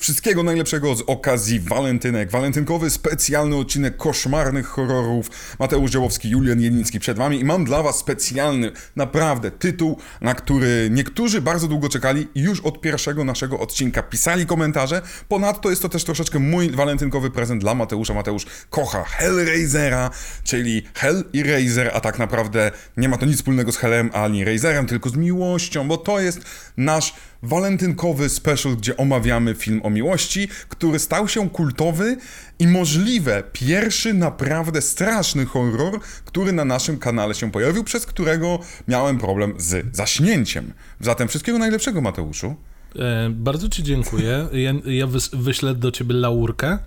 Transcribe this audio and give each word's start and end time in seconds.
Wszystkiego 0.00 0.42
najlepszego 0.42 0.94
z 0.94 1.02
okazji 1.06 1.60
walentynek. 1.60 2.30
Walentynkowy 2.30 2.90
specjalny 2.90 3.56
odcinek 3.56 3.96
koszmarnych 3.96 4.66
horrorów. 4.66 5.30
Mateusz 5.58 5.90
Dziołowski, 5.90 6.30
Julian 6.30 6.60
Jeliński 6.60 7.00
przed 7.00 7.18
wami 7.18 7.40
i 7.40 7.44
mam 7.44 7.64
dla 7.64 7.82
was 7.82 7.98
specjalny, 7.98 8.72
naprawdę, 8.96 9.50
tytuł, 9.50 9.98
na 10.20 10.34
który 10.34 10.88
niektórzy 10.90 11.40
bardzo 11.40 11.68
długo 11.68 11.88
czekali 11.88 12.28
już 12.34 12.60
od 12.60 12.80
pierwszego 12.80 13.24
naszego 13.24 13.58
odcinka 13.58 14.02
pisali 14.02 14.46
komentarze. 14.46 15.02
Ponadto 15.28 15.70
jest 15.70 15.82
to 15.82 15.88
też 15.88 16.04
troszeczkę 16.04 16.38
mój 16.38 16.70
walentynkowy 16.70 17.30
prezent 17.30 17.60
dla 17.60 17.74
Mateusza. 17.74 18.14
Mateusz 18.14 18.46
kocha 18.70 19.04
Hellraisera, 19.04 20.10
czyli 20.44 20.82
Hell 20.94 21.24
i 21.32 21.42
Razer, 21.42 21.90
a 21.94 22.00
tak 22.00 22.18
naprawdę 22.18 22.70
nie 22.96 23.08
ma 23.08 23.16
to 23.16 23.26
nic 23.26 23.36
wspólnego 23.36 23.72
z 23.72 23.76
Hellem 23.76 24.10
ani 24.12 24.44
Razerem, 24.44 24.86
tylko 24.86 25.10
z 25.10 25.16
miłością, 25.16 25.88
bo 25.88 25.96
to 25.96 26.20
jest 26.20 26.40
nasz 26.76 27.14
walentynkowy 27.42 28.28
special, 28.28 28.76
gdzie 28.76 28.96
omawiamy 28.96 29.54
film 29.54 29.80
o 29.84 29.90
miłości, 29.90 30.48
który 30.68 30.98
stał 30.98 31.28
się 31.28 31.50
kultowy 31.50 32.16
i 32.58 32.66
możliwe 32.66 33.42
pierwszy 33.52 34.14
naprawdę 34.14 34.82
straszny 34.82 35.46
horror, 35.46 36.00
który 36.24 36.52
na 36.52 36.64
naszym 36.64 36.98
kanale 36.98 37.34
się 37.34 37.50
pojawił, 37.50 37.84
przez 37.84 38.06
którego 38.06 38.58
miałem 38.88 39.18
problem 39.18 39.54
z 39.58 39.96
zaśnięciem. 39.96 40.72
Zatem 41.00 41.28
wszystkiego 41.28 41.58
najlepszego, 41.58 42.00
Mateuszu. 42.00 42.54
E, 42.96 43.30
bardzo 43.30 43.68
Ci 43.68 43.82
dziękuję. 43.82 44.48
Ja, 44.52 44.92
ja 44.92 45.06
wys 45.06 45.30
wyślę 45.32 45.74
do 45.74 45.90
Ciebie 45.90 46.14
laurkę. 46.14 46.78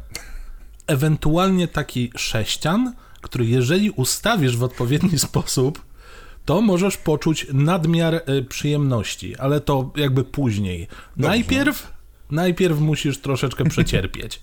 Ewentualnie 0.88 1.68
taki 1.68 2.12
sześcian, 2.16 2.94
który 3.22 3.46
jeżeli 3.46 3.90
ustawisz 3.90 4.58
w 4.58 4.64
odpowiedni 4.64 5.20
sposób, 5.20 5.82
to 6.46 6.62
możesz 6.62 6.98
poczuć 6.98 7.48
nadmiar 7.54 8.16
y, 8.16 8.44
przyjemności, 8.44 9.36
ale 9.36 9.62
to 9.62 9.92
jakby 9.96 10.24
później. 10.24 10.88
Najpierw, 11.18 11.94
najpierw 12.32 12.80
musisz 12.80 13.18
troszeczkę 13.18 13.64
przecierpieć. 13.74 14.42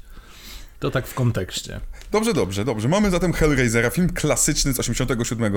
To 0.79 0.91
tak 0.91 1.07
w 1.07 1.15
kontekście. 1.15 1.81
Dobrze, 2.11 2.35
dobrze, 2.35 2.65
dobrze. 2.65 2.89
Mamy 2.89 3.11
zatem 3.11 3.33
Hellraisera, 3.33 3.91
film 3.91 4.09
klasyczny 4.09 4.73
z 4.73 4.81
87 4.81 5.53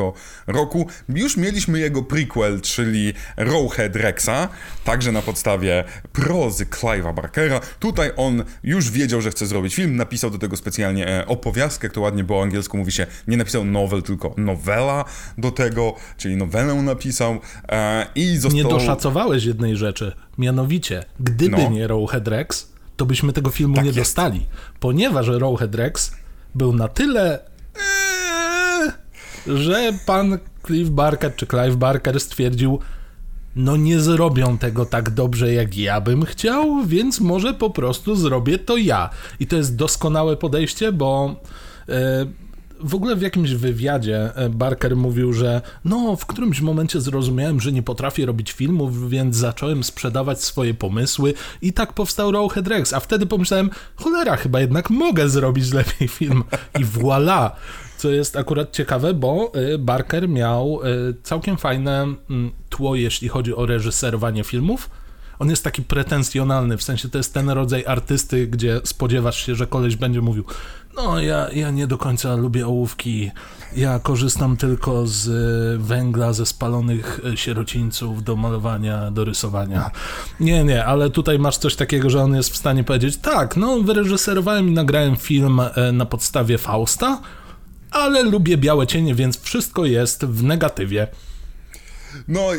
roku. 0.47 0.87
Już 1.09 1.37
mieliśmy 1.37 1.79
jego 1.79 2.03
prequel, 2.03 2.61
czyli 2.61 3.13
Rowhead 3.37 3.95
Rexa, 3.95 4.49
także 4.83 5.11
na 5.11 5.21
podstawie 5.21 5.83
prozy 6.13 6.65
Clive'a 6.65 7.13
Barkera. 7.13 7.59
Tutaj 7.79 8.11
on 8.17 8.43
już 8.63 8.91
wiedział, 8.91 9.21
że 9.21 9.31
chce 9.31 9.47
zrobić 9.47 9.75
film, 9.75 9.95
napisał 9.95 10.29
do 10.29 10.37
tego 10.37 10.57
specjalnie 10.57 11.07
e, 11.07 11.27
opowiastkę, 11.27 11.89
to 11.89 12.01
ładnie 12.01 12.23
po 12.23 12.43
angielsku 12.43 12.77
mówi 12.77 12.91
się, 12.91 13.07
nie 13.27 13.37
napisał 13.37 13.65
novel, 13.65 14.03
tylko 14.03 14.33
nowela 14.37 15.05
do 15.37 15.51
tego, 15.51 15.95
czyli 16.17 16.35
nowelę 16.35 16.73
napisał 16.73 17.39
e, 17.69 18.07
i 18.15 18.37
został... 18.37 18.57
Nie 18.57 18.63
doszacowałeś 18.63 19.43
jednej 19.43 19.75
rzeczy, 19.75 20.15
mianowicie, 20.37 21.03
gdyby 21.19 21.57
no. 21.57 21.69
nie 21.69 21.87
Rowhead 21.87 22.27
Rex, 22.27 22.70
to 23.01 23.05
byśmy 23.05 23.33
tego 23.33 23.49
filmu 23.49 23.75
tak 23.75 23.83
nie 23.83 23.87
jest. 23.87 23.99
dostali, 23.99 24.45
ponieważ 24.79 25.27
Rowhead 25.27 25.75
Rex 25.75 26.11
był 26.55 26.73
na 26.73 26.87
tyle, 26.87 27.39
ee, 27.75 28.91
że 29.47 29.93
pan 30.05 30.39
Cliff 30.65 30.89
Barker 30.89 31.35
czy 31.35 31.47
Clive 31.47 31.75
Barker 31.75 32.19
stwierdził, 32.19 32.79
no 33.55 33.77
nie 33.77 33.99
zrobią 33.99 34.57
tego 34.57 34.85
tak 34.85 35.09
dobrze, 35.09 35.53
jak 35.53 35.77
ja 35.77 36.01
bym 36.01 36.25
chciał, 36.25 36.85
więc 36.85 37.19
może 37.19 37.53
po 37.53 37.69
prostu 37.69 38.15
zrobię 38.15 38.59
to 38.59 38.77
ja. 38.77 39.09
I 39.39 39.47
to 39.47 39.55
jest 39.55 39.75
doskonałe 39.75 40.37
podejście, 40.37 40.91
bo 40.91 41.35
e, 41.89 42.25
w 42.83 42.95
ogóle 42.95 43.15
w 43.15 43.21
jakimś 43.21 43.51
wywiadzie 43.51 44.35
e, 44.35 44.49
Barker 44.49 44.95
mówił, 44.95 45.33
że 45.33 45.61
no, 45.85 46.15
w 46.15 46.25
którymś 46.25 46.61
momencie 46.61 47.01
zrozumiałem, 47.01 47.59
że 47.59 47.71
nie 47.71 47.83
potrafię 47.83 48.25
robić 48.25 48.51
filmów, 48.51 49.09
więc 49.09 49.35
zacząłem 49.35 49.83
sprzedawać 49.83 50.43
swoje 50.43 50.73
pomysły 50.73 51.33
i 51.61 51.73
tak 51.73 51.93
powstał 51.93 52.31
Rowhead 52.31 52.67
Rex. 52.67 52.93
A 52.93 52.99
wtedy 52.99 53.25
pomyślałem, 53.25 53.69
cholera, 53.95 54.35
chyba 54.35 54.59
jednak 54.61 54.89
mogę 54.89 55.29
zrobić 55.29 55.73
lepiej 55.81 56.07
film. 56.07 56.43
I 56.79 56.85
voilà! 56.85 57.51
Co 57.97 58.09
jest 58.09 58.37
akurat 58.37 58.71
ciekawe, 58.71 59.13
bo 59.13 59.51
e, 59.53 59.77
Barker 59.77 60.29
miał 60.29 60.79
e, 60.83 60.87
całkiem 61.23 61.57
fajne 61.57 62.01
mm, 62.01 62.51
tło, 62.69 62.95
jeśli 62.95 63.27
chodzi 63.27 63.55
o 63.55 63.65
reżyserowanie 63.65 64.43
filmów 64.43 64.89
on 65.41 65.49
jest 65.49 65.63
taki 65.63 65.81
pretensjonalny, 65.81 66.77
w 66.77 66.83
sensie 66.83 67.09
to 67.09 67.17
jest 67.17 67.33
ten 67.33 67.49
rodzaj 67.49 67.85
artysty, 67.85 68.47
gdzie 68.47 68.81
spodziewasz 68.83 69.45
się, 69.45 69.55
że 69.55 69.67
koleś 69.67 69.95
będzie 69.95 70.21
mówił 70.21 70.45
no, 70.95 71.19
ja, 71.19 71.49
ja 71.53 71.71
nie 71.71 71.87
do 71.87 71.97
końca 71.97 72.35
lubię 72.35 72.67
ołówki. 72.67 73.31
Ja 73.75 73.99
korzystam 73.99 74.57
tylko 74.57 75.07
z 75.07 75.27
e, 75.27 75.83
węgla 75.83 76.33
ze 76.33 76.45
spalonych 76.45 77.19
e, 77.33 77.37
sierocińców 77.37 78.23
do 78.23 78.35
malowania, 78.35 79.11
do 79.11 79.25
rysowania. 79.25 79.91
Nie, 80.39 80.63
nie, 80.63 80.85
ale 80.85 81.09
tutaj 81.09 81.39
masz 81.39 81.57
coś 81.57 81.75
takiego, 81.75 82.09
że 82.09 82.23
on 82.23 82.35
jest 82.35 82.49
w 82.49 82.57
stanie 82.57 82.83
powiedzieć: 82.83 83.17
tak, 83.17 83.57
no, 83.57 83.79
wyreżyserowałem 83.79 84.67
i 84.69 84.71
nagrałem 84.71 85.15
film 85.15 85.59
e, 85.59 85.91
na 85.91 86.05
podstawie 86.05 86.57
Fausta, 86.57 87.21
ale 87.91 88.23
lubię 88.23 88.57
białe 88.57 88.87
cienie, 88.87 89.15
więc 89.15 89.41
wszystko 89.41 89.85
jest 89.85 90.25
w 90.25 90.43
negatywie. 90.43 91.07
No, 92.27 92.49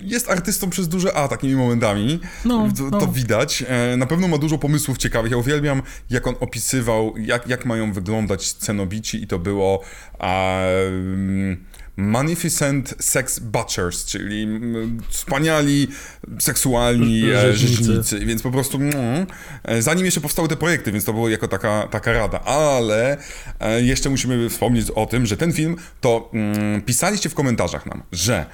jest 0.00 0.30
artystą 0.30 0.70
przez 0.70 0.88
duże 0.88 1.14
A 1.14 1.28
takimi 1.28 1.54
momentami. 1.54 2.20
No, 2.44 2.68
to, 2.76 2.82
no. 2.82 2.98
to, 2.98 3.06
widać. 3.06 3.64
E, 3.68 3.96
na 3.96 4.06
pewno 4.06 4.28
ma 4.28 4.38
dużo 4.38 4.58
pomysłów 4.58 4.98
ciekawych. 4.98 5.30
Ja 5.30 5.38
uwielbiam, 5.38 5.82
jak 6.10 6.26
on 6.26 6.34
opisywał, 6.40 7.16
jak, 7.16 7.48
jak 7.48 7.64
mają 7.66 7.92
wyglądać 7.92 8.52
cenobici 8.52 9.22
i 9.22 9.26
to 9.26 9.38
było 9.38 9.82
um, 10.20 11.64
Magnificent 11.96 12.94
Sex 12.98 13.38
Butchers, 13.38 14.04
czyli 14.04 14.48
wspaniali 15.08 15.88
seksualni 16.38 17.30
e, 17.30 17.52
rzeźnicy. 17.56 18.18
Więc 18.18 18.42
po 18.42 18.50
prostu 18.50 18.76
mm, 18.76 19.26
zanim 19.78 20.04
jeszcze 20.04 20.20
powstały 20.20 20.48
te 20.48 20.56
projekty, 20.56 20.92
więc 20.92 21.04
to 21.04 21.12
było 21.12 21.28
jako 21.28 21.48
taka, 21.48 21.88
taka 21.90 22.12
rada. 22.12 22.40
Ale 22.40 23.16
jeszcze 23.82 24.10
musimy 24.10 24.50
wspomnieć 24.50 24.90
o 24.90 25.06
tym, 25.06 25.26
że 25.26 25.36
ten 25.36 25.52
film 25.52 25.76
to 26.00 26.30
mm, 26.34 26.82
pisaliście 26.82 27.28
w 27.28 27.34
komentarzach 27.34 27.86
nam, 27.86 28.02
że 28.12 28.46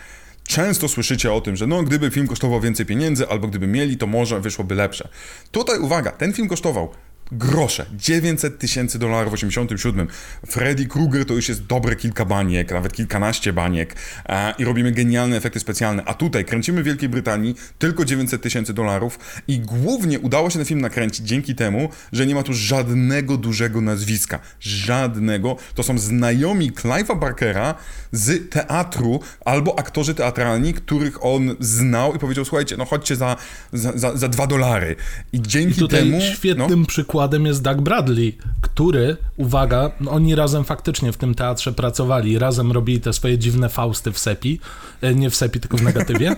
Często 0.47 0.89
słyszycie 0.89 1.33
o 1.33 1.41
tym, 1.41 1.57
że 1.57 1.67
no, 1.67 1.83
gdyby 1.83 2.11
film 2.11 2.29
kosztował 2.29 2.61
więcej 2.61 2.87
pieniędzy, 2.87 3.29
albo 3.29 3.49
gdyby 3.49 3.67
mieli, 3.67 3.97
to 3.97 4.07
może 4.07 4.41
wyszłoby 4.41 4.75
lepsze. 4.75 5.09
Tutaj 5.51 5.79
uwaga, 5.79 6.11
ten 6.11 6.33
film 6.33 6.49
kosztował 6.49 6.89
grosze. 7.33 7.87
900 7.93 8.59
tysięcy 8.59 8.99
dolarów 8.99 9.31
w 9.31 9.35
87. 9.35 10.09
Freddy 10.47 10.87
Krueger 10.87 11.25
to 11.25 11.35
już 11.35 11.49
jest 11.49 11.67
dobre 11.67 11.97
kilka 11.97 12.25
baniek, 12.25 12.71
nawet 12.71 12.93
kilkanaście 12.93 13.53
baniek 13.53 13.97
e, 14.29 14.55
i 14.59 14.65
robimy 14.65 14.93
genialne 14.93 15.37
efekty 15.37 15.61
specjalne. 15.61 16.05
A 16.05 16.15
tutaj 16.15 16.45
kręcimy 16.45 16.83
w 16.83 16.85
Wielkiej 16.85 17.09
Brytanii 17.09 17.55
tylko 17.79 18.05
900 18.05 18.43
tysięcy 18.43 18.75
dolarów 18.75 19.19
i 19.49 19.61
głównie 19.61 20.21
udało 20.21 20.51
się 20.51 20.59
ten 20.59 20.67
film 20.67 20.81
nakręcić 20.81 21.27
dzięki 21.27 21.55
temu, 21.55 21.89
że 22.13 22.27
nie 22.27 22.35
ma 22.35 22.43
tu 22.43 22.53
żadnego 22.53 23.37
dużego 23.37 23.81
nazwiska. 23.81 24.39
Żadnego. 24.61 25.57
To 25.75 25.83
są 25.83 25.99
znajomi 25.99 26.73
Clive'a 26.73 27.19
Barkera 27.19 27.75
z 28.13 28.51
teatru 28.51 29.21
albo 29.45 29.79
aktorzy 29.79 30.15
teatralni, 30.15 30.75
których 30.75 31.25
on 31.25 31.57
znał 31.61 32.15
i 32.15 32.19
powiedział, 32.19 32.45
słuchajcie, 32.45 32.77
no 32.77 32.85
chodźcie 32.85 33.17
za, 33.17 33.37
za, 33.73 33.93
za, 33.95 34.17
za 34.17 34.29
dwa 34.29 34.47
dolary. 34.47 34.97
I 35.33 35.43
dzięki 35.43 35.73
I 35.73 35.79
tutaj 35.79 36.01
temu... 36.01 36.21
świetnym 36.21 36.81
no, 36.81 36.87
przykładem 36.87 37.16
przykładem 37.17 37.47
jest 37.47 37.63
Doug 37.63 37.81
Bradley, 37.81 38.39
który, 38.61 39.17
uwaga, 39.37 39.91
no 40.01 40.11
oni 40.11 40.35
razem 40.35 40.65
faktycznie 40.65 41.13
w 41.13 41.17
tym 41.17 41.35
teatrze 41.35 41.73
pracowali, 41.73 42.39
razem 42.39 42.73
robili 42.73 43.01
te 43.01 43.13
swoje 43.13 43.39
dziwne 43.39 43.69
fausty 43.69 44.13
w 44.13 44.19
sepi, 44.19 44.61
e, 45.01 45.15
nie 45.15 45.31
w 45.31 45.37
sepi, 45.37 45.61
tylko 45.61 45.77
w 45.77 45.83
negatywie, 45.83 46.37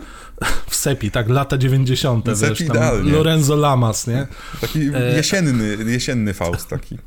w 0.71 0.75
sepi, 0.77 1.11
tak, 1.11 1.28
lata 1.28 1.59
90. 1.59 2.25
Sepi 2.25 2.49
wiesz, 2.49 2.61
idealnie. 2.61 3.12
Lorenzo 3.12 3.56
Lamas, 3.56 4.06
nie? 4.06 4.27
Taki 4.61 4.81
e, 4.94 5.17
jesienny, 5.17 5.93
jesienny 5.93 6.34
faust 6.34 6.69
taki. 6.69 6.99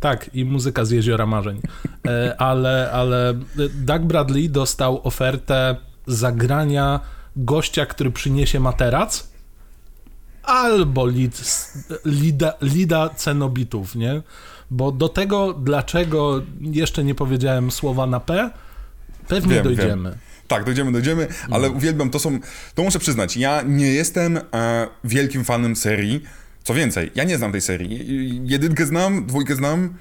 Tak, 0.00 0.30
i 0.34 0.44
muzyka 0.44 0.84
z 0.84 0.90
Jeziora 0.90 1.26
Marzeń. 1.26 1.60
E, 2.06 2.40
ale, 2.40 2.90
ale 2.92 3.34
Doug 3.74 4.02
Bradley 4.02 4.50
dostał 4.50 5.00
ofertę 5.04 5.76
zagrania 6.06 7.00
gościa, 7.36 7.86
który 7.86 8.10
przyniesie 8.10 8.60
materac, 8.60 9.35
albo 10.46 11.06
lead, 11.06 11.42
lida, 12.04 12.52
lida 12.62 13.08
cenobitów, 13.08 13.94
nie? 13.94 14.22
Bo 14.70 14.92
do 14.92 15.08
tego, 15.08 15.52
dlaczego 15.52 16.42
jeszcze 16.60 17.04
nie 17.04 17.14
powiedziałem 17.14 17.70
słowa 17.70 18.06
na 18.06 18.20
P, 18.20 18.50
pewnie 19.28 19.54
wiem, 19.54 19.64
dojdziemy. 19.64 20.10
Wiem. 20.10 20.18
Tak, 20.48 20.64
dojdziemy, 20.64 20.92
dojdziemy, 20.92 21.28
ale 21.50 21.68
no. 21.68 21.74
uwielbiam, 21.74 22.10
to 22.10 22.18
są, 22.18 22.38
to 22.74 22.82
muszę 22.82 22.98
przyznać, 22.98 23.36
ja 23.36 23.62
nie 23.62 23.86
jestem 23.86 24.36
e, 24.36 24.86
wielkim 25.04 25.44
fanem 25.44 25.76
serii, 25.76 26.22
co 26.64 26.74
więcej, 26.74 27.10
ja 27.14 27.24
nie 27.24 27.38
znam 27.38 27.52
tej 27.52 27.60
serii, 27.60 28.40
jedynkę 28.44 28.86
znam, 28.86 29.26
dwójkę 29.26 29.56
znam, 29.56 29.94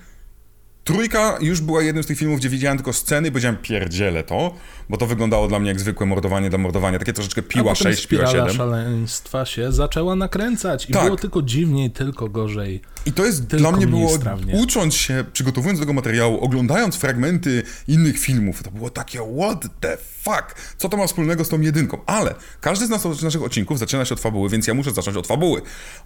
Trójka 0.86 1.38
już 1.42 1.62
była 1.62 1.84
jednym 1.84 2.04
z 2.04 2.08
tych 2.08 2.18
filmów, 2.18 2.40
gdzie 2.40 2.50
widziałem 2.50 2.78
tylko 2.78 2.94
sceny 2.94 3.28
i 3.28 3.32
powiedziałem 3.32 3.58
pierdzielę 3.58 4.24
to, 4.24 4.56
bo 4.90 4.98
to 4.98 5.08
wyglądało 5.08 5.48
dla 5.48 5.60
mnie 5.60 5.70
jak 5.70 5.80
zwykłe 5.80 6.06
mordowanie 6.06 6.50
dla 6.50 6.60
mordowania, 6.60 7.00
takie 7.00 7.14
troszeczkę 7.14 7.42
piła 7.42 7.72
A 7.72 7.76
6, 7.76 8.08
piła 8.08 8.28
7. 8.28 8.50
szaleństwa 8.50 9.46
się 9.46 9.72
zaczęła 9.72 10.16
nakręcać 10.16 10.90
i 10.90 10.94
tak. 10.94 11.04
było 11.04 11.16
tylko 11.16 11.42
dziwniej, 11.42 11.92
tylko 11.92 12.30
gorzej. 12.30 12.82
I 13.06 13.12
to 13.12 13.26
jest 13.26 13.46
dla 13.46 13.72
mnie 13.72 13.88
było, 13.88 14.10
strawnie. 14.10 14.54
ucząc 14.54 14.96
się, 14.96 15.24
przygotowując 15.34 15.80
do 15.80 15.86
tego 15.86 15.94
materiału, 15.94 16.40
oglądając 16.40 16.96
fragmenty 16.96 17.64
innych 17.88 18.20
filmów, 18.20 18.64
to 18.64 18.72
było 18.72 18.90
takie 18.90 19.20
what 19.40 19.66
the 19.80 19.98
fuck, 20.24 20.56
co 20.78 20.90
to 20.90 20.98
ma 20.98 21.08
wspólnego 21.08 21.46
z 21.46 21.50
tą 21.50 21.62
jedynką? 21.62 21.98
Ale 22.06 22.36
każdy 22.62 22.86
z 22.86 22.90
nas 22.90 23.02
z 23.02 23.24
naszych 23.24 23.44
odcinków 23.44 23.80
zaczyna 23.80 24.06
się 24.06 24.14
od 24.14 24.22
fabuły, 24.22 24.50
więc 24.50 24.68
ja 24.68 24.74
muszę 24.74 24.92
zacząć 24.92 25.18
od 25.18 25.28
fabuły. 25.28 25.62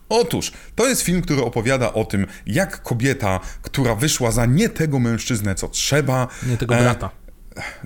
Otóż, 0.09 0.51
to 0.75 0.87
jest 0.87 1.01
film, 1.01 1.21
który 1.21 1.43
opowiada 1.43 1.93
o 1.93 2.05
tym, 2.05 2.25
jak 2.45 2.83
kobieta, 2.83 3.39
która 3.61 3.95
wyszła 3.95 4.31
za 4.31 4.45
nie 4.45 4.68
tego 4.69 4.99
mężczyznę, 4.99 5.55
co 5.55 5.67
trzeba... 5.67 6.27
Nie 6.43 6.57
tego 6.57 6.75
brata. 6.75 7.09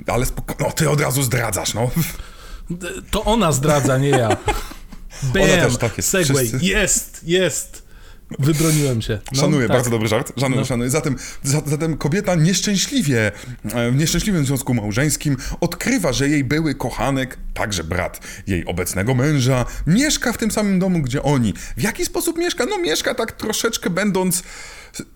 E, 0.08 0.12
ale 0.12 0.26
spoko- 0.26 0.56
no, 0.60 0.72
ty 0.72 0.90
od 0.90 1.02
razu 1.02 1.24
zdradzasz, 1.24 1.74
no. 1.74 1.92
To 3.12 3.24
ona 3.24 3.52
zdradza, 3.52 3.98
nie 3.98 4.10
ja. 4.10 4.30
Bam, 5.34 5.44
ona 5.44 5.58
też 5.58 5.78
tak 5.78 5.98
jest. 5.98 6.10
Segway, 6.10 6.48
Wszyscy... 6.48 6.66
jest, 6.66 7.22
jest. 7.24 7.84
Wybroniłem 8.40 9.02
się. 9.02 9.20
No, 9.32 9.42
szanuję, 9.42 9.68
tak. 9.68 9.78
bardzo 9.78 9.90
dobry 9.90 10.08
żart. 10.08 10.34
Szanuję, 10.40 10.62
no. 10.62 10.66
szanuję. 10.66 10.90
Zatem, 10.90 11.16
zatem 11.66 11.98
kobieta 11.98 12.36
nieszczęśliwie, 12.36 13.32
e, 13.74 13.92
w 13.92 13.96
nieszczęśliwym 13.96 14.46
związku 14.46 14.74
małżeńskim 14.74 15.38
odkrywa, 15.62 16.14
że 16.14 16.30
jej 16.30 16.44
były 16.44 16.76
kochanek, 16.76 17.38
także 17.54 17.84
brat 17.84 18.20
jej 18.48 18.66
obecnego 18.66 19.16
męża, 19.16 19.66
mieszka 19.88 20.34
w 20.34 20.38
tym 20.38 20.52
samym 20.52 20.80
domu, 20.80 21.02
gdzie 21.02 21.24
oni. 21.24 21.54
W 21.78 21.82
jaki 21.82 22.06
sposób 22.06 22.38
mieszka? 22.38 22.66
No 22.66 22.78
mieszka 22.78 23.16
tak 23.16 23.32
troszeczkę 23.32 23.90
będąc 23.90 24.44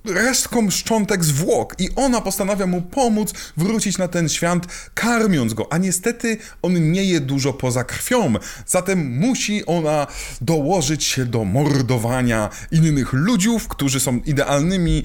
resztką 0.05 0.71
szczątek 0.71 1.25
zwłok 1.25 1.75
i 1.79 1.89
ona 1.95 2.21
postanawia 2.21 2.65
mu 2.65 2.81
pomóc 2.81 3.33
wrócić 3.57 3.97
na 3.97 4.07
ten 4.07 4.29
świat, 4.29 4.89
karmiąc 4.93 5.53
go, 5.53 5.73
a 5.73 5.77
niestety 5.77 6.37
on 6.61 6.91
nie 6.91 7.03
je 7.03 7.19
dużo 7.19 7.53
poza 7.53 7.83
krwią, 7.83 8.33
zatem 8.65 9.17
musi 9.17 9.65
ona 9.65 10.07
dołożyć 10.41 11.03
się 11.03 11.25
do 11.25 11.45
mordowania 11.45 12.49
innych 12.71 13.13
ludziów, 13.13 13.67
którzy 13.67 13.99
są 13.99 14.19
idealnymi 14.25 15.03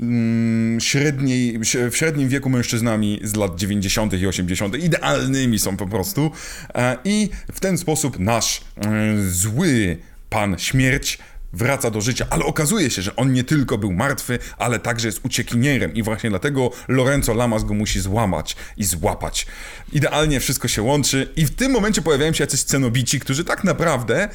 mm, 0.00 0.80
średniej, 0.80 1.58
w 1.90 1.96
średnim 1.96 2.28
wieku 2.28 2.50
mężczyznami 2.50 3.20
z 3.22 3.36
lat 3.36 3.56
90. 3.56 4.12
i 4.12 4.26
80. 4.26 4.74
idealnymi 4.74 5.58
są 5.58 5.76
po 5.76 5.86
prostu 5.86 6.30
e, 6.74 6.96
i 7.04 7.30
w 7.52 7.60
ten 7.60 7.78
sposób 7.78 8.18
nasz 8.18 8.60
e, 8.60 8.90
zły 9.30 9.98
pan 10.30 10.58
śmierć 10.58 11.18
wraca 11.54 11.90
do 11.90 12.00
życia, 12.00 12.26
ale 12.30 12.44
okazuje 12.44 12.90
się, 12.90 13.02
że 13.02 13.16
on 13.16 13.32
nie 13.32 13.44
tylko 13.44 13.78
był 13.78 13.92
martwy, 13.92 14.38
ale 14.58 14.78
także 14.78 15.08
jest 15.08 15.20
uciekinierem 15.24 15.94
i 15.94 16.02
właśnie 16.02 16.30
dlatego 16.30 16.70
Lorenzo 16.88 17.34
Lamas 17.34 17.64
go 17.64 17.74
musi 17.74 18.00
złamać 18.00 18.56
i 18.76 18.84
złapać. 18.84 19.46
Idealnie 19.92 20.40
wszystko 20.40 20.68
się 20.68 20.82
łączy 20.82 21.32
i 21.36 21.46
w 21.46 21.54
tym 21.54 21.72
momencie 21.72 22.02
pojawiają 22.02 22.32
się 22.32 22.44
jacyś 22.44 22.60
scenobici, 22.60 23.20
którzy 23.20 23.44
tak 23.44 23.64
naprawdę 23.64 24.28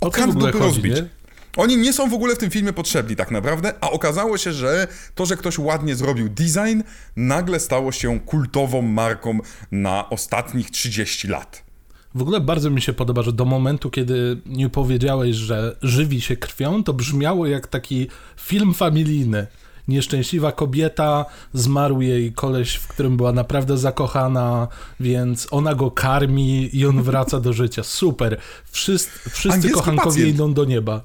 okradł 0.00 0.46
rozbić. 0.46 0.94
Nie? 0.94 1.08
Oni 1.56 1.76
nie 1.76 1.92
są 1.92 2.10
w 2.10 2.14
ogóle 2.14 2.34
w 2.34 2.38
tym 2.38 2.50
filmie 2.50 2.72
potrzebni 2.72 3.16
tak 3.16 3.30
naprawdę, 3.30 3.74
a 3.80 3.90
okazało 3.90 4.38
się, 4.38 4.52
że 4.52 4.88
to, 5.14 5.26
że 5.26 5.36
ktoś 5.36 5.58
ładnie 5.58 5.96
zrobił 5.96 6.28
design, 6.28 6.80
nagle 7.16 7.60
stało 7.60 7.92
się 7.92 8.20
kultową 8.20 8.82
marką 8.82 9.38
na 9.70 10.10
ostatnich 10.10 10.70
30 10.70 11.28
lat. 11.28 11.69
W 12.14 12.22
ogóle 12.22 12.40
bardzo 12.40 12.70
mi 12.70 12.82
się 12.82 12.92
podoba, 12.92 13.22
że 13.22 13.32
do 13.32 13.44
momentu, 13.44 13.90
kiedy 13.90 14.40
nie 14.46 14.68
powiedziałeś, 14.68 15.36
że 15.36 15.76
żywi 15.82 16.20
się 16.20 16.36
krwią, 16.36 16.84
to 16.84 16.92
brzmiało 16.92 17.46
jak 17.46 17.66
taki 17.66 18.08
film 18.36 18.74
familijny. 18.74 19.46
Nieszczęśliwa 19.88 20.52
kobieta, 20.52 21.24
zmarł 21.52 22.00
jej 22.00 22.32
koleś, 22.32 22.74
w 22.74 22.88
którym 22.88 23.16
była 23.16 23.32
naprawdę 23.32 23.78
zakochana, 23.78 24.68
więc 25.00 25.48
ona 25.50 25.74
go 25.74 25.90
karmi 25.90 26.76
i 26.76 26.86
on 26.86 27.02
wraca 27.02 27.40
do 27.40 27.52
życia. 27.52 27.82
Super. 27.82 28.40
Wszyscy, 28.64 29.30
wszyscy 29.30 29.70
kochankowie 29.70 30.10
pacjent. 30.10 30.34
idą 30.34 30.54
do 30.54 30.64
nieba. 30.64 31.02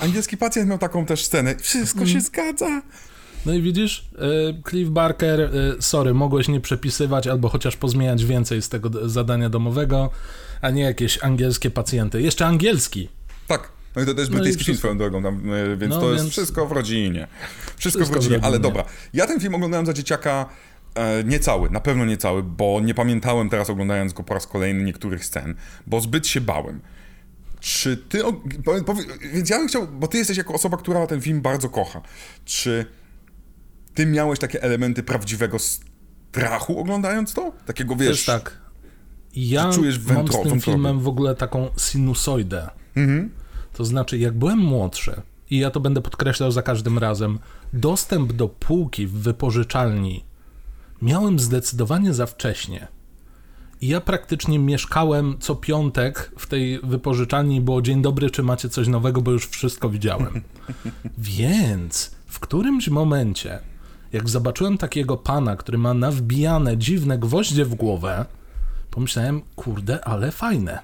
Angielski 0.00 0.36
pacjent 0.36 0.68
miał 0.68 0.78
taką 0.78 1.06
też 1.06 1.24
scenę. 1.24 1.56
Wszystko 1.56 2.00
mm. 2.00 2.12
się 2.12 2.20
zgadza. 2.20 2.82
No 3.46 3.54
i 3.54 3.62
widzisz, 3.62 4.08
e, 4.18 4.70
Cliff 4.70 4.90
Barker, 4.90 5.40
e, 5.40 5.50
sorry, 5.80 6.14
mogłeś 6.14 6.48
nie 6.48 6.60
przepisywać 6.60 7.26
albo 7.26 7.48
chociaż 7.48 7.76
pozmieniać 7.76 8.24
więcej 8.24 8.62
z 8.62 8.68
tego 8.68 9.08
zadania 9.08 9.48
domowego, 9.48 10.10
a 10.60 10.70
nie 10.70 10.82
jakieś 10.82 11.24
angielskie 11.24 11.70
pacjenty. 11.70 12.22
Jeszcze 12.22 12.46
angielski. 12.46 13.08
Tak. 13.48 13.72
No 13.96 14.02
i 14.02 14.06
to 14.06 14.14
też 14.14 14.28
no 14.28 14.34
brytyjski 14.34 14.64
film 14.64 14.78
swoją 14.78 14.98
drogą, 14.98 15.22
tam, 15.22 15.52
e, 15.52 15.76
więc 15.76 15.94
no, 15.94 16.00
to 16.00 16.12
jest 16.12 16.28
wszystko 16.28 16.66
w 16.66 16.72
rodzinie. 16.72 17.26
Wszystko, 17.76 17.78
wszystko 17.78 18.04
w, 18.04 18.16
rodzinie. 18.16 18.30
w 18.30 18.32
rodzinie, 18.32 18.46
ale 18.46 18.58
dobra. 18.58 18.84
Ja 19.12 19.26
ten 19.26 19.40
film 19.40 19.54
oglądałem 19.54 19.86
za 19.86 19.92
dzieciaka 19.92 20.46
e, 20.94 21.24
niecały, 21.24 21.70
na 21.70 21.80
pewno 21.80 22.04
niecały, 22.04 22.42
bo 22.42 22.80
nie 22.80 22.94
pamiętałem 22.94 23.48
teraz 23.48 23.70
oglądając 23.70 24.12
go 24.12 24.22
po 24.22 24.34
raz 24.34 24.46
kolejny 24.46 24.82
niektórych 24.82 25.24
scen, 25.24 25.54
bo 25.86 26.00
zbyt 26.00 26.26
się 26.26 26.40
bałem. 26.40 26.80
Czy 27.60 27.96
ty, 27.96 28.22
więc 29.34 29.50
ja 29.50 29.58
bym 29.58 29.68
chciał, 29.68 29.86
bo 29.88 30.08
ty 30.08 30.18
jesteś 30.18 30.36
jako 30.36 30.54
osoba, 30.54 30.76
która 30.76 31.06
ten 31.06 31.20
film 31.20 31.40
bardzo 31.40 31.68
kocha, 31.68 32.00
czy 32.44 32.86
ty 33.94 34.06
miałeś 34.06 34.38
takie 34.38 34.62
elementy 34.62 35.02
prawdziwego 35.02 35.56
strachu 35.58 36.80
oglądając 36.80 37.34
to? 37.34 37.52
Takiego, 37.66 37.96
wiesz... 37.96 38.08
Też 38.08 38.24
tak. 38.24 38.62
Ja 39.36 39.72
czujesz 39.72 39.98
wętro, 39.98 40.38
mam 40.38 40.46
z 40.46 40.50
tym 40.50 40.60
filmem 40.60 41.00
w 41.00 41.08
ogóle 41.08 41.34
taką 41.34 41.68
sinusoidę. 41.78 42.70
Mhm. 42.96 43.30
To 43.72 43.84
znaczy, 43.84 44.18
jak 44.18 44.34
byłem 44.34 44.58
młodszy, 44.58 45.22
i 45.50 45.58
ja 45.58 45.70
to 45.70 45.80
będę 45.80 46.00
podkreślał 46.00 46.52
za 46.52 46.62
każdym 46.62 46.98
razem, 46.98 47.38
dostęp 47.72 48.32
do 48.32 48.48
półki 48.48 49.06
w 49.06 49.12
wypożyczalni 49.12 50.24
miałem 51.02 51.38
zdecydowanie 51.38 52.14
za 52.14 52.26
wcześnie. 52.26 52.88
I 53.80 53.88
ja 53.88 54.00
praktycznie 54.00 54.58
mieszkałem 54.58 55.36
co 55.40 55.54
piątek 55.54 56.32
w 56.38 56.46
tej 56.46 56.80
wypożyczalni, 56.80 57.60
było 57.60 57.82
dzień 57.82 58.02
dobry, 58.02 58.30
czy 58.30 58.42
macie 58.42 58.68
coś 58.68 58.88
nowego, 58.88 59.22
bo 59.22 59.30
już 59.30 59.48
wszystko 59.48 59.88
widziałem. 59.88 60.42
Więc 61.18 62.10
w 62.26 62.40
którymś 62.40 62.88
momencie 62.88 63.58
jak 64.12 64.28
zobaczyłem 64.28 64.78
takiego 64.78 65.16
pana, 65.16 65.56
który 65.56 65.78
ma 65.78 65.94
nawbijane 65.94 66.76
dziwne 66.76 67.18
gwoździe 67.18 67.64
w 67.64 67.74
głowę, 67.74 68.24
pomyślałem, 68.90 69.42
kurde, 69.56 70.04
ale 70.04 70.30
fajne. 70.30 70.78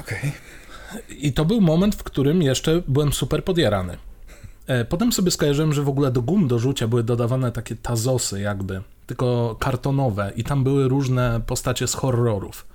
Okej. 0.00 0.18
Okay. 0.18 0.32
I 1.08 1.32
to 1.32 1.44
był 1.44 1.60
moment, 1.60 1.94
w 1.94 2.02
którym 2.02 2.42
jeszcze 2.42 2.82
byłem 2.88 3.12
super 3.12 3.44
podjarany. 3.44 3.96
E, 4.66 4.84
potem 4.84 5.12
sobie 5.12 5.30
skojarzyłem, 5.30 5.72
że 5.72 5.82
w 5.82 5.88
ogóle 5.88 6.10
do 6.10 6.22
gum 6.22 6.48
do 6.48 6.58
rzucia 6.58 6.88
były 6.88 7.02
dodawane 7.02 7.52
takie 7.52 7.76
tazosy 7.76 8.40
jakby, 8.40 8.82
tylko 9.06 9.56
kartonowe 9.60 10.32
i 10.36 10.44
tam 10.44 10.64
były 10.64 10.88
różne 10.88 11.40
postacie 11.46 11.86
z 11.86 11.94
horrorów 11.94 12.66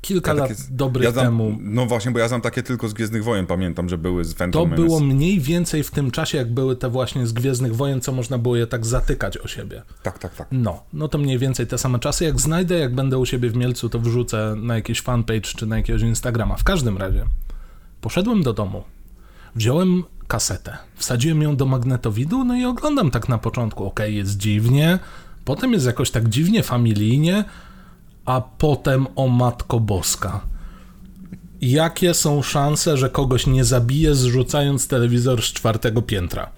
kilka 0.00 0.34
ja 0.34 0.40
lat 0.40 0.50
dobrych 0.70 1.04
ja 1.04 1.10
znam, 1.10 1.24
temu. 1.24 1.58
No 1.60 1.86
właśnie, 1.86 2.10
bo 2.10 2.18
ja 2.18 2.28
znam 2.28 2.40
takie 2.40 2.62
tylko 2.62 2.88
z 2.88 2.94
Gwiezdnych 2.94 3.24
Wojen, 3.24 3.46
pamiętam, 3.46 3.88
że 3.88 3.98
były 3.98 4.24
z 4.24 4.34
Phantom 4.34 4.62
To 4.62 4.66
Menace. 4.66 4.82
było 4.82 5.00
mniej 5.00 5.40
więcej 5.40 5.82
w 5.82 5.90
tym 5.90 6.10
czasie, 6.10 6.38
jak 6.38 6.52
były 6.52 6.76
te 6.76 6.90
właśnie 6.90 7.26
z 7.26 7.32
Gwiezdnych 7.32 7.76
Wojen, 7.76 8.00
co 8.00 8.12
można 8.12 8.38
było 8.38 8.56
je 8.56 8.66
tak 8.66 8.86
zatykać 8.86 9.38
o 9.38 9.48
siebie. 9.48 9.82
Tak, 10.02 10.18
tak, 10.18 10.34
tak. 10.34 10.48
No, 10.52 10.82
no 10.92 11.08
to 11.08 11.18
mniej 11.18 11.38
więcej 11.38 11.66
te 11.66 11.78
same 11.78 11.98
czasy. 11.98 12.24
Jak 12.24 12.40
znajdę, 12.40 12.78
jak 12.78 12.94
będę 12.94 13.18
u 13.18 13.26
siebie 13.26 13.50
w 13.50 13.56
Mielcu, 13.56 13.88
to 13.88 13.98
wrzucę 13.98 14.54
na 14.56 14.74
jakiś 14.74 15.00
fanpage 15.00 15.40
czy 15.40 15.66
na 15.66 15.76
jakiegoś 15.76 16.02
Instagrama. 16.02 16.56
W 16.56 16.64
każdym 16.64 16.98
razie, 16.98 17.24
poszedłem 18.00 18.42
do 18.42 18.52
domu, 18.52 18.84
wziąłem 19.54 20.04
kasetę, 20.28 20.78
wsadziłem 20.94 21.42
ją 21.42 21.56
do 21.56 21.66
magnetowidu, 21.66 22.44
no 22.44 22.56
i 22.56 22.64
oglądam 22.64 23.10
tak 23.10 23.28
na 23.28 23.38
początku. 23.38 23.84
Okej, 23.84 24.06
okay, 24.06 24.12
jest 24.12 24.36
dziwnie, 24.36 24.98
potem 25.44 25.72
jest 25.72 25.86
jakoś 25.86 26.10
tak 26.10 26.28
dziwnie, 26.28 26.62
familijnie, 26.62 27.44
a 28.28 28.40
potem 28.40 29.06
o 29.16 29.28
Matko 29.28 29.80
Boska. 29.80 30.40
Jakie 31.60 32.14
są 32.14 32.42
szanse, 32.42 32.96
że 32.96 33.10
kogoś 33.10 33.46
nie 33.46 33.64
zabije, 33.64 34.14
zrzucając 34.14 34.88
telewizor 34.88 35.42
z 35.42 35.44
czwartego 35.44 36.02
piętra? 36.02 36.50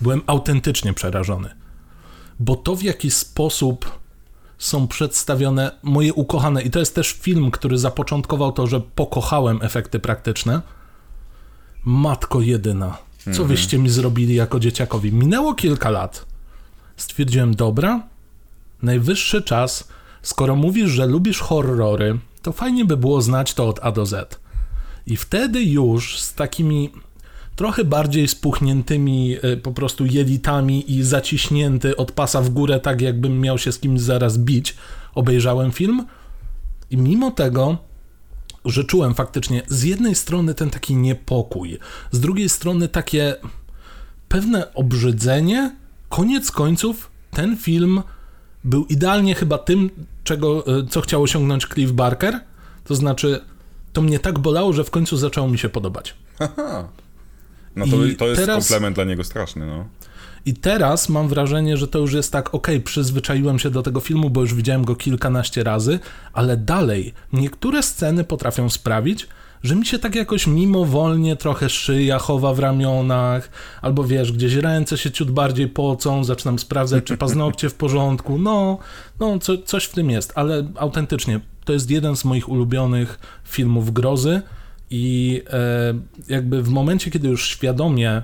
Byłem 0.00 0.22
autentycznie 0.26 0.92
przerażony. 0.92 1.50
Bo 2.40 2.56
to, 2.56 2.76
w 2.76 2.82
jaki 2.82 3.10
sposób 3.10 3.98
są 4.58 4.88
przedstawione 4.88 5.70
moje 5.82 6.14
ukochane, 6.14 6.62
i 6.62 6.70
to 6.70 6.78
jest 6.78 6.94
też 6.94 7.12
film, 7.12 7.50
który 7.50 7.78
zapoczątkował 7.78 8.52
to, 8.52 8.66
że 8.66 8.80
pokochałem 8.80 9.58
efekty 9.62 9.98
praktyczne. 9.98 10.60
Matko 11.84 12.40
jedyna, 12.40 12.98
co 13.24 13.30
mhm. 13.30 13.48
wyście 13.48 13.78
mi 13.78 13.90
zrobili 13.90 14.34
jako 14.34 14.60
dzieciakowi? 14.60 15.12
Minęło 15.12 15.54
kilka 15.54 15.90
lat. 15.90 16.26
Stwierdziłem, 16.96 17.54
dobra, 17.54 18.02
najwyższy 18.82 19.42
czas 19.42 19.88
Skoro 20.22 20.56
mówisz, 20.56 20.90
że 20.90 21.06
lubisz 21.06 21.40
horrory, 21.40 22.18
to 22.42 22.52
fajnie 22.52 22.84
by 22.84 22.96
było 22.96 23.22
znać 23.22 23.54
to 23.54 23.68
od 23.68 23.80
A 23.82 23.92
do 23.92 24.06
Z. 24.06 24.40
I 25.06 25.16
wtedy 25.16 25.64
już 25.64 26.20
z 26.20 26.34
takimi 26.34 26.90
trochę 27.56 27.84
bardziej 27.84 28.28
spuchniętymi 28.28 29.36
e, 29.42 29.56
po 29.56 29.72
prostu 29.72 30.06
jelitami 30.06 30.92
i 30.92 31.02
zaciśnięty 31.02 31.96
od 31.96 32.12
pasa 32.12 32.40
w 32.42 32.48
górę, 32.50 32.80
tak 32.80 33.00
jakbym 33.00 33.40
miał 33.40 33.58
się 33.58 33.72
z 33.72 33.78
kimś 33.78 34.00
zaraz 34.00 34.38
bić, 34.38 34.76
obejrzałem 35.14 35.72
film. 35.72 36.06
I 36.90 36.96
mimo 36.96 37.30
tego, 37.30 37.78
że 38.64 38.84
czułem 38.84 39.14
faktycznie 39.14 39.62
z 39.68 39.82
jednej 39.82 40.14
strony 40.14 40.54
ten 40.54 40.70
taki 40.70 40.96
niepokój, 40.96 41.78
z 42.10 42.20
drugiej 42.20 42.48
strony 42.48 42.88
takie 42.88 43.34
pewne 44.28 44.74
obrzydzenie. 44.74 45.76
Koniec 46.08 46.50
końców 46.50 47.10
ten 47.30 47.56
film 47.56 48.02
był 48.64 48.86
idealnie 48.86 49.34
chyba 49.34 49.58
tym, 49.58 49.90
czego, 50.24 50.66
e, 50.66 50.86
co 50.86 51.00
chciał 51.00 51.22
osiągnąć 51.22 51.66
Cliff 51.66 51.92
Barker. 51.92 52.40
To 52.84 52.94
znaczy, 52.94 53.40
to 53.92 54.02
mnie 54.02 54.18
tak 54.18 54.38
bolało, 54.38 54.72
że 54.72 54.84
w 54.84 54.90
końcu 54.90 55.16
zaczęło 55.16 55.48
mi 55.48 55.58
się 55.58 55.68
podobać. 55.68 56.14
Aha. 56.38 56.88
No 57.76 57.86
to, 57.86 57.96
to 58.18 58.28
jest 58.28 58.40
teraz, 58.40 58.68
komplement 58.68 58.96
dla 58.96 59.04
niego 59.04 59.24
straszny, 59.24 59.66
no. 59.66 59.84
I 60.46 60.54
teraz 60.54 61.08
mam 61.08 61.28
wrażenie, 61.28 61.76
że 61.76 61.88
to 61.88 61.98
już 61.98 62.12
jest 62.12 62.32
tak, 62.32 62.54
okej, 62.54 62.76
okay, 62.76 62.84
przyzwyczaiłem 62.84 63.58
się 63.58 63.70
do 63.70 63.82
tego 63.82 64.00
filmu, 64.00 64.30
bo 64.30 64.40
już 64.40 64.54
widziałem 64.54 64.84
go 64.84 64.96
kilkanaście 64.96 65.64
razy, 65.64 65.98
ale 66.32 66.56
dalej 66.56 67.14
niektóre 67.32 67.82
sceny 67.82 68.24
potrafią 68.24 68.70
sprawić, 68.70 69.28
że 69.62 69.76
mi 69.76 69.86
się 69.86 69.98
tak 69.98 70.14
jakoś 70.14 70.46
mimowolnie 70.46 71.36
trochę 71.36 71.68
szyja 71.68 72.18
chowa 72.18 72.54
w 72.54 72.58
ramionach, 72.58 73.50
albo 73.82 74.04
wiesz, 74.04 74.32
gdzieś 74.32 74.54
ręce 74.54 74.98
się 74.98 75.10
ciut 75.10 75.30
bardziej 75.30 75.68
pocą, 75.68 76.24
zaczynam 76.24 76.58
sprawdzać, 76.58 77.04
czy 77.04 77.16
paznokcie 77.16 77.68
w 77.68 77.74
porządku. 77.74 78.38
No, 78.38 78.78
no 79.20 79.38
co, 79.38 79.58
coś 79.58 79.84
w 79.84 79.92
tym 79.92 80.10
jest, 80.10 80.32
ale 80.34 80.68
autentycznie 80.76 81.40
to 81.64 81.72
jest 81.72 81.90
jeden 81.90 82.16
z 82.16 82.24
moich 82.24 82.48
ulubionych 82.48 83.18
filmów 83.44 83.92
grozy 83.92 84.42
i 84.90 85.42
e, 85.50 85.94
jakby 86.28 86.62
w 86.62 86.68
momencie, 86.68 87.10
kiedy 87.10 87.28
już 87.28 87.48
świadomie 87.48 88.22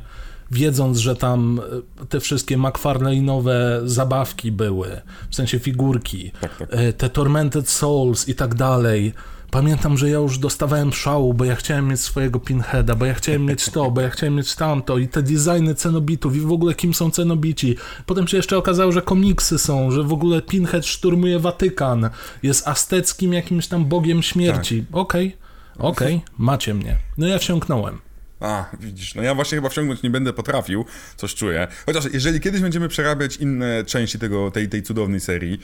wiedząc, 0.50 0.98
że 0.98 1.16
tam 1.16 1.60
e, 2.02 2.06
te 2.06 2.20
wszystkie 2.20 2.58
McFarlane'owe 2.58 3.52
zabawki 3.84 4.52
były, 4.52 5.00
w 5.30 5.34
sensie 5.34 5.58
figurki, 5.58 6.30
tak, 6.40 6.56
tak. 6.56 6.68
E, 6.70 6.92
te 6.92 7.10
Tormented 7.10 7.68
Souls 7.68 8.28
i 8.28 8.34
tak 8.34 8.54
dalej, 8.54 9.12
Pamiętam, 9.50 9.98
że 9.98 10.10
ja 10.10 10.18
już 10.18 10.38
dostawałem 10.38 10.92
szału, 10.92 11.34
bo 11.34 11.44
ja 11.44 11.56
chciałem 11.56 11.88
mieć 11.88 12.00
swojego 12.00 12.40
pinheada, 12.40 12.94
bo 12.94 13.04
ja 13.04 13.14
chciałem 13.14 13.44
mieć 13.44 13.70
to, 13.70 13.90
bo 13.90 14.00
ja 14.00 14.10
chciałem 14.10 14.34
mieć 14.34 14.54
tamto 14.54 14.98
i 14.98 15.08
te 15.08 15.22
designy 15.22 15.74
cenobitów 15.74 16.36
i 16.36 16.40
w 16.40 16.52
ogóle 16.52 16.74
kim 16.74 16.94
są 16.94 17.10
cenobici. 17.10 17.76
Potem 18.06 18.28
się 18.28 18.36
jeszcze 18.36 18.58
okazało, 18.58 18.92
że 18.92 19.02
komiksy 19.02 19.58
są, 19.58 19.90
że 19.90 20.02
w 20.02 20.12
ogóle 20.12 20.42
Pinhead 20.42 20.86
szturmuje 20.86 21.38
Watykan, 21.38 22.10
jest 22.42 22.68
azteckim 22.68 23.32
jakimś 23.32 23.66
tam 23.66 23.84
bogiem 23.84 24.22
śmierci. 24.22 24.80
Tak. 24.80 24.96
Okej, 24.96 25.36
okay, 25.74 25.88
okej, 25.90 26.14
okay, 26.14 26.28
macie 26.38 26.74
mnie. 26.74 26.98
No 27.18 27.26
ja 27.26 27.38
wsiąknąłem. 27.38 27.98
A, 28.40 28.64
widzisz, 28.80 29.14
no 29.14 29.22
ja 29.22 29.34
właśnie 29.34 29.58
chyba 29.58 29.68
wciągnąć 29.68 30.02
nie 30.02 30.10
będę 30.10 30.32
potrafił, 30.32 30.84
coś 31.16 31.34
czuję. 31.34 31.68
Chociaż 31.86 32.04
jeżeli 32.12 32.40
kiedyś 32.40 32.60
będziemy 32.60 32.88
przerabiać 32.88 33.36
inne 33.36 33.84
części 33.84 34.18
tego, 34.18 34.50
tej, 34.50 34.68
tej 34.68 34.82
cudownej 34.82 35.20
serii, 35.20 35.60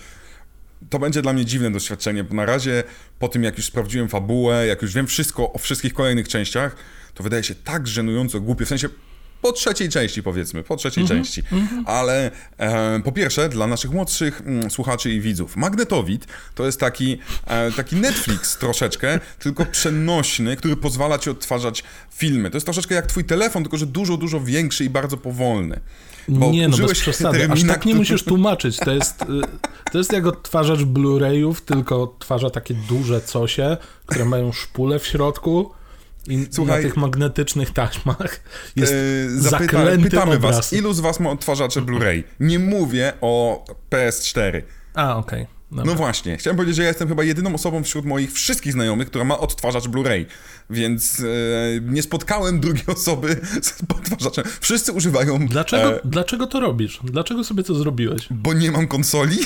to 0.90 0.98
będzie 0.98 1.22
dla 1.22 1.32
mnie 1.32 1.44
dziwne 1.44 1.70
doświadczenie, 1.70 2.24
bo 2.24 2.34
na 2.34 2.46
razie 2.46 2.84
po 3.18 3.28
tym, 3.28 3.44
jak 3.44 3.56
już 3.56 3.66
sprawdziłem 3.66 4.08
fabułę, 4.08 4.66
jak 4.66 4.82
już 4.82 4.94
wiem 4.94 5.06
wszystko 5.06 5.52
o 5.52 5.58
wszystkich 5.58 5.94
kolejnych 5.94 6.28
częściach, 6.28 6.76
to 7.14 7.22
wydaje 7.22 7.42
się 7.42 7.54
tak 7.54 7.88
żenująco 7.88 8.40
głupie, 8.40 8.64
w 8.64 8.68
sensie 8.68 8.88
po 9.42 9.52
trzeciej 9.52 9.88
części 9.88 10.22
powiedzmy, 10.22 10.62
po 10.62 10.76
trzeciej 10.76 11.04
mm 11.04 11.16
-hmm, 11.16 11.20
części. 11.20 11.42
Mm 11.52 11.66
-hmm. 11.66 11.82
Ale 11.86 12.30
e, 12.58 13.00
po 13.00 13.12
pierwsze, 13.12 13.48
dla 13.48 13.66
naszych 13.66 13.90
młodszych 13.90 14.40
m, 14.40 14.46
mm, 14.48 14.70
słuchaczy 14.70 15.10
i 15.10 15.20
widzów, 15.20 15.56
Magnetowid 15.56 16.26
to 16.54 16.66
jest 16.66 16.80
taki, 16.80 17.18
e, 17.46 17.72
taki 17.72 17.96
Netflix 17.96 18.56
troszeczkę, 18.58 19.20
tylko 19.38 19.66
przenośny, 19.66 20.56
który 20.56 20.76
pozwala 20.76 21.18
ci 21.18 21.30
odtwarzać 21.30 21.84
filmy. 22.10 22.50
To 22.50 22.56
jest 22.56 22.66
troszeczkę 22.66 22.94
jak 22.94 23.06
twój 23.06 23.24
telefon, 23.24 23.62
tylko 23.62 23.76
że 23.76 23.86
dużo, 23.86 24.16
dużo 24.16 24.40
większy 24.40 24.84
i 24.84 24.90
bardzo 24.90 25.16
powolny. 25.16 25.80
Bo 26.28 26.50
nie, 26.50 26.68
no 26.68 26.76
bez 26.76 27.00
przesady. 27.00 27.48
Aż 27.50 27.64
tak 27.64 27.86
nie 27.86 27.94
musisz 27.94 28.24
tłumaczyć. 28.24 28.76
To 28.76 28.90
jest, 28.90 29.22
y, 29.86 29.90
to 29.92 29.98
jest 29.98 30.12
jak 30.12 30.26
odtwarzacz 30.26 30.80
Blu-rayów, 30.80 31.60
tylko 31.60 32.02
odtwarza 32.02 32.50
takie 32.50 32.74
duże 32.74 33.20
cosie, 33.20 33.76
które 34.06 34.24
mają 34.24 34.52
szpulę 34.52 34.98
w 34.98 35.06
środku. 35.06 35.70
I 36.26 36.46
Słuchaj, 36.50 36.76
na 36.76 36.82
tych 36.82 36.96
magnetycznych 36.96 37.70
taśmach 37.72 38.40
jest 38.76 38.92
yy, 38.92 39.40
zapyta, 39.40 39.78
Pytamy 40.02 40.36
obraz. 40.36 40.56
was, 40.56 40.72
ilu 40.72 40.92
z 40.92 41.00
was 41.00 41.20
ma 41.20 41.30
odtwarzacze 41.30 41.82
Blu-ray? 41.82 42.22
Nie 42.40 42.58
mówię 42.58 43.12
o 43.20 43.64
PS4. 43.90 44.62
A, 44.94 45.16
okej. 45.16 45.42
Okay. 45.42 45.61
Dobra. 45.72 45.84
No 45.92 45.94
właśnie, 45.94 46.36
chciałem 46.36 46.56
powiedzieć, 46.56 46.76
że 46.76 46.82
ja 46.82 46.88
jestem 46.88 47.08
chyba 47.08 47.24
jedyną 47.24 47.54
osobą 47.54 47.82
wśród 47.82 48.04
moich 48.04 48.32
wszystkich 48.32 48.72
znajomych, 48.72 49.08
która 49.08 49.24
ma 49.24 49.38
odtwarzacz 49.38 49.84
Blu-ray, 49.84 50.24
więc 50.70 51.20
e, 51.20 51.24
nie 51.80 52.02
spotkałem 52.02 52.60
drugiej 52.60 52.86
osoby 52.86 53.40
z 53.62 53.74
odtwarzaczem. 53.88 54.44
Wszyscy 54.60 54.92
używają... 54.92 55.46
Dlaczego, 55.46 55.96
e, 55.96 56.00
dlaczego 56.04 56.46
to 56.46 56.60
robisz? 56.60 57.00
Dlaczego 57.04 57.44
sobie 57.44 57.62
to 57.62 57.74
zrobiłeś? 57.74 58.28
Bo 58.30 58.52
nie 58.52 58.70
mam 58.70 58.86
konsoli. 58.86 59.38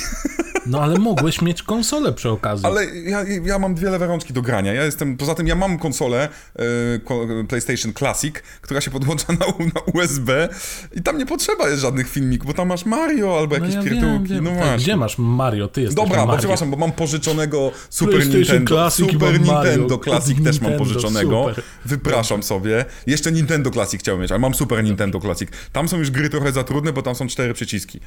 No 0.66 0.82
ale 0.82 0.98
mogłeś 0.98 1.42
mieć 1.42 1.62
konsolę 1.62 2.12
przy 2.12 2.30
okazji. 2.30 2.66
Ale 2.66 2.84
ja, 2.84 3.24
ja 3.44 3.58
mam 3.58 3.74
dwie 3.74 3.90
lewe 3.90 4.06
rączki 4.06 4.32
do 4.32 4.42
grania. 4.42 4.72
Ja 4.72 4.84
jestem, 4.84 5.16
poza 5.16 5.34
tym 5.34 5.46
ja 5.46 5.54
mam 5.54 5.78
konsolę 5.78 6.28
e, 6.56 7.44
PlayStation 7.48 7.92
Classic, 7.92 8.34
która 8.60 8.80
się 8.80 8.90
podłącza 8.90 9.32
na, 9.32 9.46
na, 9.46 9.80
USB 9.94 10.48
i 10.92 11.02
tam 11.02 11.18
nie 11.18 11.26
potrzeba 11.26 11.68
jest 11.68 11.82
żadnych 11.82 12.08
filmików, 12.08 12.46
bo 12.46 12.54
tam 12.54 12.68
masz 12.68 12.84
Mario 12.84 13.38
albo 13.38 13.54
jakieś 13.54 13.74
no 13.74 13.82
ja 13.82 13.90
pierdołki. 13.90 14.28
Wiem, 14.28 14.44
wiem. 14.44 14.54
No 14.54 14.60
tak, 14.60 14.80
Gdzie 14.80 14.96
masz 14.96 15.18
Mario? 15.18 15.68
Ty 15.68 15.80
jesteś 15.80 15.96
Dobra, 15.96 16.15
bo 16.26 16.38
przepraszam, 16.38 16.70
bo 16.70 16.76
mam 16.76 16.92
pożyczonego 16.92 17.72
Super 17.90 18.26
Nintendo. 18.26 18.74
Classic 18.74 19.12
Super 19.12 19.40
Nintendo 19.40 19.98
Classic 19.98 20.44
też 20.44 20.60
mam 20.60 20.78
pożyczonego. 20.78 21.46
Super. 21.48 21.64
Wypraszam 21.84 22.42
sobie. 22.42 22.84
Jeszcze 23.06 23.32
Nintendo 23.32 23.70
Classic 23.70 24.00
chciałem 24.00 24.20
mieć, 24.20 24.30
ale 24.30 24.38
mam 24.38 24.54
Super 24.54 24.84
Nintendo 24.84 25.20
Classic. 25.20 25.48
Tam 25.72 25.88
są 25.88 25.98
już 25.98 26.10
gry 26.10 26.30
trochę 26.30 26.52
za 26.52 26.64
trudne, 26.64 26.92
bo 26.92 27.02
tam 27.02 27.14
są 27.14 27.26
cztery 27.26 27.54
przyciski. 27.54 28.00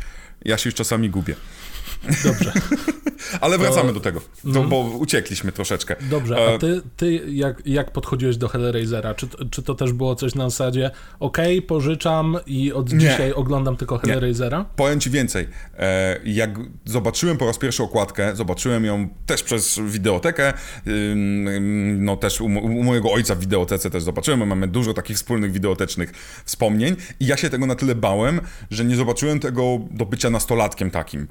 Ja 0.46 0.58
się 0.58 0.68
już 0.68 0.76
czasami 0.76 1.10
gubię. 1.10 1.36
Dobrze. 2.24 2.52
Ale 3.42 3.58
wracamy 3.58 3.88
to, 3.88 3.94
do 3.94 4.00
tego, 4.00 4.22
to, 4.54 4.60
mm. 4.60 4.70
bo 4.70 4.80
uciekliśmy 4.80 5.52
troszeczkę. 5.52 5.96
Dobrze, 6.02 6.36
a 6.36 6.40
e, 6.40 6.60
ty, 6.60 6.82
ty 6.98 7.12
jak, 7.28 7.62
jak 7.66 7.92
podchodziłeś 7.92 8.38
do 8.38 8.48
Hellraisera? 8.48 9.16
Czy, 9.16 9.28
czy 9.52 9.64
to 9.64 9.76
też 9.76 9.94
było 9.94 10.16
coś 10.16 10.36
na 10.36 10.50
zasadzie 10.50 10.92
okej, 11.20 11.58
okay, 11.58 11.68
pożyczam 11.68 12.38
i 12.48 12.74
od 12.74 12.94
nie. 12.94 13.00
dzisiaj 13.00 13.34
oglądam 13.34 13.78
tylko 13.78 13.98
Hellraisera? 13.98 14.60
Nie. 14.60 14.66
Powiem 14.76 15.00
ci 15.00 15.10
więcej. 15.10 15.48
E, 15.78 16.20
jak 16.26 16.50
zobaczyłem 16.86 17.38
po 17.38 17.46
raz 17.46 17.58
pierwszy 17.58 17.84
okładkę, 17.84 18.36
zobaczyłem 18.36 18.86
ją 18.86 19.10
też 19.26 19.44
przez 19.44 19.80
wideotekę, 19.88 20.54
no 21.98 22.18
też 22.18 22.42
u, 22.42 22.46
u 22.46 22.84
mojego 22.84 23.12
ojca 23.12 23.36
w 23.36 23.40
wideotece 23.40 23.90
też 23.90 24.04
zobaczyłem, 24.04 24.48
mamy 24.48 24.68
dużo 24.68 24.94
takich 24.94 25.18
wspólnych 25.18 25.52
wideotecznych 25.52 26.12
wspomnień 26.46 26.96
i 27.20 27.26
ja 27.26 27.38
się 27.38 27.50
tego 27.50 27.66
na 27.66 27.76
tyle 27.76 27.96
bałem, 27.96 28.42
że 28.72 28.86
nie 28.86 28.96
zobaczyłem 28.96 29.40
tego 29.40 29.80
do 29.92 30.06
bycia 30.06 30.30
nastolatkiem 30.30 30.92
takim, 30.92 31.28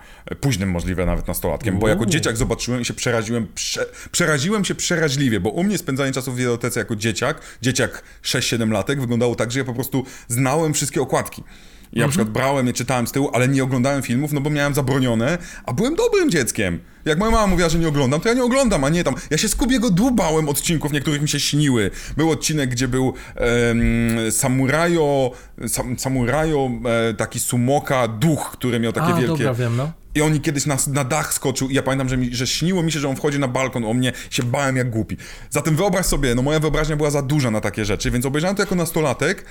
późnym 0.59 0.71
możliwe 0.71 1.07
nawet 1.07 1.29
nastolatkiem, 1.29 1.79
bo 1.79 1.88
jako 1.88 2.07
dzieciak 2.07 2.37
zobaczyłem 2.37 2.81
i 2.81 2.85
się 2.85 2.95
przeraziłem, 2.95 3.47
prze, 3.55 3.87
przeraziłem 4.12 4.65
się 4.65 4.75
przeraźliwie, 4.75 5.41
bo 5.41 5.50
u 5.50 5.65
mnie 5.65 5.79
spędzanie 5.79 6.12
czasu 6.12 6.33
w 6.33 6.37
wideotece 6.37 6.81
jako 6.81 6.97
dzieciak, 6.97 7.41
dzieciak 7.62 8.03
6-7 8.23 8.71
latek, 8.71 9.00
wyglądało 9.00 9.35
tak, 9.35 9.53
że 9.53 9.59
ja 9.59 9.65
po 9.65 9.75
prostu 9.75 10.05
znałem 10.29 10.75
wszystkie 10.75 11.00
okładki. 11.03 11.43
Ja 11.43 12.05
mhm. 12.05 12.07
na 12.07 12.09
przykład 12.09 12.29
brałem 12.29 12.67
je, 12.67 12.73
czytałem 12.73 13.07
z 13.07 13.12
tyłu, 13.12 13.31
ale 13.33 13.49
nie 13.49 13.65
oglądałem 13.65 14.03
filmów, 14.03 14.33
no 14.33 14.41
bo 14.41 14.50
miałem 14.50 14.75
zabronione, 14.75 15.38
a 15.65 15.73
byłem 15.73 15.95
dobrym 15.95 16.31
dzieckiem. 16.31 16.81
Jak 17.05 17.19
moja 17.19 17.31
mama 17.31 17.47
mówiła, 17.47 17.69
że 17.69 17.79
nie 17.79 17.88
oglądam, 17.88 18.21
to 18.21 18.29
ja 18.29 18.35
nie 18.35 18.45
oglądam, 18.45 18.85
a 18.85 18.88
nie 18.88 19.05
tam. 19.05 19.15
Ja 19.31 19.38
się 19.38 19.49
z 19.49 19.57
Kubiego 19.57 19.91
dłubałem 19.91 20.49
odcinków, 20.49 20.93
niektórych 20.93 21.23
mi 21.23 21.29
się 21.29 21.41
śniły. 21.41 21.91
Był 22.17 22.31
odcinek, 22.31 22.71
gdzie 22.71 22.88
był 22.88 23.07
um, 23.07 24.33
samurajo, 24.33 25.31
sam, 25.69 25.99
samurajo, 25.99 26.71
e, 27.11 27.15
taki 27.15 27.41
sumoka, 27.41 28.09
duch, 28.09 28.50
który 28.53 28.81
miał 28.81 28.93
takie 28.93 29.15
a, 29.15 29.17
wielkie... 29.17 29.45
Dobra, 29.45 29.55
wiem, 29.55 29.77
no. 29.77 29.93
I 30.15 30.23
on 30.23 30.41
kiedyś 30.41 30.67
na, 30.67 30.77
na 30.87 31.05
dach 31.05 31.35
skoczył 31.35 31.69
i 31.69 31.75
ja 31.75 31.83
pamiętam, 31.83 32.09
że, 32.09 32.17
mi, 32.17 32.35
że 32.35 32.47
śniło 32.47 32.83
mi 32.83 32.93
się, 32.93 33.00
że 33.00 33.09
on 33.09 33.17
wchodzi 33.17 33.38
na 33.38 33.49
balkon 33.49 33.85
o 33.85 33.95
mnie, 33.95 34.12
się 34.31 34.43
bałem 34.43 34.77
jak 34.77 34.91
głupi. 34.91 35.17
Zatem 35.50 35.77
wyobraź 35.77 36.07
sobie, 36.07 36.35
no 36.35 36.43
moja 36.43 36.61
wyobraźnia 36.61 36.97
była 36.97 37.11
za 37.11 37.23
duża 37.23 37.50
na 37.50 37.61
takie 37.61 37.85
rzeczy, 37.85 38.11
więc 38.11 38.27
obejrzałem 38.27 38.57
to 38.57 38.62
jako 38.62 38.75
nastolatek, 38.75 39.45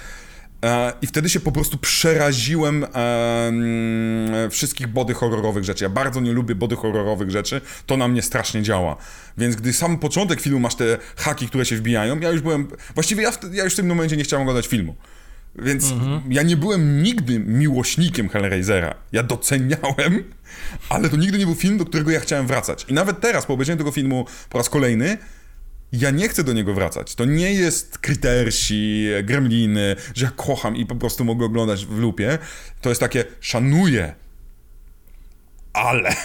E, 0.66 0.94
I 1.02 1.08
wtedy 1.08 1.30
się 1.30 1.40
po 1.40 1.52
prostu 1.52 1.78
przeraziłem 1.78 2.86
e, 2.96 4.50
wszystkich 4.50 4.88
body 4.88 5.14
horrorowych 5.14 5.64
rzeczy. 5.64 5.84
Ja 5.84 5.90
bardzo 5.90 6.22
nie 6.22 6.32
lubię 6.32 6.56
body 6.56 6.76
horrorowych 6.76 7.32
rzeczy, 7.32 7.62
to 7.86 7.98
na 7.98 8.08
mnie 8.08 8.22
strasznie 8.22 8.62
działa. 8.62 8.96
Więc 9.38 9.56
gdy 9.56 9.74
sam 9.74 9.98
początek 9.98 10.42
filmu 10.42 10.60
masz 10.60 10.76
te 10.76 10.98
haki, 11.16 11.48
które 11.48 11.66
się 11.66 11.76
wbijają, 11.76 12.20
ja 12.20 12.30
już 12.30 12.42
byłem. 12.42 12.68
Właściwie 12.96 13.24
ja, 13.24 13.32
ja 13.52 13.64
już 13.64 13.74
w 13.74 13.76
tym 13.76 13.88
momencie 13.88 14.18
nie 14.18 14.24
chciałem 14.24 14.42
oglądać 14.42 14.68
filmu. 14.68 14.96
Więc 15.58 15.92
mhm. 15.92 16.22
ja 16.30 16.44
nie 16.44 16.58
byłem 16.58 17.04
nigdy 17.04 17.40
miłośnikiem 17.40 18.30
Hellraisera. 18.30 18.96
Ja 19.12 19.24
doceniałem, 19.24 20.24
ale 20.90 21.10
to 21.10 21.18
nigdy 21.18 21.38
nie 21.38 21.46
był 21.46 21.56
film, 21.56 21.78
do 21.78 21.86
którego 21.86 22.12
ja 22.12 22.20
chciałem 22.20 22.48
wracać. 22.48 22.86
I 22.90 22.94
nawet 22.94 23.20
teraz, 23.20 23.46
po 23.46 23.54
obejrzeniu 23.54 23.78
tego 23.78 23.92
filmu 23.92 24.26
po 24.50 24.58
raz 24.58 24.70
kolejny, 24.70 25.18
ja 25.92 26.12
nie 26.12 26.30
chcę 26.30 26.44
do 26.44 26.54
niego 26.54 26.74
wracać. 26.74 27.16
To 27.16 27.26
nie 27.26 27.54
jest 27.54 27.98
Krytersi, 27.98 29.08
Gremliny, 29.24 29.96
że 30.16 30.26
ja 30.26 30.32
kocham 30.36 30.76
i 30.76 30.86
po 30.86 30.96
prostu 30.96 31.26
mogę 31.26 31.46
oglądać 31.46 31.86
w 31.86 31.98
lupie. 31.98 32.38
To 32.82 32.90
jest 32.90 33.02
takie, 33.02 33.26
szanuję, 33.40 34.14
ale... 35.74 36.16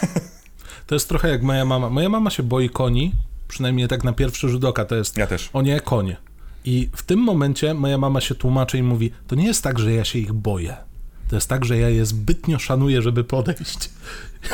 To 0.87 0.95
jest 0.95 1.09
trochę 1.09 1.29
jak 1.29 1.43
moja 1.43 1.65
mama. 1.65 1.91
Moja 1.91 2.09
mama 2.09 2.31
się 2.31 2.43
boi 2.43 2.71
koni, 2.71 3.13
przynajmniej 3.49 3.89
tak 3.89 4.05
na 4.05 4.13
pierwszy 4.13 4.49
rzut 4.49 4.65
oka 4.65 4.85
to 4.85 4.95
jest... 4.97 5.17
Ja 5.17 5.27
też. 5.27 5.51
O 5.53 5.63
nie, 5.63 5.81
konie. 5.81 6.17
I 6.65 6.89
w 6.97 7.03
tym 7.03 7.21
momencie 7.21 7.75
moja 7.75 7.99
mama 7.99 8.21
się 8.21 8.35
tłumaczy 8.35 8.79
i 8.79 8.83
mówi, 8.83 9.11
to 9.27 9.35
nie 9.35 9.47
jest 9.47 9.65
tak, 9.65 9.79
że 9.79 9.93
ja 9.93 10.05
się 10.05 10.19
ich 10.19 10.33
boję. 10.33 10.77
To 11.29 11.37
jest 11.37 11.49
tak, 11.49 11.65
że 11.65 11.79
ja 11.79 11.89
je 11.89 12.07
zbytnio 12.07 12.59
szanuję, 12.59 13.03
żeby 13.03 13.25
podejść. 13.25 13.91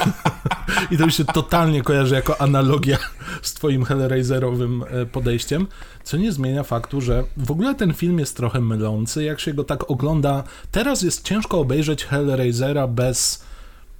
I 0.90 0.98
to 0.98 1.06
mi 1.06 1.12
się 1.12 1.24
totalnie 1.24 1.82
kojarzy 1.82 2.14
jako 2.14 2.40
analogia 2.40 2.98
z 3.42 3.54
twoim 3.54 3.84
Hellraiserowym 3.84 4.84
e, 4.88 5.06
podejściem, 5.06 5.66
co 6.04 6.16
nie 6.16 6.32
zmienia 6.32 6.62
faktu, 6.62 7.00
że 7.00 7.24
w 7.36 7.50
ogóle 7.50 7.74
ten 7.74 7.94
film 7.94 8.18
jest 8.18 8.36
trochę 8.36 8.60
mylący, 8.60 9.24
jak 9.24 9.40
się 9.40 9.54
go 9.54 9.64
tak 9.64 9.90
ogląda. 9.90 10.44
Teraz 10.70 11.02
jest 11.02 11.24
ciężko 11.24 11.60
obejrzeć 11.60 12.04
Hellraisera 12.04 12.86
bez 12.86 13.44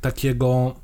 takiego 0.00 0.74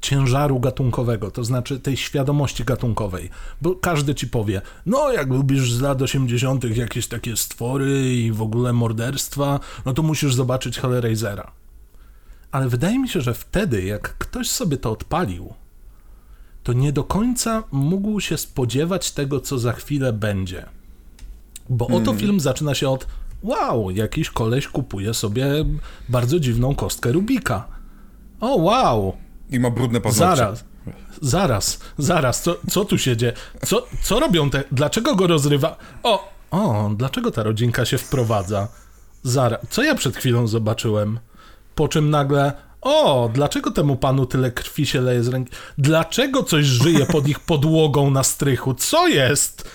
ciężaru 0.00 0.60
gatunkowego, 0.60 1.30
to 1.30 1.44
znaczy 1.44 1.80
tej 1.80 1.96
świadomości 1.96 2.64
gatunkowej, 2.64 3.30
bo 3.62 3.74
każdy 3.74 4.14
ci 4.14 4.28
powie, 4.28 4.62
no 4.86 5.12
jak 5.12 5.28
lubisz 5.28 5.72
z 5.72 5.80
lat 5.80 6.02
80. 6.02 6.76
jakieś 6.76 7.06
takie 7.06 7.36
stwory 7.36 8.14
i 8.14 8.32
w 8.32 8.42
ogóle 8.42 8.72
morderstwa, 8.72 9.60
no 9.84 9.92
to 9.92 10.02
musisz 10.02 10.34
zobaczyć 10.34 10.78
Hellraisera. 10.78 11.52
Ale 12.50 12.68
wydaje 12.68 12.98
mi 12.98 13.08
się, 13.08 13.20
że 13.20 13.34
wtedy, 13.34 13.82
jak 13.82 14.18
ktoś 14.18 14.50
sobie 14.50 14.76
to 14.76 14.90
odpalił, 14.90 15.54
to 16.62 16.72
nie 16.72 16.92
do 16.92 17.04
końca 17.04 17.62
mógł 17.72 18.20
się 18.20 18.38
spodziewać 18.38 19.10
tego, 19.10 19.40
co 19.40 19.58
za 19.58 19.72
chwilę 19.72 20.12
będzie. 20.12 20.66
Bo 21.68 21.86
oto 21.86 22.04
hmm. 22.04 22.18
film 22.18 22.40
zaczyna 22.40 22.74
się 22.74 22.88
od 22.88 23.06
wow, 23.42 23.90
jakiś 23.90 24.30
koleś 24.30 24.68
kupuje 24.68 25.14
sobie 25.14 25.46
bardzo 26.08 26.40
dziwną 26.40 26.74
kostkę 26.74 27.12
Rubika. 27.12 27.68
O 28.40 28.56
wow, 28.56 29.16
i 29.50 29.60
ma 29.60 29.70
brudne 29.70 30.00
paznokcie. 30.00 30.36
Zaraz. 30.36 30.64
Zaraz, 31.22 31.78
zaraz, 31.98 32.42
co, 32.42 32.56
co 32.70 32.84
tu 32.84 32.98
się 32.98 33.16
dzieje? 33.16 33.32
Co, 33.66 33.86
co 34.02 34.20
robią 34.20 34.50
te... 34.50 34.64
Dlaczego 34.72 35.14
go 35.14 35.26
rozrywa? 35.26 35.76
O, 36.02 36.32
o, 36.50 36.90
dlaczego 36.96 37.30
ta 37.30 37.42
rodzinka 37.42 37.84
się 37.84 37.98
wprowadza? 37.98 38.68
Zaraz, 39.22 39.60
co 39.70 39.82
ja 39.82 39.94
przed 39.94 40.16
chwilą 40.16 40.46
zobaczyłem? 40.46 41.18
Po 41.74 41.88
czym 41.88 42.10
nagle... 42.10 42.52
O, 42.80 43.30
dlaczego 43.32 43.70
temu 43.70 43.96
panu 43.96 44.26
tyle 44.26 44.50
krwi 44.50 44.86
się 44.86 45.00
leje 45.00 45.22
z 45.24 45.28
ręki? 45.28 45.52
Dlaczego 45.78 46.42
coś 46.42 46.64
żyje 46.64 47.06
pod 47.06 47.28
ich 47.28 47.40
podłogą 47.40 48.10
na 48.10 48.22
strychu? 48.22 48.74
Co 48.74 49.08
jest? 49.08 49.68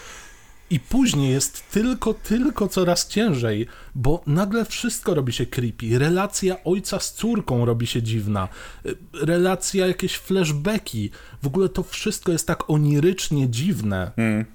I 0.70 0.80
później 0.80 1.32
jest 1.32 1.72
tylko, 1.72 2.14
tylko 2.14 2.68
coraz 2.68 3.08
ciężej, 3.08 3.68
bo 3.96 4.22
nagle 4.28 4.66
wszystko 4.66 5.14
robi 5.14 5.34
się 5.34 5.46
creepy. 5.46 6.00
Relacja 6.00 6.64
ojca 6.64 7.00
z 7.00 7.14
córką 7.14 7.66
robi 7.66 7.88
się 7.88 8.04
dziwna. 8.04 8.48
Y, 8.86 8.96
relacja, 9.14 9.88
jakieś 9.88 10.16
flashbacki. 10.16 11.12
W 11.44 11.48
ogóle 11.48 11.70
to 11.70 11.84
wszystko 11.84 12.32
jest 12.32 12.48
tak 12.48 12.70
onirycznie 12.70 13.50
dziwne. 13.50 14.12
Mm. 14.18 14.46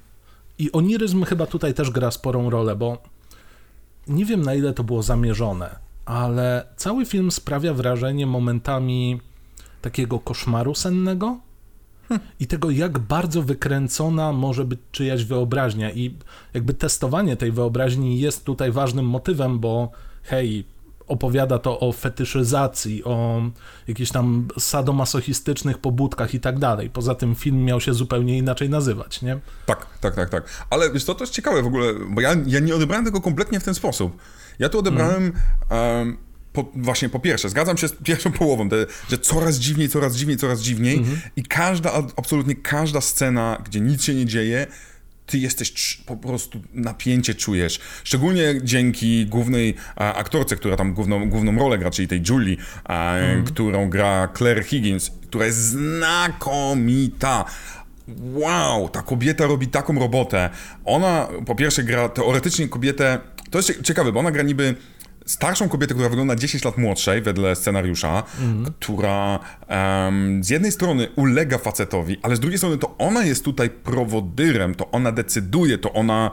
I 0.59 0.73
oniryzm 0.73 1.25
chyba 1.25 1.47
tutaj 1.47 1.75
też 1.75 1.91
gra 1.91 2.11
sporą 2.11 2.51
rolę, 2.51 2.77
bo 2.77 3.03
nie 4.09 4.25
wiem 4.25 4.43
na 4.43 4.55
ile 4.55 4.73
to 4.73 4.85
było 4.85 5.03
zamierzone, 5.03 5.77
ale 6.05 6.67
cały 6.77 7.07
film 7.07 7.31
sprawia 7.31 7.75
wrażenie 7.75 8.27
momentami 8.27 9.21
takiego 9.83 10.19
koszmaru 10.19 10.75
sennego 10.75 11.39
i 12.41 12.47
tego, 12.47 12.71
jak 12.71 12.99
bardzo 12.99 13.43
wykręcona 13.43 14.33
może 14.33 14.65
być 14.65 14.81
czyjaś 14.93 15.25
wyobraźnia. 15.25 15.91
I 15.91 16.17
jakby 16.55 16.75
testowanie 16.75 17.37
tej 17.37 17.53
wyobraźni 17.53 18.21
jest 18.21 18.45
tutaj 18.45 18.73
ważnym 18.73 19.07
motywem, 19.07 19.59
bo 19.59 19.91
hej, 20.23 20.65
opowiada 21.07 21.59
to 21.59 21.81
o 21.81 21.93
fetyszyzacji, 21.93 23.05
o 23.05 23.43
jakichś 23.89 24.11
tam 24.11 24.49
sadomasochistycznych 24.59 25.79
pobudkach 25.79 26.35
i 26.35 26.41
tak 26.41 26.59
dalej. 26.59 26.91
Poza 26.91 27.15
tym 27.15 27.35
film 27.35 27.65
miał 27.65 27.81
się 27.81 27.95
zupełnie 27.95 28.39
inaczej 28.39 28.71
nazywać, 28.71 29.23
nie? 29.23 29.39
Tak, 29.67 29.87
tak, 30.01 30.15
tak, 30.15 30.31
tak. 30.31 30.67
Ale 30.71 30.91
wiesz, 30.91 31.05
to, 31.05 31.15
to 31.15 31.25
jest 31.25 31.33
ciekawe 31.33 31.63
w 31.63 31.67
ogóle, 31.67 31.93
bo 32.11 32.21
ja, 32.21 32.35
ja 32.47 32.61
nie 32.61 32.75
odebrałem 32.75 33.05
tego 33.05 33.21
kompletnie 33.21 33.61
w 33.61 33.65
ten 33.65 33.75
sposób. 33.75 34.17
Ja 34.59 34.69
tu 34.69 34.79
odebrałem 34.79 35.33
mm. 35.71 35.99
um, 35.99 36.17
po, 36.55 36.71
właśnie 36.75 37.09
po 37.09 37.21
pierwsze, 37.21 37.49
zgadzam 37.49 37.77
się 37.77 37.89
z 37.89 37.93
pierwszą 37.93 38.33
połową, 38.43 38.69
te, 38.69 38.77
że 39.11 39.19
coraz 39.19 39.57
dziwniej, 39.57 39.89
coraz 39.89 40.17
dziwniej, 40.17 40.37
coraz 40.37 40.61
dziwniej 40.61 40.97
mhm. 40.97 41.21
i 41.37 41.43
każda, 41.43 41.93
absolutnie 42.17 42.55
każda 42.55 43.01
scena, 43.01 43.63
gdzie 43.65 43.81
nic 43.81 44.05
się 44.05 44.15
nie 44.15 44.27
dzieje, 44.27 44.67
ty 45.27 45.39
jesteś 45.39 45.97
po 46.07 46.17
prostu 46.17 46.63
napięcie 46.75 47.35
czujesz. 47.35 47.81
Szczególnie 48.05 48.55
dzięki 48.63 49.27
głównej 49.27 49.75
a, 49.97 50.15
aktorce, 50.15 50.57
która 50.57 50.77
tam 50.77 50.95
główną, 50.95 51.29
główną 51.29 51.59
rolę 51.59 51.79
gra, 51.79 51.91
czyli 51.91 52.09
tej 52.09 52.23
Julie, 52.29 52.57
a, 52.85 53.15
mhm. 53.15 53.45
którą 53.45 53.91
gra 53.91 54.29
Claire 54.37 54.65
Higgins, 54.65 55.11
która 55.29 55.47
jest 55.47 55.59
znakomita. 55.59 57.45
Wow, 58.33 58.89
ta 58.89 59.03
kobieta 59.03 59.47
robi 59.47 59.67
taką 59.67 59.99
robotę. 59.99 60.51
Ona 60.85 61.29
po 61.47 61.55
pierwsze 61.55 61.83
gra 61.83 62.09
teoretycznie 62.09 62.69
kobietę. 62.69 63.19
To 63.51 63.59
jest 63.59 63.83
ciekawe, 63.83 64.13
bo 64.13 64.21
ona 64.21 64.31
gra 64.31 64.43
niby 64.43 64.75
starszą 65.27 65.69
kobietę, 65.69 65.95
która 65.95 66.09
wygląda 66.09 66.37
10 66.37 66.65
lat 66.65 66.79
młodszej 66.79 67.23
wedle 67.23 67.57
scenariusza, 67.57 68.23
mm. 68.41 68.65
która 68.65 69.41
um, 69.69 70.45
z 70.45 70.51
jednej 70.51 70.73
strony 70.73 71.09
ulega 71.17 71.59
facetowi, 71.59 72.19
ale 72.23 72.37
z 72.37 72.41
drugiej 72.41 72.59
strony 72.59 72.79
to 72.79 72.95
ona 72.99 73.25
jest 73.25 73.45
tutaj 73.45 73.71
prowodyrem, 73.71 74.75
to 74.75 74.91
ona 74.91 75.13
decyduje, 75.13 75.79
to 75.79 75.93
ona 75.93 76.31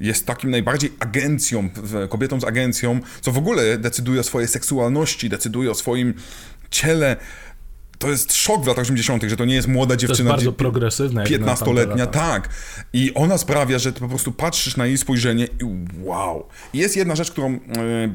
jest 0.00 0.26
takim 0.26 0.50
najbardziej 0.50 0.92
agencją, 0.98 1.68
kobietą 2.08 2.40
z 2.40 2.44
agencją, 2.44 3.00
co 3.20 3.32
w 3.32 3.38
ogóle 3.38 3.78
decyduje 3.78 4.20
o 4.20 4.22
swojej 4.22 4.48
seksualności, 4.48 5.28
decyduje 5.28 5.70
o 5.70 5.74
swoim 5.74 6.14
ciele, 6.70 7.16
to 8.02 8.10
jest 8.10 8.32
szok 8.32 8.64
w 8.64 8.66
latach 8.66 8.82
80., 8.82 9.22
że 9.22 9.36
to 9.36 9.44
nie 9.44 9.54
jest 9.54 9.68
młoda 9.68 9.96
dziewczyna. 9.96 10.30
To 10.30 10.36
jest 10.36 10.44
bardzo 10.44 10.52
progresywna. 10.52 11.24
15-letnia, 11.24 12.06
tak. 12.06 12.48
I 12.92 13.14
ona 13.14 13.38
sprawia, 13.38 13.78
że 13.78 13.92
ty 13.92 14.00
po 14.00 14.08
prostu 14.08 14.32
patrzysz 14.32 14.76
na 14.76 14.86
jej 14.86 14.98
spojrzenie 14.98 15.44
i 15.44 15.64
wow. 16.02 16.46
Jest 16.74 16.96
jedna 16.96 17.16
rzecz, 17.16 17.30
którą 17.30 17.48
e, 17.48 17.58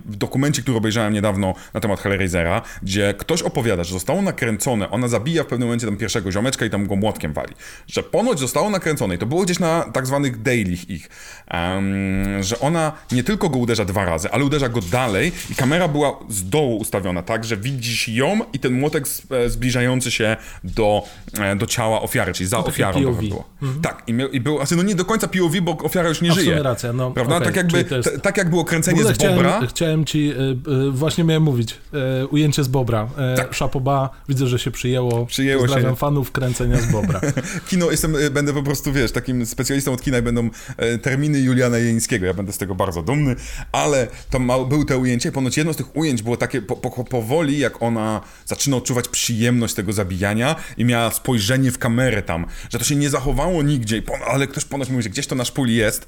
w 0.06 0.16
dokumencie, 0.16 0.62
który 0.62 0.78
obejrzałem 0.78 1.14
niedawno 1.14 1.54
na 1.74 1.80
temat 1.80 2.00
Hellraisera, 2.00 2.62
gdzie 2.84 3.14
ktoś 3.18 3.42
opowiada, 3.42 3.84
że 3.84 3.94
zostało 3.94 4.22
nakręcone, 4.22 4.90
ona 4.90 5.08
zabija 5.08 5.44
w 5.44 5.48
pewnym 5.48 5.68
momencie 5.68 5.88
tam 5.88 5.98
pierwszego 5.98 6.32
ziomeczka 6.32 6.66
i 6.66 6.70
tam 6.70 6.88
go 6.88 6.96
młotkiem 6.96 7.34
wali. 7.34 7.54
Że 7.88 8.04
ponoć 8.04 8.40
zostało 8.40 8.70
nakręcone 8.70 9.16
i 9.16 9.18
to 9.18 9.26
było 9.26 9.44
gdzieś 9.44 9.60
na 9.60 9.84
tak 9.94 10.08
zwanych 10.08 10.42
dailych 10.42 10.90
ich, 10.90 11.10
um, 11.54 12.44
że 12.44 12.60
ona 12.60 12.92
nie 13.12 13.24
tylko 13.24 13.50
go 13.50 13.60
uderza 13.60 13.86
dwa 13.86 14.06
razy, 14.06 14.32
ale 14.32 14.46
uderza 14.46 14.70
go 14.70 14.82
dalej 14.82 15.32
i 15.50 15.56
kamera 15.56 15.88
była 15.88 16.20
z 16.30 16.50
dołu 16.50 16.78
ustawiona 16.78 17.22
tak, 17.22 17.46
że 17.46 17.58
widzisz 17.58 18.08
ją 18.08 18.40
i 18.54 18.60
ten 18.60 18.74
młotek 18.74 19.06
e, 19.32 19.50
zbliża 19.50 19.77
zbliżający 19.78 20.12
się 20.12 20.38
do, 20.64 21.04
e, 21.40 21.56
do 21.56 21.66
ciała 21.66 22.02
ofiary, 22.02 22.34
czyli 22.34 22.50
za 22.50 22.58
ofiarą 22.58 23.04
POV. 23.04 23.22
było. 23.22 23.50
Mhm. 23.62 23.82
Tak, 23.82 24.04
i, 24.08 24.14
miał, 24.14 24.30
i 24.30 24.40
był, 24.40 24.58
znaczy 24.58 24.76
no 24.76 24.84
nie 24.84 24.96
do 24.96 25.06
końca 25.06 25.28
POV, 25.28 25.62
bo 25.62 25.78
ofiara 25.78 26.10
już 26.10 26.22
nie 26.22 26.32
żyje. 26.32 26.64
racja, 26.64 26.94
no. 26.94 27.12
Prawda? 27.12 27.36
Okay, 27.36 27.48
tak, 27.48 27.56
jakby, 27.56 27.96
jest... 27.96 28.10
t, 28.10 28.20
tak 28.20 28.38
jak 28.38 28.50
było 28.50 28.66
kręcenie 28.66 29.04
z 29.04 29.12
chciałem, 29.12 29.36
Bobra. 29.36 29.68
Chciałem 29.68 30.06
ci, 30.06 30.32
y, 30.32 30.34
y, 30.88 30.92
właśnie 30.92 31.24
miałem 31.24 31.44
mówić, 31.44 31.76
ujęcie 32.30 32.64
z 32.64 32.68
Bobra. 32.68 33.08
Tak. 33.36 33.54
Szapoba, 33.54 34.10
widzę, 34.30 34.48
że 34.48 34.60
się 34.60 34.72
przyjęło. 34.72 35.26
Przyjęło 35.26 35.62
Pozdrawiam 35.62 35.92
się. 35.92 35.96
fanów 35.96 36.32
kręcenia 36.32 36.78
z 36.78 36.92
Bobra. 36.92 37.22
Kino, 37.70 37.92
jestem, 37.92 38.16
będę 38.32 38.54
po 38.54 38.64
prostu, 38.64 38.94
wiesz, 38.94 39.12
takim 39.12 39.46
specjalistą 39.46 39.94
od 39.94 40.02
kina 40.02 40.18
i 40.18 40.22
będą 40.22 40.50
terminy 41.02 41.40
Juliana 41.40 41.78
Jeńskiego. 41.78 42.26
Ja 42.26 42.34
będę 42.34 42.54
z 42.54 42.58
tego 42.58 42.76
bardzo 42.76 43.04
dumny, 43.04 43.36
ale 43.72 44.08
to 44.30 44.40
ma, 44.40 44.60
był 44.60 44.86
te 44.86 44.98
ujęcie. 44.98 45.32
Ponoć 45.32 45.58
jedno 45.58 45.74
z 45.74 45.78
tych 45.78 45.98
ujęć 45.98 46.22
było 46.22 46.38
takie 46.38 46.62
po, 46.62 46.76
po, 46.76 47.04
powoli, 47.04 47.60
jak 47.60 47.82
ona 47.82 48.22
zaczyna 48.46 48.78
odczuwać 48.78 49.08
przyjemność 49.08 49.57
tego 49.76 49.94
zabijania 49.94 50.56
i 50.78 50.86
miała 50.86 51.12
spojrzenie 51.12 51.72
w 51.72 51.78
kamerę 51.78 52.22
tam, 52.22 52.46
że 52.70 52.80
to 52.80 52.86
się 52.86 52.96
nie 52.96 53.10
zachowało 53.10 53.64
nigdzie, 53.64 54.02
ale 54.28 54.48
ktoś 54.48 54.66
ponoć 54.66 54.90
mówi, 54.90 55.04
że 55.04 55.10
gdzieś 55.10 55.28
to 55.28 55.36
na 55.36 55.46
szpuli 55.46 55.76
jest. 55.76 56.08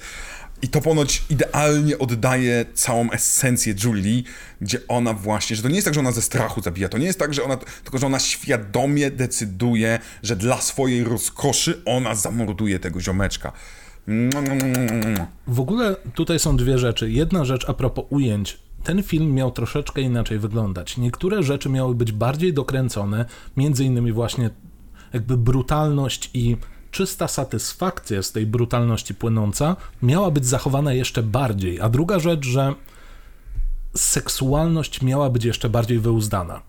I 0.61 0.67
to 0.67 0.81
ponoć 0.81 1.23
idealnie 1.29 1.97
oddaje 1.97 2.65
całą 2.73 3.11
esencję 3.11 3.73
Julie, 3.83 4.23
gdzie 4.61 4.79
ona 4.87 5.13
właśnie, 5.13 5.55
że 5.55 5.61
to 5.61 5.69
nie 5.69 5.75
jest 5.75 5.85
tak, 5.85 5.93
że 5.93 5.99
ona 5.99 6.11
ze 6.11 6.21
strachu 6.21 6.61
zabija, 6.61 6.89
to 6.89 6.97
nie 6.97 7.05
jest 7.05 7.19
tak, 7.19 7.33
że 7.33 7.43
ona, 7.43 7.57
tylko 7.83 7.97
że 7.97 8.05
ona 8.05 8.19
świadomie 8.19 9.11
decyduje, 9.11 9.99
że 10.23 10.35
dla 10.35 10.61
swojej 10.61 11.03
rozkoszy 11.03 11.81
ona 11.85 12.15
zamorduje 12.15 12.79
tego 12.79 13.01
ziomeczka. 13.01 13.51
W 15.47 15.59
ogóle 15.59 15.95
tutaj 16.13 16.39
są 16.39 16.57
dwie 16.57 16.77
rzeczy. 16.77 17.11
Jedna 17.11 17.45
rzecz 17.45 17.69
a 17.69 17.73
propos 17.73 18.05
ujęć 18.09 18.57
ten 18.83 19.03
film 19.03 19.33
miał 19.33 19.51
troszeczkę 19.51 20.01
inaczej 20.01 20.39
wyglądać. 20.39 20.97
Niektóre 20.97 21.43
rzeczy 21.43 21.69
miały 21.69 21.95
być 21.95 22.11
bardziej 22.11 22.53
dokręcone, 22.53 23.25
między 23.57 23.85
innymi 23.85 24.11
właśnie 24.11 24.49
jakby 25.13 25.37
brutalność 25.37 26.29
i 26.33 26.57
czysta 26.91 27.27
satysfakcja 27.27 28.23
z 28.23 28.31
tej 28.31 28.45
brutalności 28.45 29.15
płynąca 29.15 29.75
miała 30.01 30.31
być 30.31 30.45
zachowana 30.45 30.93
jeszcze 30.93 31.23
bardziej. 31.23 31.81
A 31.81 31.89
druga 31.89 32.19
rzecz, 32.19 32.45
że 32.45 32.73
seksualność 33.95 35.01
miała 35.01 35.29
być 35.29 35.45
jeszcze 35.45 35.69
bardziej 35.69 35.99
wyuzdana. 35.99 36.61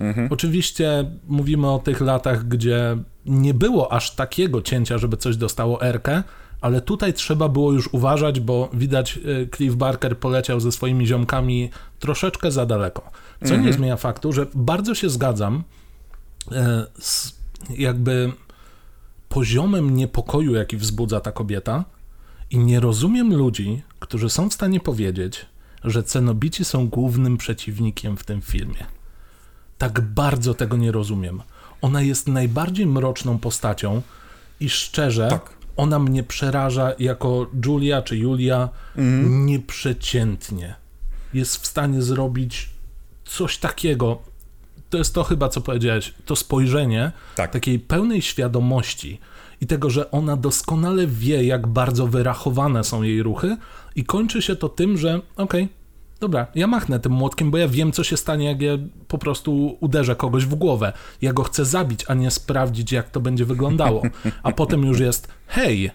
Mhm. 0.00 0.28
Oczywiście 0.30 1.10
mówimy 1.28 1.70
o 1.70 1.78
tych 1.78 2.00
latach, 2.00 2.48
gdzie 2.48 2.98
nie 3.26 3.54
było 3.54 3.92
aż 3.92 4.10
takiego 4.10 4.62
cięcia, 4.62 4.98
żeby 4.98 5.16
coś 5.16 5.36
dostało 5.36 5.82
erkę, 5.82 6.22
ale 6.60 6.80
tutaj 6.80 7.14
trzeba 7.14 7.48
było 7.48 7.72
już 7.72 7.88
uważać, 7.92 8.40
bo 8.40 8.70
widać 8.72 9.16
y, 9.16 9.48
Cliff 9.56 9.74
Barker 9.74 10.18
poleciał 10.18 10.60
ze 10.60 10.72
swoimi 10.72 11.06
ziomkami 11.06 11.70
troszeczkę 11.98 12.50
za 12.50 12.66
daleko. 12.66 13.10
Co 13.40 13.50
nie 13.50 13.54
mhm. 13.54 13.72
zmienia 13.72 13.96
faktu, 13.96 14.32
że 14.32 14.46
bardzo 14.54 14.94
się 14.94 15.10
zgadzam 15.10 15.62
e, 16.52 16.86
z 16.98 17.38
jakby 17.70 18.32
poziomem 19.28 19.96
niepokoju, 19.96 20.54
jaki 20.54 20.76
wzbudza 20.76 21.20
ta 21.20 21.32
kobieta 21.32 21.84
i 22.50 22.58
nie 22.58 22.80
rozumiem 22.80 23.34
ludzi, 23.34 23.82
którzy 23.98 24.30
są 24.30 24.50
w 24.50 24.54
stanie 24.54 24.80
powiedzieć, 24.80 25.46
że 25.84 26.02
cenobici 26.02 26.64
są 26.64 26.88
głównym 26.88 27.36
przeciwnikiem 27.36 28.16
w 28.16 28.24
tym 28.24 28.40
filmie. 28.40 28.86
Tak 29.78 30.00
bardzo 30.00 30.54
tego 30.54 30.76
nie 30.76 30.92
rozumiem. 30.92 31.42
Ona 31.82 32.02
jest 32.02 32.28
najbardziej 32.28 32.86
mroczną 32.86 33.38
postacią 33.38 34.02
i 34.60 34.68
szczerze, 34.68 35.28
tak 35.30 35.57
ona 35.78 35.98
mnie 35.98 36.22
przeraża 36.22 36.92
jako 36.98 37.46
Julia 37.66 38.02
czy 38.02 38.16
Julia 38.16 38.68
mm. 38.96 39.46
nieprzeciętnie. 39.46 40.74
Jest 41.34 41.56
w 41.56 41.66
stanie 41.66 42.02
zrobić 42.02 42.70
coś 43.24 43.58
takiego. 43.58 44.18
To 44.90 44.98
jest 44.98 45.14
to 45.14 45.24
chyba, 45.24 45.48
co 45.48 45.60
powiedziałeś, 45.60 46.14
to 46.24 46.36
spojrzenie 46.36 47.12
tak. 47.34 47.52
takiej 47.52 47.78
pełnej 47.78 48.22
świadomości 48.22 49.20
i 49.60 49.66
tego, 49.66 49.90
że 49.90 50.10
ona 50.10 50.36
doskonale 50.36 51.06
wie, 51.06 51.44
jak 51.44 51.66
bardzo 51.66 52.06
wyrachowane 52.06 52.84
są 52.84 53.02
jej 53.02 53.22
ruchy, 53.22 53.56
i 53.96 54.04
kończy 54.04 54.42
się 54.42 54.56
to 54.56 54.68
tym, 54.68 54.98
że 54.98 55.14
okej, 55.36 55.62
okay, 55.62 55.68
dobra, 56.20 56.46
ja 56.54 56.66
machnę 56.66 57.00
tym 57.00 57.12
młotkiem, 57.12 57.50
bo 57.50 57.58
ja 57.58 57.68
wiem, 57.68 57.92
co 57.92 58.04
się 58.04 58.16
stanie, 58.16 58.46
jak 58.46 58.62
ja 58.62 58.72
po 59.08 59.18
prostu 59.18 59.76
uderzę 59.80 60.16
kogoś 60.16 60.46
w 60.46 60.54
głowę. 60.54 60.92
Ja 61.22 61.32
go 61.32 61.42
chcę 61.42 61.64
zabić, 61.64 62.04
a 62.08 62.14
nie 62.14 62.30
sprawdzić, 62.30 62.92
jak 62.92 63.10
to 63.10 63.20
będzie 63.20 63.44
wyglądało. 63.44 64.02
A 64.42 64.52
potem 64.52 64.84
już 64.84 65.00
jest, 65.00 65.28
hej, 65.46 65.90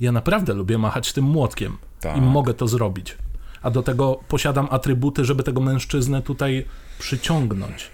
ja 0.00 0.12
naprawdę 0.12 0.54
lubię 0.54 0.78
machać 0.78 1.12
tym 1.12 1.24
młotkiem 1.24 1.78
tak. 2.00 2.16
i 2.16 2.20
mogę 2.20 2.54
to 2.54 2.68
zrobić. 2.68 3.16
A 3.62 3.70
do 3.70 3.82
tego 3.82 4.20
posiadam 4.28 4.68
atrybuty, 4.70 5.24
żeby 5.24 5.42
tego 5.42 5.60
mężczyznę 5.60 6.22
tutaj 6.22 6.64
przyciągnąć. 6.98 7.90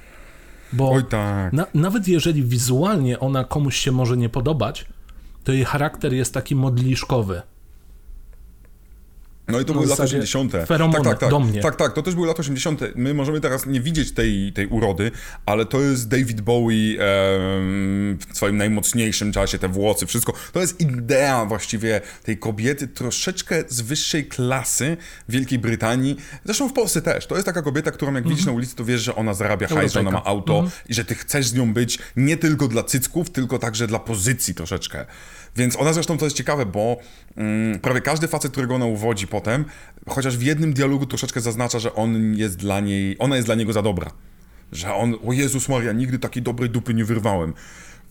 Bo 0.72 0.90
Oj, 0.90 1.04
tak. 1.04 1.52
na, 1.52 1.66
nawet 1.74 2.08
jeżeli 2.08 2.44
wizualnie 2.44 3.20
ona 3.20 3.44
komuś 3.44 3.76
się 3.76 3.92
może 3.92 4.16
nie 4.16 4.28
podobać, 4.28 4.86
to 5.44 5.52
jej 5.52 5.64
charakter 5.64 6.12
jest 6.12 6.34
taki 6.34 6.56
modliszkowy. 6.56 7.42
No 9.48 9.60
i 9.60 9.64
to 9.64 9.72
no 9.72 9.80
były 9.80 9.90
lata 9.90 10.02
80. 10.02 10.52
Tak, 10.52 10.68
tak, 11.04 11.18
tak, 11.18 11.30
do 11.30 11.40
mnie. 11.40 11.60
tak, 11.60 11.76
tak, 11.76 11.92
to 11.92 12.02
też 12.02 12.14
były 12.14 12.26
lata 12.26 12.40
80. 12.40 12.80
My 12.94 13.14
możemy 13.14 13.40
teraz 13.40 13.66
nie 13.66 13.80
widzieć 13.80 14.12
tej, 14.12 14.52
tej 14.52 14.66
urody, 14.66 15.10
ale 15.46 15.66
to 15.66 15.80
jest 15.80 16.08
David 16.08 16.40
Bowie 16.40 16.98
w 16.98 18.26
swoim 18.32 18.56
najmocniejszym 18.56 19.32
czasie, 19.32 19.58
te 19.58 19.68
włosy, 19.68 20.06
wszystko. 20.06 20.32
To 20.52 20.60
jest 20.60 20.80
idea 20.80 21.44
właściwie 21.44 22.00
tej 22.24 22.38
kobiety 22.38 22.88
troszeczkę 22.88 23.64
z 23.68 23.80
wyższej 23.80 24.26
klasy 24.26 24.96
w 25.28 25.32
Wielkiej 25.32 25.58
Brytanii. 25.58 26.16
Zresztą 26.44 26.68
w 26.68 26.72
Polsce 26.72 27.02
też. 27.02 27.26
To 27.26 27.34
jest 27.34 27.46
taka 27.46 27.62
kobieta, 27.62 27.90
którą 27.90 28.14
jak 28.14 28.24
widzisz 28.24 28.38
mhm. 28.38 28.54
na 28.54 28.58
ulicy, 28.58 28.76
to 28.76 28.84
wiesz, 28.84 29.00
że 29.00 29.14
ona 29.14 29.34
zarabia 29.34 29.68
hajs, 29.68 29.92
że 29.92 30.00
ona 30.00 30.10
ma 30.10 30.24
auto 30.24 30.58
mm 30.58 30.68
i 30.88 30.94
że 30.94 31.04
ty 31.04 31.14
chcesz 31.14 31.46
z 31.46 31.54
nią 31.54 31.72
być 31.72 31.98
nie 32.16 32.36
tylko 32.36 32.68
dla 32.68 32.82
cycków, 32.82 33.30
tylko 33.30 33.58
także 33.58 33.86
dla 33.86 33.98
pozycji 33.98 34.54
troszeczkę. 34.54 35.06
Więc 35.56 35.76
ona 35.76 35.92
zresztą 35.92 36.18
to 36.18 36.24
jest 36.24 36.36
ciekawe, 36.36 36.66
bo 36.66 36.96
mm, 37.36 37.78
prawie 37.78 38.00
każdy 38.00 38.28
facet, 38.28 38.52
którego 38.52 38.74
ona 38.74 38.86
uwodzi 38.86 39.26
potem, 39.26 39.64
chociaż 40.08 40.36
w 40.36 40.42
jednym 40.42 40.72
dialogu 40.72 41.06
troszeczkę 41.06 41.40
zaznacza, 41.40 41.78
że 41.78 41.94
on 41.94 42.34
jest 42.34 42.56
dla 42.56 42.80
niej, 42.80 43.16
ona 43.18 43.36
jest 43.36 43.48
dla 43.48 43.54
niego 43.54 43.72
za 43.72 43.82
dobra. 43.82 44.10
Że 44.72 44.94
on, 44.94 45.14
o 45.26 45.32
Jezus 45.32 45.68
Maria, 45.68 45.92
nigdy 45.92 46.18
takiej 46.18 46.42
dobrej 46.42 46.70
dupy 46.70 46.94
nie 46.94 47.04
wyrwałem. 47.04 47.54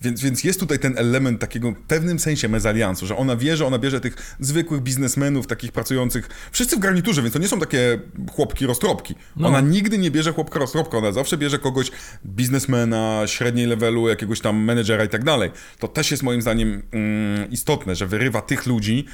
Więc, 0.02 0.20
więc 0.20 0.44
jest 0.44 0.60
tutaj 0.60 0.78
ten 0.78 0.98
element 0.98 1.40
takiego 1.40 1.72
w 1.72 1.74
pewnym 1.74 2.18
sensie 2.18 2.48
mezaliansu, 2.48 3.06
że 3.06 3.16
ona 3.16 3.36
wie, 3.36 3.56
że 3.56 3.66
ona 3.66 3.78
bierze 3.78 4.00
tych 4.00 4.36
zwykłych 4.40 4.82
biznesmenów, 4.82 5.46
takich 5.46 5.72
pracujących, 5.72 6.28
wszyscy 6.52 6.76
w 6.76 6.78
garniturze, 6.78 7.22
więc 7.22 7.32
to 7.32 7.38
nie 7.38 7.48
są 7.48 7.60
takie 7.60 8.00
chłopki 8.32 8.66
roztropki. 8.66 9.14
No. 9.36 9.48
Ona 9.48 9.60
nigdy 9.60 9.98
nie 9.98 10.10
bierze 10.10 10.32
chłopka 10.32 10.58
roztropka, 10.58 10.98
ona 10.98 11.12
zawsze 11.12 11.36
bierze 11.36 11.58
kogoś 11.58 11.90
biznesmena, 12.26 13.22
średniej 13.26 13.66
levelu, 13.66 14.08
jakiegoś 14.08 14.40
tam 14.40 14.56
menedżera 14.56 15.04
i 15.04 15.08
tak 15.08 15.24
dalej. 15.24 15.50
To 15.78 15.88
też 15.88 16.10
jest 16.10 16.22
moim 16.22 16.42
zdaniem 16.42 16.82
mm, 16.92 17.50
istotne, 17.50 17.94
że 17.94 18.06
wyrywa 18.06 18.42
tych 18.42 18.66
ludzi, 18.66 19.06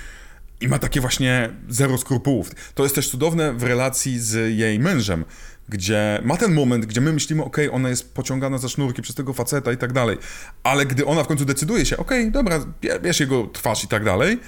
i 0.60 0.68
ma 0.68 0.78
takie 0.78 1.00
właśnie 1.00 1.50
zero 1.68 1.98
skrupułów. 1.98 2.50
To 2.74 2.82
jest 2.82 2.94
też 2.94 3.08
cudowne 3.08 3.52
w 3.52 3.62
relacji 3.62 4.20
z 4.20 4.58
jej 4.58 4.78
mężem, 4.78 5.24
gdzie 5.68 6.20
ma 6.24 6.36
ten 6.36 6.54
moment, 6.54 6.86
gdzie 6.86 7.00
my 7.00 7.12
myślimy, 7.12 7.44
ok, 7.44 7.56
ona 7.72 7.88
jest 7.88 8.14
pociągana 8.14 8.58
za 8.58 8.68
sznurki 8.68 9.02
przez 9.02 9.14
tego 9.14 9.32
faceta 9.32 9.72
i 9.72 9.76
tak 9.76 9.92
dalej, 9.92 10.18
ale 10.62 10.86
gdy 10.86 11.06
ona 11.06 11.24
w 11.24 11.26
końcu 11.26 11.44
decyduje 11.44 11.86
się, 11.86 11.96
ok, 11.96 12.10
dobra, 12.30 12.60
bierz 13.02 13.20
jego 13.20 13.46
twarz 13.52 13.84
i 13.84 13.88
tak 13.88 14.04
dalej, 14.04 14.38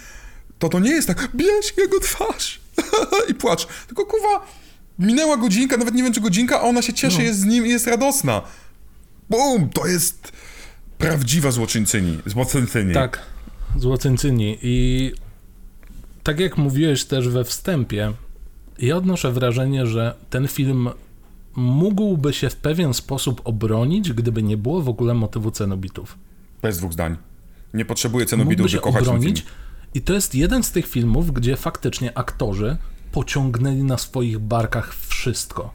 to 0.58 0.68
to 0.68 0.80
nie 0.80 0.90
jest 0.90 1.08
tak, 1.08 1.28
bierz 1.34 1.76
jego 1.76 2.00
twarz 2.00 2.60
i 3.30 3.34
płacz, 3.34 3.66
tylko 3.86 4.06
kuwa, 4.06 4.46
minęła 4.98 5.36
godzinka, 5.36 5.76
nawet 5.76 5.94
nie 5.94 6.02
wiem 6.02 6.12
czy 6.12 6.20
godzinka, 6.20 6.60
a 6.60 6.62
ona 6.62 6.82
się 6.82 6.92
cieszy, 6.92 7.18
no. 7.18 7.24
jest 7.24 7.40
z 7.40 7.44
nim 7.44 7.66
i 7.66 7.68
jest 7.68 7.86
radosna. 7.86 8.42
Bum, 9.30 9.68
to 9.68 9.86
jest 9.86 10.32
prawdziwa 10.98 11.50
złoczyńcyni, 11.50 12.18
złoczyńcyni. 12.26 12.94
Tak, 12.94 13.22
złoczyńcyni 13.76 14.58
i 14.62 15.12
tak 16.22 16.40
jak 16.40 16.56
mówiłeś 16.56 17.04
też 17.04 17.28
we 17.28 17.44
wstępie, 17.44 18.12
ja 18.78 18.96
odnoszę 18.96 19.32
wrażenie, 19.32 19.86
że 19.86 20.14
ten 20.30 20.48
film 20.48 20.88
mógłby 21.56 22.32
się 22.32 22.50
w 22.50 22.56
pewien 22.56 22.94
sposób 22.94 23.40
obronić, 23.44 24.12
gdyby 24.12 24.42
nie 24.42 24.56
było 24.56 24.82
w 24.82 24.88
ogóle 24.88 25.14
motywu 25.14 25.50
cenobitów. 25.50 26.18
Bez 26.62 26.78
dwóch 26.78 26.92
zdań. 26.92 27.16
Nie 27.74 27.84
potrzebuje 27.84 28.26
cenobitów, 28.26 28.72
by 28.72 28.78
kochać 28.78 29.08
obronić. 29.08 29.46
I 29.94 30.02
to 30.02 30.12
jest 30.12 30.34
jeden 30.34 30.62
z 30.62 30.72
tych 30.72 30.86
filmów, 30.86 31.32
gdzie 31.32 31.56
faktycznie 31.56 32.18
aktorzy 32.18 32.76
pociągnęli 33.12 33.82
na 33.82 33.98
swoich 33.98 34.38
barkach 34.38 34.94
wszystko. 34.94 35.74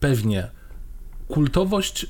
Pewnie 0.00 0.50
kultowość 1.28 2.06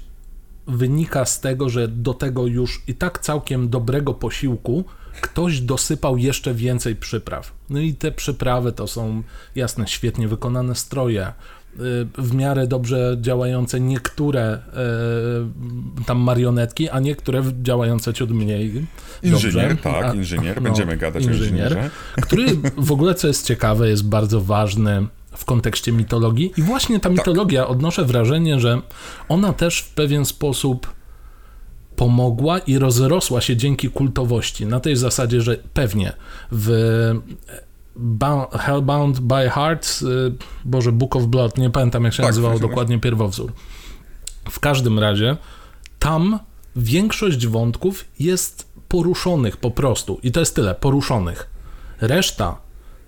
wynika 0.67 1.25
z 1.25 1.41
tego, 1.41 1.69
że 1.69 1.89
do 1.89 2.15
tego 2.15 2.47
już 2.47 2.83
i 2.87 2.95
tak 2.95 3.19
całkiem 3.19 3.69
dobrego 3.69 4.15
posiłku 4.15 4.85
ktoś 5.21 5.61
dosypał 5.61 6.19
jeszcze 6.19 6.55
więcej 6.55 6.97
przypraw. 6.97 7.53
No 7.71 7.81
i 7.81 7.95
te 7.95 8.13
przyprawy 8.13 8.73
to 8.73 8.87
są 8.87 9.23
jasne, 9.55 9.89
świetnie 9.89 10.29
wykonane 10.29 10.75
stroje, 10.75 11.33
w 12.19 12.35
miarę 12.35 12.67
dobrze 12.67 13.17
działające 13.21 13.81
niektóre 13.81 14.59
y, 16.01 16.05
tam 16.05 16.19
marionetki, 16.19 16.89
a 16.89 17.01
niektóre 17.01 17.43
działające 17.63 18.15
ciut 18.15 18.31
mniej 18.31 18.87
Inżynier, 19.23 19.69
dobrze. 19.69 19.83
tak, 19.83 20.15
inżynier, 20.15 20.57
no, 20.57 20.63
będziemy 20.63 20.97
gadać 20.97 21.25
inżynier, 21.25 21.43
o 21.43 21.47
inżynierze. 21.47 21.91
Który 22.23 22.47
w 22.77 22.93
ogóle, 22.93 23.15
co 23.15 23.29
jest 23.29 23.47
ciekawe, 23.47 23.89
jest 23.89 24.05
bardzo 24.09 24.41
ważny 24.41 25.07
w 25.37 25.45
kontekście 25.45 25.93
mitologii 25.93 26.53
i 26.57 26.63
właśnie 26.63 27.01
ta 27.01 27.09
tak. 27.09 27.19
mitologia, 27.19 27.63
tak. 27.63 27.71
odnoszę 27.71 28.05
wrażenie, 28.05 28.61
że 28.61 28.81
ona 29.29 29.53
też 29.53 29.81
w 29.81 29.95
pewien 29.95 30.25
sposób 30.25 30.97
pomogła 31.97 32.59
i 32.59 32.79
rozrosła 32.79 33.41
się 33.41 33.57
dzięki 33.57 33.91
kultowości. 33.91 34.67
Na 34.67 34.81
tej 34.81 34.97
zasadzie, 34.97 35.41
że 35.41 35.57
pewnie 35.75 36.13
w 36.53 36.71
Hellbound 38.53 39.21
by 39.21 39.51
Heart, 39.51 40.01
y, 40.03 40.33
Boże, 40.65 40.93
Book 40.93 41.17
of 41.17 41.27
Blood, 41.27 41.59
nie 41.59 41.71
pamiętam 41.71 42.05
jak 42.05 42.13
się 42.13 42.23
tak, 42.23 42.31
nazywał 42.31 42.59
dokładnie 42.59 42.99
pierwowzór. 42.99 43.53
W 44.51 44.61
każdym 44.61 44.99
razie 44.99 45.37
tam 45.99 46.39
większość 46.77 47.47
wątków 47.47 48.05
jest 48.19 48.73
poruszonych 48.89 49.57
po 49.57 49.71
prostu 49.71 50.21
i 50.23 50.33
to 50.33 50.41
jest 50.41 50.55
tyle, 50.55 50.75
poruszonych. 50.75 51.51
Reszta 52.01 52.67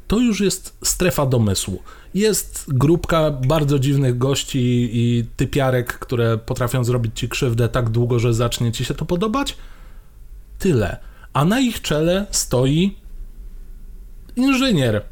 to 0.09 0.19
już 0.19 0.41
jest 0.41 0.77
strefa 0.85 1.27
domysłu. 1.27 1.83
Jest 2.15 2.65
grupka 2.69 3.31
bardzo 3.31 3.79
dziwnych 3.79 4.19
gości 4.19 4.91
i 4.93 5.25
typiarek, 5.37 5.99
które 5.99 6.39
potrafią 6.39 6.85
zrobić 6.85 7.19
ci 7.19 7.29
krzywdę 7.29 7.69
tak 7.69 7.91
długo, 7.91 8.19
że 8.19 8.35
zacznie 8.35 8.73
ci 8.73 8.85
się 8.85 8.95
to 8.95 9.05
podobać. 9.05 9.57
Tyle. 10.59 10.97
A 11.33 11.45
na 11.45 11.61
ich 11.61 11.83
czele 11.83 12.27
stoi 12.31 12.97
inżynier. 14.39 15.03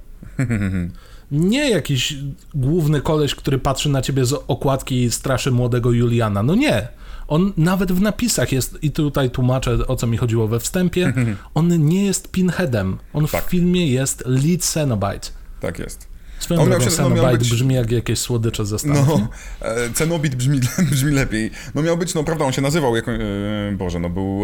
Nie 1.30 1.70
jakiś 1.70 2.16
główny 2.54 3.00
koleś, 3.00 3.34
który 3.34 3.58
patrzy 3.58 3.88
na 3.88 4.02
ciebie 4.02 4.24
z 4.24 4.32
okładki 4.32 5.02
i 5.02 5.10
straszy 5.10 5.50
młodego 5.50 5.92
Juliana. 5.92 6.42
No 6.42 6.54
nie. 6.54 6.88
On 7.28 7.52
nawet 7.56 7.92
w 7.92 8.00
napisach 8.00 8.52
jest, 8.52 8.78
i 8.82 8.90
tutaj 8.90 9.30
tłumaczę 9.30 9.86
o 9.86 9.96
co 9.96 10.06
mi 10.06 10.16
chodziło 10.16 10.48
we 10.48 10.60
wstępie, 10.60 11.12
on 11.54 11.86
nie 11.86 12.06
jest 12.06 12.30
pinheadem. 12.30 12.98
On 13.12 13.26
tak. 13.26 13.44
w 13.44 13.48
filmie 13.48 13.86
jest 13.86 14.22
lead 14.26 14.60
Cenobite. 14.60 15.28
Tak 15.60 15.78
jest. 15.78 16.15
Swoją 16.38 16.60
on 16.60 16.68
drogą, 16.70 16.86
Cenobite 16.86 17.38
być... 17.38 17.50
brzmi 17.50 17.74
jak 17.74 17.90
jakieś 17.90 18.18
słodycze 18.18 18.66
ze 18.66 18.78
Stanów. 18.78 19.06
No, 19.08 19.28
e, 19.60 19.90
Cenobite 19.90 20.36
brzmi, 20.36 20.60
brzmi 20.92 21.12
lepiej. 21.12 21.50
No 21.74 21.82
miał 21.82 21.96
być, 21.96 22.14
no 22.14 22.24
prawda, 22.24 22.44
on 22.44 22.52
się 22.52 22.62
nazywał, 22.62 22.96
jako, 22.96 23.12
e, 23.12 23.18
Boże, 23.72 23.98
no 23.98 24.10
był 24.10 24.42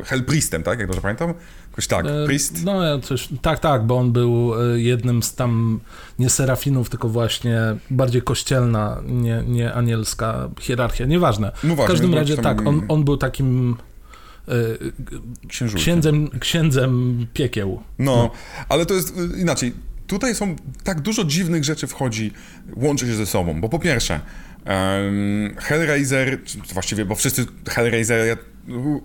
e, 0.00 0.04
Hellpriestem, 0.04 0.62
tak, 0.62 0.78
jak 0.78 0.88
dobrze 0.88 1.00
pamiętam? 1.00 1.34
Jakoś 1.70 1.86
tak, 1.86 2.06
e, 2.06 2.26
Priest? 2.26 2.64
No, 2.64 2.98
coś, 2.98 3.28
tak, 3.42 3.58
tak, 3.58 3.86
bo 3.86 3.96
on 3.98 4.12
był 4.12 4.54
e, 4.54 4.80
jednym 4.80 5.22
z 5.22 5.34
tam, 5.34 5.80
nie 6.18 6.30
serafinów, 6.30 6.90
tylko 6.90 7.08
właśnie 7.08 7.60
bardziej 7.90 8.22
kościelna, 8.22 9.02
nie, 9.06 9.42
nie 9.46 9.74
anielska 9.74 10.48
hierarchia, 10.60 11.06
nieważne. 11.06 11.52
No 11.64 11.74
właśnie, 11.74 11.94
w 11.94 11.98
każdym 11.98 12.14
razie 12.14 12.36
tam... 12.36 12.44
tak, 12.44 12.66
on, 12.66 12.82
on 12.88 13.04
był 13.04 13.16
takim 13.16 13.76
księdzem, 15.74 16.30
księdzem 16.40 17.26
piekieł. 17.34 17.82
No, 17.98 18.16
no, 18.16 18.30
ale 18.68 18.86
to 18.86 18.94
jest 18.94 19.14
inaczej 19.38 19.72
tutaj 20.08 20.34
są 20.34 20.56
tak 20.84 21.00
dużo 21.00 21.24
dziwnych 21.24 21.64
rzeczy 21.64 21.86
wchodzi, 21.86 22.32
łączy 22.76 23.06
się 23.06 23.14
ze 23.14 23.26
sobą, 23.26 23.60
bo 23.60 23.68
po 23.68 23.78
pierwsze 23.78 24.20
um, 24.66 25.54
Hellraiser, 25.56 26.38
właściwie, 26.72 27.04
bo 27.04 27.14
wszyscy 27.14 27.46
Hellraiser 27.68 28.38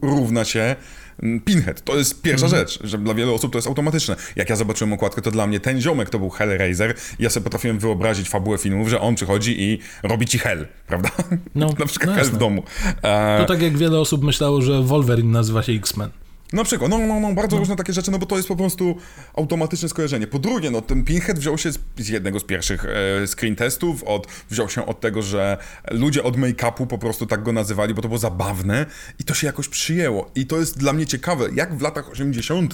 równa 0.01 0.45
się 0.45 0.75
mm, 1.23 1.39
Pinhead. 1.41 1.81
To 1.81 1.95
jest 1.97 2.21
pierwsza 2.21 2.45
mm. 2.45 2.59
rzecz, 2.59 2.79
że 2.83 2.97
dla 2.97 3.13
wielu 3.13 3.35
osób 3.35 3.51
to 3.51 3.57
jest 3.57 3.67
automatyczne. 3.67 4.15
Jak 4.35 4.49
ja 4.49 4.55
zobaczyłem 4.55 4.93
okładkę, 4.93 5.21
to 5.21 5.31
dla 5.31 5.47
mnie 5.47 5.59
ten 5.59 5.81
ziomek 5.81 6.09
to 6.09 6.19
był 6.19 6.29
Hellraiser. 6.29 6.93
Ja 7.19 7.29
sobie 7.29 7.43
potrafiłem 7.43 7.79
wyobrazić 7.79 8.29
fabułę 8.29 8.57
filmów, 8.57 8.89
że 8.89 9.01
on 9.01 9.15
przychodzi 9.15 9.61
i 9.61 9.79
robi 10.03 10.25
ci 10.25 10.39
hell, 10.39 10.67
prawda? 10.87 11.09
No, 11.55 11.69
Na 11.79 11.85
przykład 11.85 12.09
no 12.09 12.15
hell 12.15 12.31
w 12.31 12.37
domu. 12.37 12.63
E... 13.03 13.37
To 13.39 13.45
tak 13.45 13.61
jak 13.61 13.77
wiele 13.77 13.99
osób 13.99 14.23
myślało, 14.23 14.61
że 14.61 14.83
Wolverine 14.83 15.31
nazywa 15.31 15.63
się 15.63 15.71
X-Men. 15.71 16.09
Na 16.53 16.63
przykład, 16.63 16.91
no, 16.91 16.97
no, 16.97 17.19
no, 17.19 17.33
bardzo 17.33 17.55
no. 17.55 17.59
różne 17.59 17.75
takie 17.75 17.93
rzeczy, 17.93 18.11
no 18.11 18.19
bo 18.19 18.25
to 18.25 18.35
jest 18.35 18.47
po 18.47 18.55
prostu 18.55 18.97
automatyczne 19.33 19.89
skojarzenie. 19.89 20.27
Po 20.27 20.39
drugie, 20.39 20.71
no 20.71 20.81
ten 20.81 21.03
Pinhead 21.03 21.39
wziął 21.39 21.57
się 21.57 21.71
z, 21.71 21.79
z 21.97 22.09
jednego 22.09 22.39
z 22.39 22.43
pierwszych 22.43 22.85
e, 22.85 23.27
screen 23.27 23.55
testów, 23.55 24.03
od, 24.03 24.27
wziął 24.49 24.69
się 24.69 24.85
od 24.85 24.99
tego, 24.99 25.21
że 25.21 25.57
ludzie 25.91 26.23
od 26.23 26.37
make-upu 26.37 26.87
po 26.87 26.97
prostu 26.97 27.25
tak 27.25 27.43
go 27.43 27.53
nazywali, 27.53 27.93
bo 27.93 28.01
to 28.01 28.07
było 28.07 28.19
zabawne 28.19 28.85
i 29.19 29.23
to 29.23 29.33
się 29.33 29.47
jakoś 29.47 29.67
przyjęło. 29.67 30.31
I 30.35 30.45
to 30.45 30.59
jest 30.59 30.77
dla 30.77 30.93
mnie 30.93 31.05
ciekawe, 31.05 31.45
jak 31.55 31.77
w 31.77 31.81
latach 31.81 32.09
80. 32.09 32.73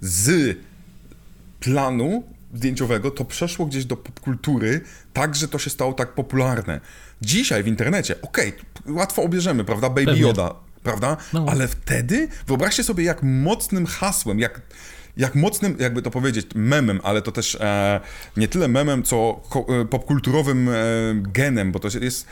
z 0.00 0.56
planu 1.60 2.24
zdjęciowego 2.54 3.10
to 3.10 3.24
przeszło 3.24 3.66
gdzieś 3.66 3.84
do 3.84 3.96
popkultury, 3.96 4.80
tak, 5.12 5.34
że 5.34 5.48
to 5.48 5.58
się 5.58 5.70
stało 5.70 5.92
tak 5.92 6.12
popularne. 6.12 6.80
Dzisiaj 7.22 7.62
w 7.62 7.66
internecie, 7.66 8.14
okej, 8.22 8.52
okay, 8.80 8.94
łatwo 8.94 9.22
obierzemy, 9.22 9.64
prawda? 9.64 9.88
Baby 9.88 10.04
Pewnie. 10.04 10.22
Yoda, 10.22 10.54
prawda? 10.84 11.16
No. 11.32 11.46
Ale 11.48 11.68
wtedy 11.68 12.28
wyobraźcie 12.46 12.84
sobie, 12.84 13.04
jak 13.04 13.22
mocnym 13.22 13.86
hasłem, 13.86 14.38
jak 14.38 14.60
jak 15.16 15.34
mocnym, 15.34 15.76
jakby 15.78 16.02
to 16.02 16.10
powiedzieć, 16.10 16.46
memem, 16.54 17.00
ale 17.02 17.22
to 17.22 17.32
też 17.32 17.54
e, 17.54 18.00
nie 18.36 18.48
tyle 18.48 18.68
memem, 18.68 19.02
co 19.02 19.40
e, 19.68 19.84
popkulturowym 19.84 20.68
e, 20.68 20.72
genem, 21.14 21.72
bo 21.72 21.80
to 21.80 21.88
jest, 22.00 22.26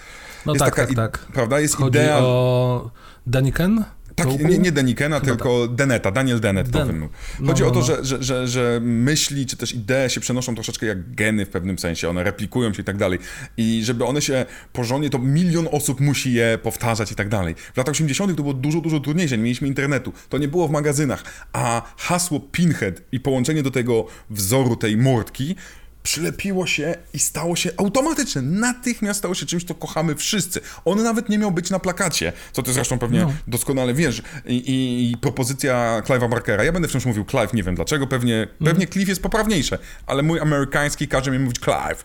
no 0.46 0.52
jest 0.52 0.64
tak, 0.64 0.74
taka, 0.74 0.94
tak, 0.94 0.96
tak. 0.96 1.18
prawda, 1.32 1.60
jest 1.60 1.76
Chodzi 1.76 1.98
idea... 1.98 2.18
o 2.18 2.90
Daniken? 3.26 3.84
Tak, 4.16 4.40
nie, 4.40 4.59
nie 4.59 4.72
Denikena, 4.72 5.20
Chyba 5.20 5.27
tylko 5.27 5.66
tak. 5.66 5.77
Deneta, 5.77 6.11
Daniel 6.11 6.40
Dennett 6.40 6.70
Den... 6.70 6.83
to 6.83 6.87
wymówił. 6.87 7.09
No, 7.40 7.46
Chodzi 7.46 7.62
no, 7.62 7.68
no, 7.68 7.72
o 7.72 7.75
to, 7.75 7.83
że, 7.83 8.05
że, 8.05 8.22
że, 8.22 8.48
że 8.48 8.81
myśli, 8.83 9.46
czy 9.46 9.57
też 9.57 9.75
idee 9.75 10.09
się 10.11 10.20
przenoszą 10.20 10.55
troszeczkę 10.55 10.87
jak 10.87 11.14
geny 11.14 11.46
w 11.46 11.48
pewnym 11.48 11.79
sensie, 11.79 12.09
one 12.09 12.25
replikują 12.25 12.75
się 12.75 12.83
i 12.83 12.85
tak 12.85 12.96
dalej. 12.96 13.18
I 13.57 13.85
żeby 13.85 14.05
one 14.05 14.22
się 14.22 14.46
porządnie, 14.72 15.11
to 15.11 15.18
milion 15.18 15.68
osób 15.72 16.01
musi 16.01 16.33
je 16.33 16.59
powtarzać 16.62 17.12
i 17.12 17.14
tak 17.14 17.29
dalej. 17.29 17.55
W 17.75 17.77
latach 17.77 17.92
80. 17.92 18.37
to 18.37 18.42
było 18.42 18.55
dużo, 18.55 18.81
dużo 18.81 19.01
trudniejsze, 19.01 19.37
nie 19.37 19.44
mieliśmy 19.44 19.68
internetu, 19.68 20.12
to 20.29 20.38
nie 20.38 20.48
było 20.48 20.68
w 20.68 20.70
magazynach, 20.70 21.25
a 21.53 21.83
hasło 21.96 22.40
Pinhead 22.40 23.03
i 23.12 23.20
połączenie 23.20 23.62
do 23.62 23.70
tego 23.70 24.07
wzoru 24.31 24.77
tej 24.77 24.96
mordki 24.96 25.57
przylepiło 26.02 26.66
się 26.66 26.94
i 27.14 27.18
stało 27.18 27.56
się 27.56 27.70
automatyczne. 27.76 28.42
Natychmiast 28.42 29.18
stało 29.18 29.34
się 29.34 29.46
czymś, 29.46 29.64
co 29.64 29.74
kochamy 29.74 30.14
wszyscy. 30.14 30.60
On 30.84 31.02
nawet 31.02 31.28
nie 31.28 31.38
miał 31.38 31.50
być 31.50 31.70
na 31.70 31.78
plakacie, 31.78 32.32
co 32.52 32.62
ty 32.62 32.72
zresztą 32.72 32.98
pewnie 32.98 33.20
no. 33.20 33.32
doskonale 33.46 33.94
wiesz. 33.94 34.22
I, 34.46 34.56
i, 34.56 35.10
I, 35.12 35.16
propozycja 35.16 36.02
Clive'a 36.06 36.30
Barkera, 36.30 36.64
ja 36.64 36.72
będę 36.72 36.88
wciąż 36.88 37.04
mówił 37.04 37.24
Clive, 37.24 37.54
nie 37.54 37.62
wiem 37.62 37.74
dlaczego, 37.74 38.06
pewnie, 38.06 38.48
no. 38.60 38.66
pewnie 38.66 38.86
Clive 38.86 39.08
jest 39.08 39.22
poprawniejsze, 39.22 39.78
ale 40.06 40.22
mój 40.22 40.40
amerykański 40.40 41.08
każe 41.08 41.30
mi 41.30 41.38
mówić 41.38 41.58
Clive. 41.58 42.04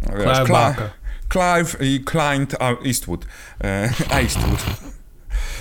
Clive, 0.00 0.46
Clive, 0.46 0.90
Clive 1.32 1.76
i 1.80 2.04
Client 2.10 2.54
Eastwood. 2.86 3.26
E, 3.64 3.90
Eastwood. 4.22 4.60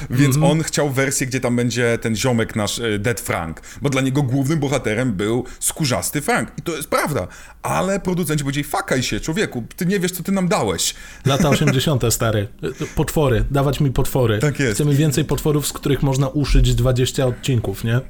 Więc 0.09 0.35
mm 0.35 0.49
-hmm. 0.49 0.51
on 0.51 0.63
chciał 0.63 0.89
wersję, 0.89 1.27
gdzie 1.27 1.39
tam 1.39 1.55
będzie 1.55 1.97
ten 2.01 2.15
ziomek 2.15 2.55
nasz 2.55 2.79
e, 2.79 2.99
Dead 2.99 3.21
Frank, 3.21 3.61
bo 3.81 3.89
dla 3.89 4.01
niego 4.01 4.23
głównym 4.23 4.59
bohaterem 4.59 5.13
był 5.13 5.45
skórzasty 5.59 6.21
Frank. 6.21 6.51
I 6.57 6.61
to 6.61 6.75
jest 6.75 6.89
prawda. 6.89 7.27
Ale 7.61 7.99
producenci 7.99 8.43
powiedzieli, 8.43 8.63
fakaj 8.63 9.03
się, 9.03 9.19
człowieku, 9.19 9.63
ty 9.75 9.85
nie 9.85 9.99
wiesz, 9.99 10.11
co 10.11 10.23
ty 10.23 10.31
nam 10.31 10.47
dałeś. 10.47 10.95
Lata 11.25 11.49
80. 11.59 12.03
stary. 12.13 12.47
Potwory, 12.95 13.45
dawać 13.51 13.79
mi 13.79 13.91
potwory. 13.91 14.39
Tak 14.39 14.59
jest. 14.59 14.73
Chcemy 14.73 14.95
więcej 14.95 15.25
potworów, 15.25 15.67
z 15.67 15.73
których 15.73 16.03
można 16.03 16.27
uszyć 16.27 16.75
20 16.75 17.25
odcinków, 17.25 17.83
nie? 17.83 18.01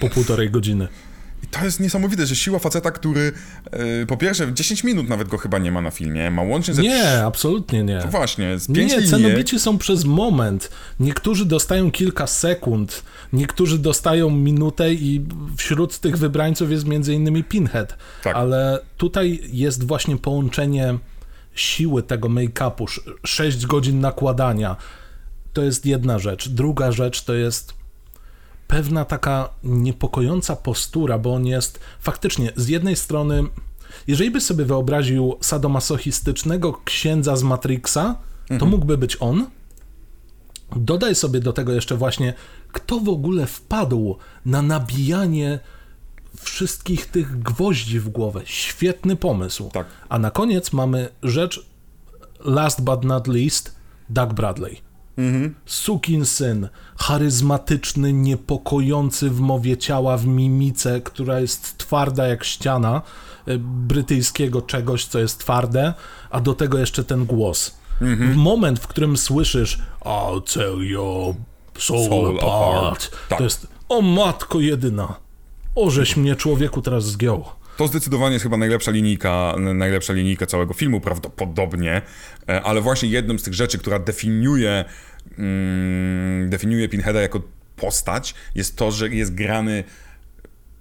Po 0.00 0.08
półtorej 0.08 0.50
godziny. 0.50 0.88
To 1.50 1.64
jest 1.64 1.80
niesamowite, 1.80 2.26
że 2.26 2.36
siła 2.36 2.58
faceta, 2.58 2.90
który 2.90 3.32
yy, 3.72 4.06
po 4.06 4.16
pierwsze 4.16 4.54
10 4.54 4.84
minut 4.84 5.08
nawet 5.08 5.28
go 5.28 5.38
chyba 5.38 5.58
nie 5.58 5.72
ma 5.72 5.80
na 5.80 5.90
filmie, 5.90 6.30
ma 6.30 6.42
łącznie 6.42 6.74
ze... 6.74 6.82
Nie, 6.82 7.24
absolutnie 7.24 7.84
nie. 7.84 8.00
To 8.00 8.08
właśnie, 8.08 8.58
z 8.58 8.72
5 8.72 8.92
Nie, 8.92 9.02
cenobici 9.02 9.60
są 9.60 9.78
przez 9.78 10.04
moment. 10.04 10.70
Niektórzy 11.00 11.44
dostają 11.44 11.90
kilka 11.90 12.26
sekund, 12.26 13.02
niektórzy 13.32 13.78
dostają 13.78 14.30
minutę 14.30 14.92
i 14.92 15.26
wśród 15.56 15.98
tych 15.98 16.18
wybrańców 16.18 16.70
jest 16.70 16.86
między 16.86 17.14
innymi 17.14 17.44
Pinhead. 17.44 17.96
Tak. 18.22 18.36
Ale 18.36 18.80
tutaj 18.96 19.40
jest 19.52 19.84
właśnie 19.84 20.16
połączenie 20.16 20.98
siły 21.54 22.02
tego 22.02 22.28
make-upu, 22.28 23.00
6 23.26 23.66
godzin 23.66 24.00
nakładania. 24.00 24.76
To 25.52 25.62
jest 25.62 25.86
jedna 25.86 26.18
rzecz. 26.18 26.48
Druga 26.48 26.92
rzecz 26.92 27.22
to 27.22 27.34
jest 27.34 27.77
pewna 28.68 29.04
taka 29.04 29.48
niepokojąca 29.64 30.56
postura, 30.56 31.18
bo 31.18 31.34
on 31.34 31.46
jest 31.46 31.80
faktycznie 32.00 32.52
z 32.56 32.68
jednej 32.68 32.96
strony, 32.96 33.44
jeżeli 34.06 34.30
by 34.30 34.40
sobie 34.40 34.64
wyobraził 34.64 35.36
sadomasochistycznego 35.40 36.80
księdza 36.84 37.36
z 37.36 37.42
Matrixa, 37.42 38.16
to 38.48 38.54
mhm. 38.54 38.70
mógłby 38.70 38.98
być 38.98 39.16
on. 39.20 39.46
Dodaj 40.76 41.14
sobie 41.14 41.40
do 41.40 41.52
tego 41.52 41.72
jeszcze 41.72 41.96
właśnie, 41.96 42.34
kto 42.72 43.00
w 43.00 43.08
ogóle 43.08 43.46
wpadł 43.46 44.16
na 44.44 44.62
nabijanie 44.62 45.58
wszystkich 46.40 47.06
tych 47.06 47.38
gwoździ 47.38 48.00
w 48.00 48.08
głowę. 48.08 48.40
Świetny 48.44 49.16
pomysł. 49.16 49.70
Tak. 49.72 49.86
A 50.08 50.18
na 50.18 50.30
koniec 50.30 50.72
mamy 50.72 51.08
rzecz, 51.22 51.66
last 52.40 52.82
but 52.82 53.04
not 53.04 53.26
least, 53.26 53.76
Doug 54.08 54.32
Bradley. 54.32 54.87
Mhm. 55.18 55.54
Sukin 55.66 56.24
syn, 56.24 56.68
charyzmatyczny, 56.96 58.12
niepokojący 58.12 59.30
w 59.30 59.40
mowie 59.40 59.76
ciała, 59.76 60.16
w 60.16 60.26
mimice, 60.26 61.00
która 61.00 61.40
jest 61.40 61.78
twarda 61.78 62.26
jak 62.26 62.44
ściana 62.44 63.02
e, 63.46 63.58
brytyjskiego 63.58 64.62
czegoś, 64.62 65.04
co 65.04 65.18
jest 65.18 65.38
twarde, 65.38 65.94
a 66.30 66.40
do 66.40 66.54
tego 66.54 66.78
jeszcze 66.78 67.04
ten 67.04 67.26
głos. 67.26 67.78
Mhm. 68.00 68.34
Moment, 68.38 68.80
w 68.80 68.86
którym 68.86 69.16
słyszysz 69.16 69.78
I'll 70.00 70.54
tear 70.54 70.78
your 70.78 71.34
soul, 71.78 72.08
soul 72.08 72.38
apart, 72.38 72.78
apart. 72.78 73.10
Tak. 73.28 73.38
to 73.38 73.44
jest 73.44 73.66
o 73.88 74.02
matko 74.02 74.60
jedyna, 74.60 75.14
ożeś 75.74 76.16
mnie 76.16 76.36
człowieku 76.36 76.82
teraz 76.82 77.04
zgiął. 77.04 77.44
To 77.78 77.88
zdecydowanie 77.88 78.32
jest 78.32 78.42
chyba 78.42 78.56
najlepsza 78.56 78.90
linijka, 78.90 79.54
najlepsza 79.74 80.12
linijka 80.12 80.46
całego 80.46 80.74
filmu 80.74 81.00
prawdopodobnie, 81.00 82.02
e, 82.48 82.62
ale 82.62 82.80
właśnie 82.80 83.08
jedną 83.08 83.38
z 83.38 83.42
tych 83.42 83.54
rzeczy, 83.54 83.78
która 83.78 83.98
definiuje, 83.98 84.84
mm, 85.38 86.50
definiuje 86.50 86.88
Pinheada 86.88 87.20
jako 87.20 87.42
postać, 87.76 88.34
jest 88.54 88.76
to, 88.76 88.90
że 88.90 89.08
jest 89.08 89.34
grany 89.34 89.84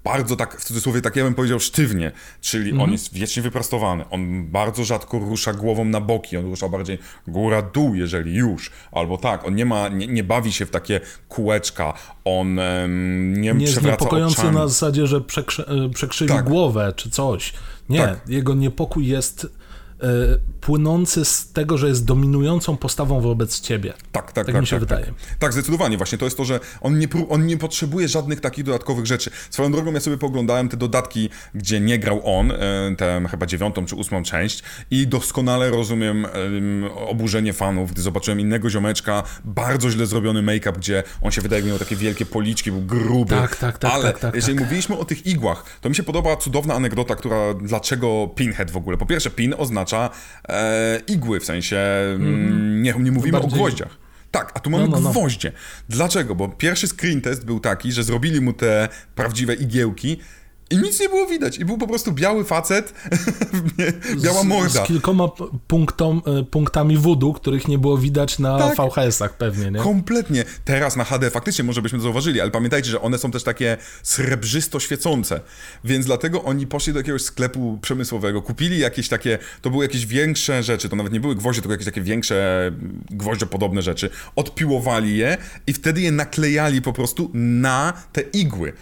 bardzo 0.08 0.36
tak, 0.36 0.62
w 0.62 0.63
cudzysłowie, 0.63 1.02
tak 1.02 1.15
ja 1.15 1.24
bym 1.24 1.34
powiedział, 1.34 1.60
sztywnie, 1.60 2.12
czyli 2.41 2.72
on 2.72 2.76
mhm. 2.76 2.91
jest 2.91 3.13
wiecznie 3.13 3.43
wyprostowany, 3.43 4.10
on 4.10 4.48
bardzo 4.48 4.84
rzadko 4.84 5.20
rusza 5.20 5.54
głową 5.54 5.86
na 5.86 6.02
boki, 6.02 6.38
on 6.38 6.46
rusza 6.46 6.70
bardziej 6.70 7.00
góra-dół, 7.28 7.96
jeżeli 7.96 8.36
już, 8.36 8.72
albo 8.91 9.17
tak, 9.17 9.46
on 9.46 9.56
nie 9.56 9.65
ma, 9.65 9.89
nie, 9.89 10.08
nie 10.08 10.24
bawi 10.24 10.54
się 10.54 10.65
w 10.65 10.70
takie 10.70 11.02
kółeczka, 11.30 11.93
on 12.26 12.60
um, 12.60 13.41
nie, 13.41 13.54
nie 13.54 13.65
jest 13.65 13.84
niepokojący 13.84 14.41
oczami. 14.41 14.56
na 14.56 14.67
zasadzie, 14.67 15.08
że 15.08 15.17
e, 15.17 15.89
przekrzywi 15.93 16.34
tak. 16.34 16.46
głowę 16.46 16.93
czy 16.96 17.10
coś. 17.10 17.54
Nie, 17.89 18.00
tak. 18.00 18.30
jego 18.30 18.54
niepokój 18.54 19.08
jest 19.08 19.48
płynący 20.62 21.26
z 21.26 21.52
tego, 21.52 21.78
że 21.78 21.88
jest 21.88 22.06
dominującą 22.06 22.78
postawą 22.78 23.22
wobec 23.22 23.60
ciebie. 23.60 23.94
Tak, 24.12 24.32
tak, 24.32 24.46
tak. 24.46 24.46
Tak 24.46 24.62
mi 24.62 24.68
się 24.68 24.76
tak, 24.76 24.80
wydaje. 24.80 25.06
Tak. 25.06 25.14
tak, 25.40 25.54
zdecydowanie. 25.54 25.98
Właśnie 25.98 26.18
to 26.18 26.26
jest 26.26 26.38
to, 26.38 26.46
że 26.46 26.60
on 26.82 27.00
nie, 27.00 27.08
on 27.30 27.46
nie 27.46 27.58
potrzebuje 27.58 28.08
żadnych 28.08 28.42
takich 28.42 28.64
dodatkowych 28.64 29.06
rzeczy. 29.06 29.32
Swoją 29.50 29.72
drogą 29.72 29.94
ja 29.94 30.00
sobie 30.00 30.18
poglądałem 30.18 30.70
te 30.70 30.78
dodatki, 30.78 31.30
gdzie 31.56 31.80
nie 31.80 32.00
grał 32.00 32.22
on, 32.40 32.52
e, 32.52 32.56
tę 32.98 33.26
chyba 33.32 33.46
dziewiątą 33.46 33.86
czy 33.86 33.96
ósmą 33.96 34.24
część 34.24 34.64
i 34.92 35.08
doskonale 35.08 35.70
rozumiem 35.70 36.28
oburzenie 36.96 37.54
fanów, 37.54 37.92
gdy 37.92 38.02
zobaczyłem 38.02 38.40
innego 38.40 38.70
ziomeczka, 38.70 39.24
bardzo 39.46 39.92
źle 39.92 40.06
zrobiony 40.06 40.42
make-up, 40.42 40.80
gdzie 40.80 41.04
on 41.22 41.32
się 41.32 41.42
wydaje, 41.42 41.62
że 41.62 41.68
miał 41.68 41.80
takie 41.80 41.96
wielkie 41.96 42.26
policzki, 42.26 42.72
był 42.72 42.82
gruby. 42.82 43.36
Tak, 43.36 43.56
tak, 43.56 43.78
tak. 43.78 43.94
Ale 43.94 44.04
tak, 44.04 44.20
tak, 44.20 44.36
jeżeli 44.36 44.58
tak. 44.58 44.66
mówiliśmy 44.66 44.98
o 44.98 45.06
tych 45.06 45.26
igłach, 45.26 45.64
to 45.82 45.90
mi 45.90 45.96
się 45.96 46.04
podoba 46.04 46.36
cudowna 46.36 46.74
anegdota, 46.74 47.16
która 47.16 47.54
dlaczego 47.54 48.30
Pinhead 48.36 48.72
w 48.72 48.78
ogóle. 48.78 48.98
Po 48.98 49.06
pierwsze, 49.06 49.30
pin 49.30 49.54
oznacza 49.58 49.87
oznacza 49.88 50.10
e, 50.50 51.02
igły, 51.08 51.39
w 51.39 51.45
sensie 51.45 51.78
mm, 52.15 52.84
nie, 52.84 52.93
nie 53.00 53.12
mówimy 53.12 53.39
Bardziej... 53.39 53.52
o 53.52 53.56
gwoździach. 53.56 53.97
Tak, 54.32 54.52
a 54.56 54.60
tu 54.60 54.69
mamy 54.69 54.84
no, 54.84 54.89
no, 54.89 55.00
no. 55.00 55.10
gwoździe. 55.10 55.52
Dlaczego? 55.89 56.36
Bo 56.36 56.50
pierwszy 56.50 56.88
screen 56.88 57.21
test 57.21 57.45
był 57.45 57.60
taki, 57.60 57.91
że 57.91 58.04
zrobili 58.04 58.41
mu 58.41 58.54
te 58.54 58.89
prawdziwe 59.15 59.54
igiełki 59.54 60.19
i 60.70 60.78
nic 60.78 61.00
nie 61.00 61.10
było 61.10 61.28
widać. 61.28 61.58
I 61.58 61.66
był 61.66 61.78
po 61.78 61.88
prostu 61.88 62.12
biały 62.12 62.46
facet, 62.46 62.94
biała 64.24 64.44
morda. 64.44 64.70
Z, 64.70 64.84
z 64.84 64.88
kilkoma 64.88 65.28
punktom, 65.68 66.22
e, 66.26 66.44
punktami 66.44 66.98
wudu, 66.98 67.34
których 67.34 67.68
nie 67.68 67.78
było 67.78 67.98
widać 67.98 68.40
na 68.40 68.58
tak, 68.58 68.78
VHS-ach 68.78 69.38
pewnie, 69.38 69.72
nie? 69.72 69.80
Kompletnie. 69.80 70.46
Teraz 70.66 70.96
na 70.96 71.04
HD 71.04 71.30
faktycznie 71.30 71.64
może 71.64 71.82
byśmy 71.82 72.00
to 72.00 72.04
zauważyli, 72.04 72.42
ale 72.42 72.52
pamiętajcie, 72.52 72.92
że 72.92 73.02
one 73.02 73.18
są 73.18 73.32
też 73.32 73.44
takie 73.44 73.78
srebrzysto 74.04 74.80
świecące. 74.80 75.42
Więc 75.84 76.06
dlatego 76.06 76.44
oni 76.44 76.68
poszli 76.68 76.94
do 76.94 77.00
jakiegoś 77.00 77.22
sklepu 77.22 77.80
przemysłowego, 77.82 78.42
kupili 78.42 78.80
jakieś 78.80 79.10
takie, 79.10 79.38
to 79.62 79.70
były 79.70 79.86
jakieś 79.86 80.06
większe 80.06 80.64
rzeczy, 80.64 80.90
to 80.90 80.96
nawet 80.96 81.14
nie 81.14 81.20
były 81.20 81.36
gwoździe, 81.36 81.62
były 81.62 81.74
jakieś 81.74 81.86
takie 81.86 82.02
większe 82.02 82.72
gwoździopodobne 83.10 83.82
rzeczy. 83.82 84.10
Odpiłowali 84.36 85.18
je 85.18 85.38
i 85.68 85.74
wtedy 85.74 86.02
je 86.02 86.12
naklejali 86.12 86.82
po 86.82 86.94
prostu 86.94 87.32
na 87.34 87.94
te 88.14 88.22
igły. 88.22 88.74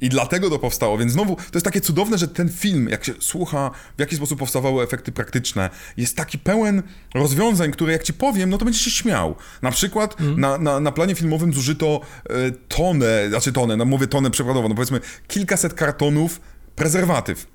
I 0.00 0.08
dlatego 0.08 0.50
to 0.50 0.58
powstało, 0.58 0.98
więc 0.98 1.12
znowu 1.12 1.36
to 1.36 1.42
jest 1.54 1.64
takie 1.64 1.80
cudowne, 1.80 2.18
że 2.18 2.28
ten 2.28 2.48
film, 2.48 2.88
jak 2.88 3.04
się 3.04 3.12
słucha, 3.20 3.70
w 3.96 4.00
jaki 4.00 4.16
sposób 4.16 4.38
powstawały 4.38 4.84
efekty 4.84 5.12
praktyczne, 5.12 5.70
jest 5.96 6.16
taki 6.16 6.38
pełen 6.38 6.82
rozwiązań, 7.14 7.72
które 7.72 7.92
jak 7.92 8.02
ci 8.02 8.12
powiem, 8.12 8.50
no 8.50 8.58
to 8.58 8.64
będziesz 8.64 8.82
się 8.82 8.90
śmiał. 8.90 9.34
Na 9.62 9.70
przykład 9.70 10.20
mm. 10.20 10.40
na, 10.40 10.58
na, 10.58 10.80
na, 10.80 10.92
planie 10.92 11.14
filmowym 11.14 11.52
zużyto 11.52 12.00
e, 12.30 12.50
tonę, 12.68 13.28
znaczy 13.28 13.52
tonę, 13.52 13.76
no 13.76 13.84
mówię 13.84 14.06
tonę 14.06 14.30
przykładowo, 14.30 14.68
no 14.68 14.74
powiedzmy 14.74 15.00
kilkaset 15.28 15.74
kartonów 15.74 16.40
prezerwatyw 16.76 17.54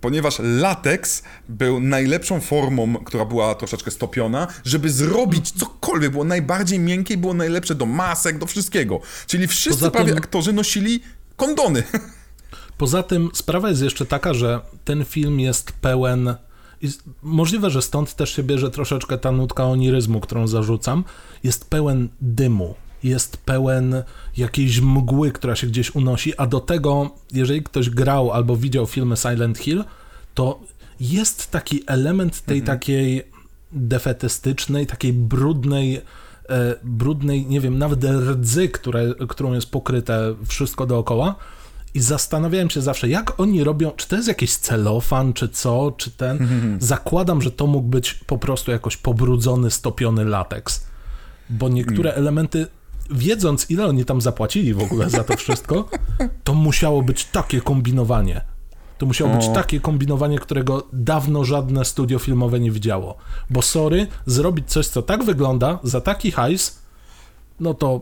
ponieważ 0.00 0.38
lateks 0.38 1.22
był 1.48 1.80
najlepszą 1.80 2.40
formą, 2.40 2.94
która 3.04 3.24
była 3.24 3.54
troszeczkę 3.54 3.90
stopiona, 3.90 4.46
żeby 4.64 4.90
zrobić 4.90 5.50
cokolwiek, 5.50 6.10
było 6.10 6.24
najbardziej 6.24 6.78
miękkie 6.78 7.14
i 7.14 7.16
było 7.16 7.34
najlepsze 7.34 7.74
do 7.74 7.86
masek, 7.86 8.38
do 8.38 8.46
wszystkiego. 8.46 9.00
Czyli 9.26 9.46
wszyscy 9.46 9.80
Poza 9.80 9.90
prawie 9.90 10.08
tym... 10.08 10.18
aktorzy 10.18 10.52
nosili 10.52 11.00
kondony. 11.38 11.82
Poza 12.78 13.02
tym 13.02 13.30
sprawa 13.34 13.68
jest 13.68 13.82
jeszcze 13.82 14.06
taka, 14.06 14.34
że 14.34 14.60
ten 14.84 15.04
film 15.04 15.40
jest 15.40 15.72
pełen. 15.72 16.34
Możliwe, 17.22 17.70
że 17.70 17.82
stąd 17.82 18.14
też 18.14 18.36
się 18.36 18.42
bierze 18.42 18.70
troszeczkę 18.70 19.18
ta 19.18 19.32
nutka 19.32 19.64
oniryzmu, 19.64 20.20
którą 20.20 20.46
zarzucam. 20.46 21.04
Jest 21.44 21.70
pełen 21.70 22.08
dymu, 22.20 22.74
jest 23.02 23.36
pełen 23.36 24.02
jakiejś 24.36 24.80
mgły, 24.80 25.32
która 25.32 25.56
się 25.56 25.66
gdzieś 25.66 25.94
unosi, 25.94 26.36
a 26.36 26.46
do 26.46 26.60
tego, 26.60 27.10
jeżeli 27.32 27.62
ktoś 27.62 27.90
grał 27.90 28.32
albo 28.32 28.56
widział 28.56 28.86
filmy 28.86 29.16
Silent 29.16 29.58
Hill, 29.58 29.84
to 30.34 30.60
jest 31.00 31.50
taki 31.50 31.82
element 31.86 32.42
tej 32.42 32.58
mhm. 32.58 32.78
takiej 32.78 33.22
defetystycznej, 33.72 34.86
takiej 34.86 35.12
brudnej, 35.12 36.00
brudnej, 36.84 37.46
nie 37.46 37.60
wiem, 37.60 37.78
nawet 37.78 38.04
rdzy, 38.04 38.68
które, 38.68 39.14
którą 39.28 39.52
jest 39.52 39.70
pokryte 39.70 40.34
wszystko 40.46 40.86
dookoła. 40.86 41.34
I 41.94 42.00
zastanawiałem 42.00 42.70
się 42.70 42.80
zawsze, 42.80 43.08
jak 43.08 43.40
oni 43.40 43.64
robią, 43.64 43.90
czy 43.96 44.08
to 44.08 44.16
jest 44.16 44.28
jakiś 44.28 44.56
celofan, 44.56 45.32
czy 45.32 45.48
co, 45.48 45.94
czy 45.96 46.10
ten. 46.10 46.38
Zakładam, 46.78 47.42
że 47.42 47.50
to 47.50 47.66
mógł 47.66 47.88
być 47.88 48.14
po 48.14 48.38
prostu 48.38 48.70
jakoś 48.70 48.96
pobrudzony, 48.96 49.70
stopiony 49.70 50.24
lateks. 50.24 50.86
Bo 51.50 51.68
niektóre 51.68 52.10
mm. 52.10 52.22
elementy 52.22 52.66
wiedząc, 53.10 53.70
ile 53.70 53.86
oni 53.86 54.04
tam 54.04 54.20
zapłacili 54.20 54.74
w 54.74 54.82
ogóle 54.82 55.10
za 55.10 55.24
to 55.24 55.36
wszystko, 55.36 55.88
to 56.44 56.54
musiało 56.54 57.02
być 57.02 57.24
takie 57.24 57.60
kombinowanie. 57.60 58.40
To 58.98 59.06
musiało 59.06 59.34
być 59.36 59.48
takie 59.48 59.80
kombinowanie, 59.80 60.38
którego 60.38 60.86
dawno 60.92 61.44
żadne 61.44 61.84
studio 61.84 62.18
filmowe 62.18 62.60
nie 62.60 62.70
widziało. 62.70 63.16
Bo 63.50 63.62
sorry, 63.62 64.06
zrobić 64.26 64.70
coś, 64.70 64.86
co 64.86 65.02
tak 65.02 65.24
wygląda, 65.24 65.78
za 65.82 66.00
taki 66.00 66.30
hajs, 66.30 66.78
no 67.60 67.74
to 67.74 68.00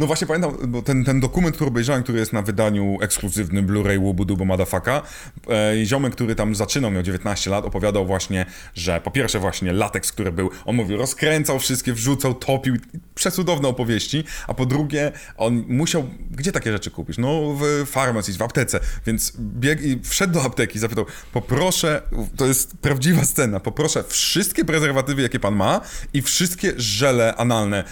no 0.00 0.06
właśnie 0.06 0.26
pamiętam, 0.26 0.56
bo 0.66 0.82
ten, 0.82 1.04
ten 1.04 1.20
dokument, 1.20 1.56
który 1.56 1.68
obejrzałem, 1.68 2.02
który 2.02 2.18
jest 2.18 2.32
na 2.32 2.42
wydaniu 2.42 2.98
ekskluzywnym 3.00 3.66
Blu-ray 3.66 3.98
Łubudubo 3.98 4.44
Madafaka, 4.44 5.02
e, 5.48 5.84
ziomek, 5.84 6.12
który 6.12 6.34
tam 6.34 6.54
zaczynał, 6.54 6.90
miał 6.90 7.02
19 7.02 7.50
lat, 7.50 7.64
opowiadał 7.64 8.06
właśnie, 8.06 8.46
że 8.74 9.00
po 9.00 9.10
pierwsze 9.10 9.38
właśnie 9.38 9.72
lateks, 9.72 10.12
który 10.12 10.32
był, 10.32 10.50
on 10.64 10.76
mówił, 10.76 10.96
rozkręcał 10.96 11.58
wszystkie, 11.58 11.92
wrzucał, 11.92 12.34
topił, 12.34 12.76
przecudowne 13.14 13.68
opowieści, 13.68 14.24
a 14.46 14.54
po 14.54 14.66
drugie, 14.66 15.12
on 15.36 15.64
musiał, 15.68 16.08
gdzie 16.30 16.52
takie 16.52 16.72
rzeczy 16.72 16.90
kupić? 16.90 17.18
No 17.18 17.56
w 17.60 17.86
farmacji, 17.86 18.34
w 18.34 18.42
aptece, 18.42 18.80
więc 19.06 19.32
biegł 19.40 19.82
i 19.82 20.00
wszedł 20.04 20.32
do 20.32 20.42
apteki 20.42 20.76
i 20.76 20.80
zapytał, 20.80 21.06
poproszę, 21.32 22.02
to 22.36 22.46
jest 22.46 22.76
prawdziwa 22.76 23.24
scena, 23.24 23.60
poproszę 23.60 24.04
wszystkie 24.08 24.64
prezerwatywy, 24.64 25.22
jakie 25.22 25.40
pan 25.40 25.56
ma 25.56 25.80
i 26.14 26.22
wszystkie 26.22 26.72
żele 26.76 27.36
analne, 27.36 27.84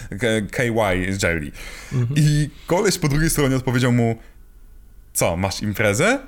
KY 0.51 0.73
jelly. 1.23 1.51
Mhm. 2.01 2.15
I 2.17 2.49
koleś 2.67 2.97
po 2.97 3.07
drugiej 3.07 3.29
stronie 3.29 3.55
odpowiedział 3.55 3.91
mu, 3.91 4.15
co, 5.13 5.37
masz 5.37 5.61
imprezę? 5.61 6.19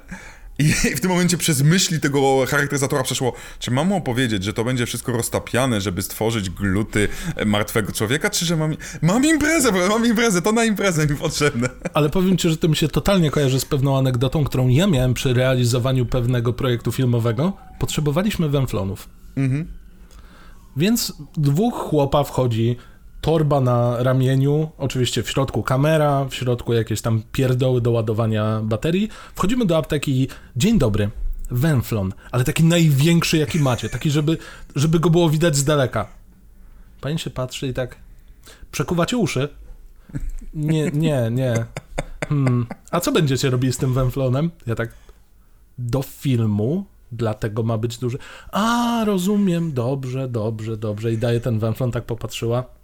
I 0.60 0.96
w 0.96 1.00
tym 1.00 1.10
momencie 1.10 1.38
przez 1.38 1.62
myśli 1.62 2.00
tego 2.00 2.46
charakteryzatora 2.48 3.04
przeszło, 3.04 3.34
czy 3.60 3.72
mam 3.72 3.88
mu 3.88 3.96
opowiedzieć, 3.96 4.44
że 4.44 4.54
to 4.54 4.64
będzie 4.64 4.86
wszystko 4.86 5.12
roztapiane, 5.12 5.82
żeby 5.82 6.02
stworzyć 6.02 6.50
gluty 6.50 7.08
martwego 7.46 7.92
człowieka, 7.92 8.30
czy 8.30 8.46
że 8.46 8.58
mam... 8.58 8.76
Mam 9.02 9.26
imprezę, 9.26 9.72
mam 9.90 10.06
imprezę, 10.06 10.42
to 10.42 10.52
na 10.52 10.66
imprezę 10.66 11.08
mi 11.08 11.16
potrzebne. 11.16 11.70
Ale 11.94 12.10
powiem 12.10 12.38
ci, 12.38 12.50
że 12.50 12.58
to 12.58 12.68
mi 12.68 12.76
się 12.76 12.88
totalnie 12.88 13.32
kojarzy 13.32 13.60
z 13.60 13.66
pewną 13.66 13.98
anegdotą, 13.98 14.44
którą 14.44 14.68
ja 14.68 14.88
miałem 14.88 15.14
przy 15.14 15.34
realizowaniu 15.34 16.06
pewnego 16.06 16.54
projektu 16.54 16.92
filmowego. 16.92 17.54
Potrzebowaliśmy 17.80 18.50
węflonów. 18.50 19.10
Mhm. 19.38 19.68
Więc 20.78 21.14
dwóch 21.38 21.74
chłopa 21.74 22.24
wchodzi 22.24 22.78
torba 23.22 23.62
na 23.62 24.04
ramieniu, 24.04 24.70
oczywiście 24.78 25.24
w 25.24 25.30
środku 25.30 25.64
kamera, 25.64 26.26
w 26.26 26.36
środku 26.36 26.74
jakieś 26.74 27.02
tam 27.02 27.22
pierdoły 27.32 27.82
do 27.82 27.92
ładowania 27.92 28.62
baterii. 28.64 29.10
Wchodzimy 29.36 29.66
do 29.66 29.78
apteki 29.78 30.22
i 30.22 30.28
dzień 30.56 30.80
dobry, 30.80 31.10
węflon, 31.52 32.14
ale 32.32 32.44
taki 32.44 32.64
największy 32.64 33.38
jaki 33.38 33.60
macie, 33.60 33.90
taki 33.90 34.12
żeby, 34.12 34.38
żeby 34.76 35.00
go 35.00 35.10
było 35.10 35.30
widać 35.30 35.56
z 35.56 35.64
daleka. 35.64 36.08
Pani 37.02 37.20
się 37.20 37.30
patrzy 37.30 37.68
i 37.68 37.74
tak, 37.74 37.96
przekuwacie 38.72 39.18
uszy? 39.18 39.50
Nie, 40.54 40.92
nie, 40.92 41.30
nie. 41.32 41.66
Hmm. 42.30 42.68
A 42.92 43.00
co 43.00 43.12
będziecie 43.12 43.50
robili 43.50 43.74
z 43.74 43.78
tym 43.78 43.94
węflonem? 43.94 44.52
Ja 44.68 44.76
tak, 44.76 44.90
do 45.78 46.02
filmu, 46.02 46.86
dlatego 47.12 47.64
ma 47.64 47.78
być 47.78 47.98
duży. 47.98 48.18
A, 48.52 49.04
rozumiem, 49.06 49.74
dobrze, 49.74 50.28
dobrze, 50.28 50.78
dobrze. 50.78 51.14
I 51.14 51.18
daje 51.18 51.40
ten 51.40 51.60
węflon, 51.60 51.92
tak 51.92 52.04
popatrzyła 52.04 52.81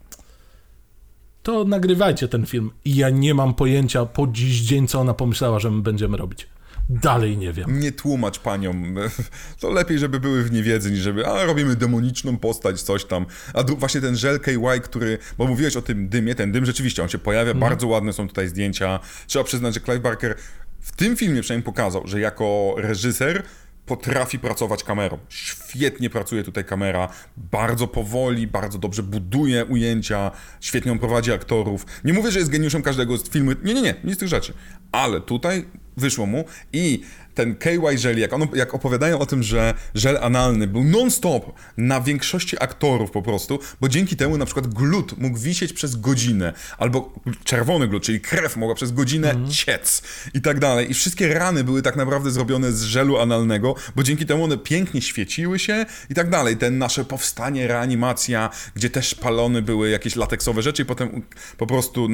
to 1.48 1.64
nagrywajcie 1.64 2.28
ten 2.28 2.46
film. 2.46 2.72
I 2.86 2.96
ja 2.96 3.10
nie 3.10 3.34
mam 3.34 3.54
pojęcia 3.54 4.06
po 4.06 4.28
dziś 4.28 4.62
dzień, 4.62 4.88
co 4.88 5.00
ona 5.00 5.14
pomyślała, 5.14 5.60
że 5.60 5.72
my 5.72 5.82
będziemy 5.82 6.18
robić. 6.18 6.48
Dalej 6.90 7.38
nie 7.38 7.54
wiem. 7.54 7.80
Nie 7.80 7.92
tłumacz 7.92 8.40
paniom. 8.40 8.96
To 9.60 9.70
lepiej, 9.70 10.00
żeby 10.00 10.20
były 10.20 10.44
w 10.44 10.52
niewiedzy, 10.52 10.92
niż 10.92 11.00
żeby, 11.00 11.28
a 11.28 11.46
robimy 11.46 11.76
demoniczną 11.76 12.38
postać, 12.38 12.82
coś 12.82 13.06
tam. 13.06 13.26
A 13.54 13.64
właśnie 13.64 14.02
ten 14.02 14.16
żel 14.16 14.40
KY, 14.40 14.80
który, 14.84 15.18
bo 15.38 15.48
mówiłeś 15.48 15.76
o 15.76 15.82
tym 15.82 16.10
dymie, 16.10 16.36
ten 16.36 16.52
dym 16.52 16.66
rzeczywiście, 16.66 17.04
on 17.04 17.10
się 17.10 17.18
pojawia, 17.18 17.52
mm. 17.52 17.62
bardzo 17.62 17.88
ładne 17.88 18.14
są 18.14 18.28
tutaj 18.28 18.48
zdjęcia. 18.48 19.00
Trzeba 19.28 19.46
przyznać, 19.46 19.74
że 19.74 19.80
Clive 19.80 20.02
Barker 20.02 20.36
w 20.82 20.96
tym 20.96 21.16
filmie 21.16 21.42
przynajmniej 21.42 21.66
pokazał, 21.66 22.08
że 22.08 22.20
jako 22.20 22.76
reżyser 22.78 23.44
potrafi 23.88 24.40
pracować 24.40 24.84
kamerą. 24.84 25.18
Świetnie 25.30 26.10
pracuje 26.10 26.44
tutaj 26.44 26.66
kamera, 26.66 27.10
bardzo 27.38 27.88
powoli, 27.88 28.48
bardzo 28.48 28.78
dobrze 28.78 29.04
buduje 29.04 29.66
ujęcia, 29.66 30.32
świetnie 30.62 31.00
prowadzi 31.00 31.32
aktorów. 31.32 31.86
Nie 32.04 32.14
mówię, 32.14 32.32
że 32.32 32.40
jest 32.40 32.52
geniuszem 32.52 32.82
każdego 32.82 33.18
z 33.18 33.30
filmu, 33.30 33.52
nie, 33.64 33.74
nie, 33.74 33.82
nie, 33.82 33.96
nic 34.04 34.16
z 34.16 34.18
tych 34.18 34.28
rzeczy. 34.28 34.54
Ale 34.92 35.22
tutaj 35.22 35.66
wyszło 35.98 36.26
mu 36.26 36.46
i 36.74 37.02
ten 37.38 37.56
KY 37.56 37.80
Jelly, 38.04 38.20
jak, 38.20 38.34
on, 38.34 38.48
jak 38.54 38.74
opowiadają 38.74 39.20
o 39.20 39.26
tym, 39.26 39.44
że 39.44 39.74
żel 39.96 40.18
analny 40.22 40.68
był 40.68 40.84
non-stop 40.84 41.54
na 41.78 42.02
większości 42.02 42.64
aktorów 42.64 43.12
po 43.12 43.22
prostu, 43.22 43.60
bo 43.82 43.90
dzięki 43.90 44.16
temu 44.16 44.38
na 44.38 44.46
przykład 44.46 44.68
glut 44.68 45.18
mógł 45.18 45.38
wisieć 45.38 45.74
przez 45.74 45.96
godzinę, 45.96 46.54
albo 46.78 47.14
czerwony 47.44 47.88
glut, 47.88 48.04
czyli 48.04 48.22
krew 48.22 48.58
mogła 48.58 48.76
przez 48.76 48.92
godzinę 48.92 49.32
mm. 49.32 49.52
ciec 49.52 50.02
i 50.34 50.42
tak 50.42 50.60
dalej. 50.60 50.92
I 50.92 50.94
wszystkie 50.94 51.34
rany 51.34 51.64
były 51.64 51.82
tak 51.82 51.96
naprawdę 51.96 52.32
zrobione 52.32 52.72
z 52.72 52.84
żelu 52.84 53.18
analnego, 53.18 53.76
bo 53.96 54.04
dzięki 54.04 54.26
temu 54.26 54.44
one 54.44 54.58
pięknie 54.58 55.02
świeciły 55.02 55.60
się 55.60 55.86
i 56.10 56.14
tak 56.14 56.30
dalej. 56.30 56.58
Ten 56.58 56.78
nasze 56.78 57.06
powstanie, 57.06 57.68
reanimacja, 57.68 58.50
gdzie 58.76 58.90
też 58.90 59.16
palone 59.16 59.62
były 59.62 59.90
jakieś 59.90 60.16
lateksowe 60.16 60.62
rzeczy 60.62 60.82
i 60.82 60.86
potem 60.86 61.22
po 61.58 61.68
prostu 61.68 62.08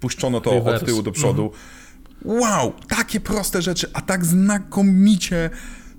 puszczono 0.00 0.40
to 0.40 0.50
Reverse. 0.50 0.80
od 0.80 0.86
tyłu 0.86 1.02
do 1.02 1.12
przodu. 1.12 1.42
Mm 1.42 1.79
wow, 2.24 2.72
takie 2.88 3.20
proste 3.20 3.62
rzeczy, 3.62 3.90
a 3.92 4.00
tak 4.00 4.24
znakomicie 4.24 5.50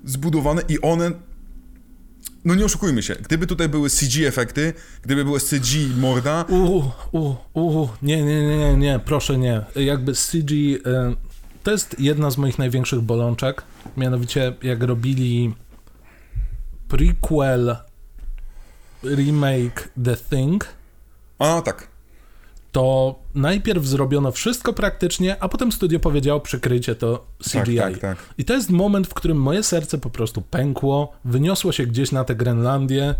zbudowane 0.04 0.62
i 0.68 0.80
one 0.80 1.10
no 2.44 2.54
nie 2.54 2.64
oszukujmy 2.64 3.02
się, 3.02 3.14
gdyby 3.14 3.46
tutaj 3.46 3.68
były 3.68 3.90
CG 3.90 4.28
efekty, 4.28 4.74
gdyby 5.02 5.24
były 5.24 5.40
CG 5.40 5.78
morda... 5.96 6.44
Uuu, 6.48 6.90
uuu, 7.12 7.36
uuu, 7.54 7.88
nie, 8.02 8.24
nie, 8.24 8.42
nie, 8.42 8.58
nie, 8.58 8.76
nie, 8.76 8.98
proszę 9.04 9.38
nie. 9.38 9.64
Jakby 9.76 10.12
CG, 10.12 10.52
y, 10.52 10.80
to 11.62 11.70
jest 11.70 11.96
jedna 11.98 12.30
z 12.30 12.38
moich 12.38 12.58
największych 12.58 13.00
bolączek, 13.00 13.62
mianowicie 13.96 14.54
jak 14.62 14.82
robili 14.82 15.54
prequel 16.88 17.76
remake 19.04 19.88
The 20.04 20.16
Thing... 20.16 20.66
A, 21.38 21.62
tak 21.62 21.91
to 22.72 23.18
najpierw 23.34 23.84
zrobiono 23.84 24.32
wszystko 24.32 24.72
praktycznie, 24.72 25.42
a 25.42 25.48
potem 25.48 25.72
studio 25.72 26.00
powiedziało, 26.00 26.40
przykryjcie 26.40 26.94
to 26.94 27.26
CGI. 27.38 27.76
Tak, 27.76 27.92
tak, 27.92 28.00
tak. 28.00 28.18
I 28.38 28.44
to 28.44 28.54
jest 28.54 28.70
moment, 28.70 29.06
w 29.06 29.14
którym 29.14 29.40
moje 29.40 29.62
serce 29.62 29.98
po 29.98 30.10
prostu 30.10 30.42
pękło, 30.42 31.12
wyniosło 31.24 31.72
się 31.72 31.86
gdzieś 31.86 32.12
na 32.12 32.24
tę 32.24 32.34
Grenlandię 32.34 33.14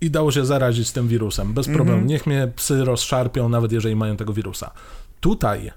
i 0.00 0.10
dało 0.10 0.32
się 0.32 0.46
zarazić 0.46 0.92
tym 0.92 1.08
wirusem. 1.08 1.54
Bez 1.54 1.66
problemu. 1.66 1.92
Mm 1.92 2.04
-hmm. 2.04 2.08
Niech 2.08 2.26
mnie 2.26 2.52
psy 2.56 2.84
rozszarpią, 2.84 3.48
nawet 3.48 3.72
jeżeli 3.72 3.96
mają 3.96 4.16
tego 4.16 4.32
wirusa. 4.32 4.70
Tutaj, 5.20 5.72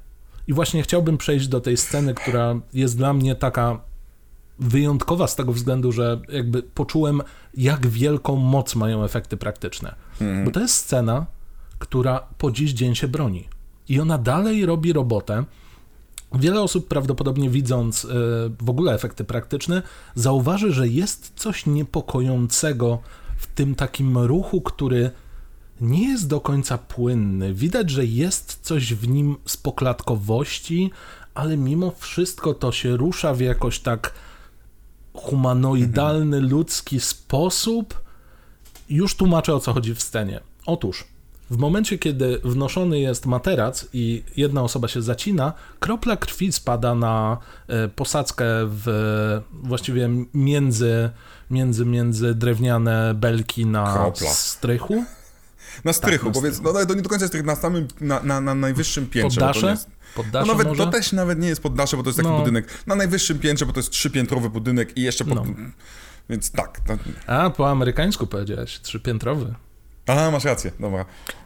i 0.47 0.53
właśnie 0.53 0.83
chciałbym 0.83 1.17
przejść 1.17 1.47
do 1.47 1.61
tej 1.61 1.77
sceny, 1.77 2.13
która 2.13 2.55
jest 2.73 2.97
dla 2.97 3.13
mnie 3.13 3.35
taka 3.35 3.79
wyjątkowa 4.59 5.27
z 5.27 5.35
tego 5.35 5.53
względu, 5.53 5.91
że 5.91 6.21
jakby 6.29 6.63
poczułem, 6.63 7.21
jak 7.57 7.87
wielką 7.87 8.35
moc 8.35 8.75
mają 8.75 9.03
efekty 9.03 9.37
praktyczne. 9.37 9.95
Mm 10.21 10.41
-hmm. 10.41 10.45
Bo 10.45 10.51
to 10.51 10.59
jest 10.59 10.75
scena, 10.75 11.25
która 11.79 12.27
po 12.37 12.51
dziś 12.51 12.71
dzień 12.71 12.95
się 12.95 13.07
broni. 13.07 13.47
I 13.89 13.99
ona 13.99 14.17
dalej 14.17 14.65
robi 14.65 14.93
robotę. 14.93 15.43
Wiele 16.33 16.61
osób 16.61 16.87
prawdopodobnie 16.87 17.49
widząc 17.49 18.07
w 18.61 18.69
ogóle 18.69 18.93
efekty 18.93 19.23
praktyczne, 19.23 19.81
zauważy, 20.15 20.71
że 20.71 20.87
jest 20.87 21.31
coś 21.35 21.65
niepokojącego 21.65 22.99
w 23.37 23.47
tym 23.47 23.75
takim 23.75 24.17
ruchu, 24.17 24.61
który 24.61 25.11
nie 25.81 26.09
jest 26.09 26.27
do 26.27 26.41
końca 26.41 26.77
płynny. 26.77 27.53
Widać, 27.53 27.89
że 27.89 28.05
jest 28.05 28.59
coś 28.61 28.93
w 28.93 29.07
nim 29.07 29.35
z 29.45 29.57
poklatkowości, 29.57 30.91
ale 31.33 31.57
mimo 31.57 31.91
wszystko 31.97 32.53
to 32.53 32.71
się 32.71 32.97
rusza 32.97 33.33
w 33.33 33.39
jakoś 33.39 33.79
tak 33.79 34.13
humanoidalny, 35.13 36.37
mhm. 36.37 36.51
ludzki 36.53 36.99
sposób. 36.99 38.01
Już 38.89 39.15
tłumaczę 39.15 39.55
o 39.55 39.59
co 39.59 39.73
chodzi 39.73 39.95
w 39.95 40.01
scenie. 40.01 40.39
Otóż, 40.65 41.07
w 41.51 41.57
momencie, 41.57 41.97
kiedy 41.97 42.39
wnoszony 42.43 42.99
jest 42.99 43.25
materac 43.25 43.85
i 43.93 44.23
jedna 44.37 44.61
osoba 44.63 44.87
się 44.87 45.01
zacina, 45.01 45.53
kropla 45.79 46.17
krwi 46.17 46.51
spada 46.51 46.95
na 46.95 47.37
e, 47.67 47.87
posadzkę 47.87 48.45
w 48.65 49.41
właściwie 49.53 50.09
między, 50.33 51.09
między, 51.51 51.85
między 51.85 52.35
drewniane 52.35 53.13
belki 53.13 53.65
na 53.65 53.93
Kropla. 53.93 54.29
strychu. 54.29 55.03
Na 55.83 55.93
strychu, 55.93 56.25
tak, 56.25 56.33
powiedz, 56.33 56.61
no 56.61 56.73
to 56.85 56.93
nie 56.93 57.01
do 57.01 57.09
końca 57.09 57.27
strych, 57.27 57.45
na 57.45 57.55
samym, 57.55 57.87
na, 58.01 58.23
na, 58.23 58.41
na 58.41 58.55
najwyższym 58.55 59.07
piętrze. 59.07 59.41
Poddasze? 59.41 59.77
Poddasze 60.15 60.47
no 60.47 60.53
nawet, 60.53 60.67
może? 60.67 60.85
to 60.85 60.91
też 60.91 61.11
nawet 61.11 61.39
nie 61.39 61.47
jest 61.47 61.61
poddasze, 61.61 61.97
bo 61.97 62.03
to 62.03 62.09
jest 62.09 62.17
taki 62.17 62.29
no. 62.29 62.39
budynek 62.39 62.67
na 62.87 62.95
najwyższym 62.95 63.39
piętrze, 63.39 63.65
bo 63.65 63.73
to 63.73 63.79
jest 63.79 63.89
trzypiętrowy 63.89 64.49
budynek 64.49 64.97
i 64.97 65.01
jeszcze 65.01 65.25
pod... 65.25 65.35
No. 65.35 65.45
Więc 66.29 66.51
tak. 66.51 66.79
To... 66.79 66.97
A, 67.27 67.49
po 67.49 67.69
amerykańsku 67.69 68.27
powiedziałeś, 68.27 68.79
trzypiętrowy. 68.79 69.55
A, 70.09 70.31
masz 70.31 70.43
rację, 70.43 70.71
dobra. 70.79 71.05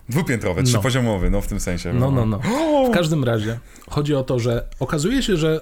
Dwupiętrowy, 0.09 0.61
no. 0.61 0.67
trzypoziomowy, 0.67 1.29
no 1.29 1.41
w 1.41 1.47
tym 1.47 1.59
sensie. 1.59 1.93
No, 1.93 2.11
no, 2.11 2.25
no. 2.25 2.39
W 2.87 2.91
każdym 2.91 3.23
razie 3.23 3.59
chodzi 3.89 4.15
o 4.15 4.23
to, 4.23 4.39
że 4.39 4.65
okazuje 4.79 5.23
się, 5.23 5.37
że 5.37 5.61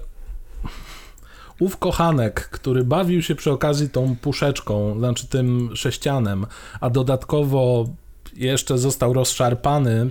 ów 1.59 1.77
kochanek, 1.77 2.49
który 2.49 2.83
bawił 2.83 3.21
się 3.21 3.35
przy 3.35 3.51
okazji 3.51 3.89
tą 3.89 4.15
puszeczką, 4.15 4.99
znaczy 4.99 5.27
tym 5.27 5.75
sześcianem, 5.75 6.45
a 6.81 6.89
dodatkowo 6.89 7.89
jeszcze 8.33 8.77
został 8.77 9.13
rozszarpany 9.13 10.09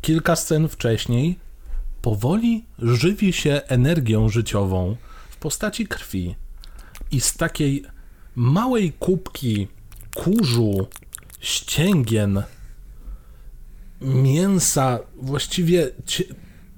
kilka 0.00 0.36
scen 0.36 0.68
wcześniej, 0.68 1.38
powoli 2.02 2.64
żywi 2.78 3.32
się 3.32 3.60
energią 3.66 4.28
życiową 4.28 4.96
w 5.30 5.36
postaci 5.36 5.86
krwi. 5.86 6.34
I 7.10 7.20
z 7.20 7.36
takiej 7.36 7.84
małej 8.36 8.92
kubki 8.92 9.68
kurzu, 10.14 10.88
ścięgien, 11.46 12.42
mięsa, 14.00 14.98
właściwie 15.16 15.88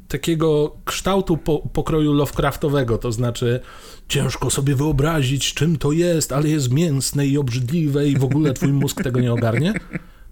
takiego 0.08 0.76
kształtu 0.84 1.36
po, 1.36 1.58
pokroju 1.58 2.12
Lovecraftowego, 2.12 2.98
to 2.98 3.12
znaczy 3.12 3.60
ciężko 4.08 4.50
sobie 4.50 4.74
wyobrazić, 4.74 5.54
czym 5.54 5.78
to 5.78 5.92
jest, 5.92 6.32
ale 6.32 6.48
jest 6.48 6.70
mięsne 6.70 7.26
i 7.26 7.38
obrzydliwe 7.38 8.08
i 8.08 8.18
w 8.18 8.24
ogóle 8.24 8.52
twój 8.52 8.72
mózg 8.72 9.02
tego 9.04 9.20
nie 9.20 9.32
ogarnie. 9.32 9.74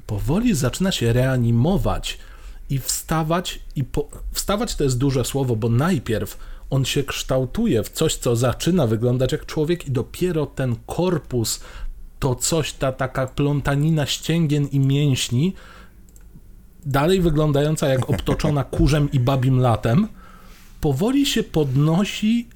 Powoli 0.06 0.54
zaczyna 0.54 0.92
się 0.92 1.12
reanimować 1.12 2.18
i 2.70 2.78
wstawać, 2.78 3.60
i 3.76 3.84
po... 3.84 4.08
wstawać 4.32 4.74
to 4.74 4.84
jest 4.84 4.98
duże 4.98 5.24
słowo, 5.24 5.56
bo 5.56 5.68
najpierw 5.68 6.38
on 6.70 6.84
się 6.84 7.04
kształtuje 7.04 7.82
w 7.82 7.88
coś, 7.88 8.16
co 8.16 8.36
zaczyna 8.36 8.86
wyglądać 8.86 9.32
jak 9.32 9.46
człowiek, 9.46 9.86
i 9.86 9.90
dopiero 9.90 10.46
ten 10.46 10.76
korpus, 10.86 11.60
to 12.18 12.34
coś, 12.34 12.72
ta 12.72 12.92
taka 12.92 13.26
plątanina 13.26 14.06
ścięgien 14.06 14.66
i 14.66 14.80
mięśni, 14.80 15.54
dalej 16.86 17.20
wyglądająca 17.20 17.88
jak 17.88 18.10
obtoczona 18.10 18.64
kurzem 18.76 19.12
i 19.12 19.20
babim 19.20 19.60
latem, 19.60 20.08
powoli 20.80 21.26
się 21.26 21.42
podnosi 21.42 22.48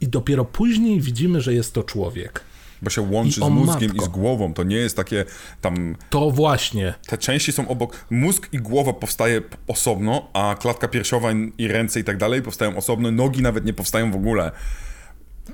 i 0.00 0.08
dopiero 0.08 0.44
później 0.44 1.00
widzimy, 1.00 1.40
że 1.40 1.54
jest 1.54 1.74
to 1.74 1.82
człowiek 1.82 2.48
bo 2.82 2.90
się 2.90 3.02
łączy 3.02 3.40
z 3.40 3.48
mózgiem 3.48 3.88
matko. 3.88 4.04
i 4.04 4.06
z 4.06 4.08
głową. 4.08 4.54
To 4.54 4.62
nie 4.62 4.76
jest 4.76 4.96
takie 4.96 5.24
tam. 5.60 5.96
To 6.10 6.30
właśnie. 6.30 6.94
Te 7.06 7.18
części 7.18 7.52
są 7.52 7.68
obok. 7.68 8.06
Mózg 8.10 8.48
i 8.52 8.58
głowa 8.58 8.92
powstaje 8.92 9.42
osobno, 9.66 10.28
a 10.32 10.56
klatka 10.60 10.88
piersiowa 10.88 11.28
i 11.58 11.68
ręce 11.68 12.00
i 12.00 12.04
tak 12.04 12.16
dalej 12.16 12.42
powstają 12.42 12.76
osobno. 12.76 13.10
Nogi 13.10 13.42
nawet 13.42 13.64
nie 13.64 13.72
powstają 13.72 14.12
w 14.12 14.16
ogóle. 14.16 14.52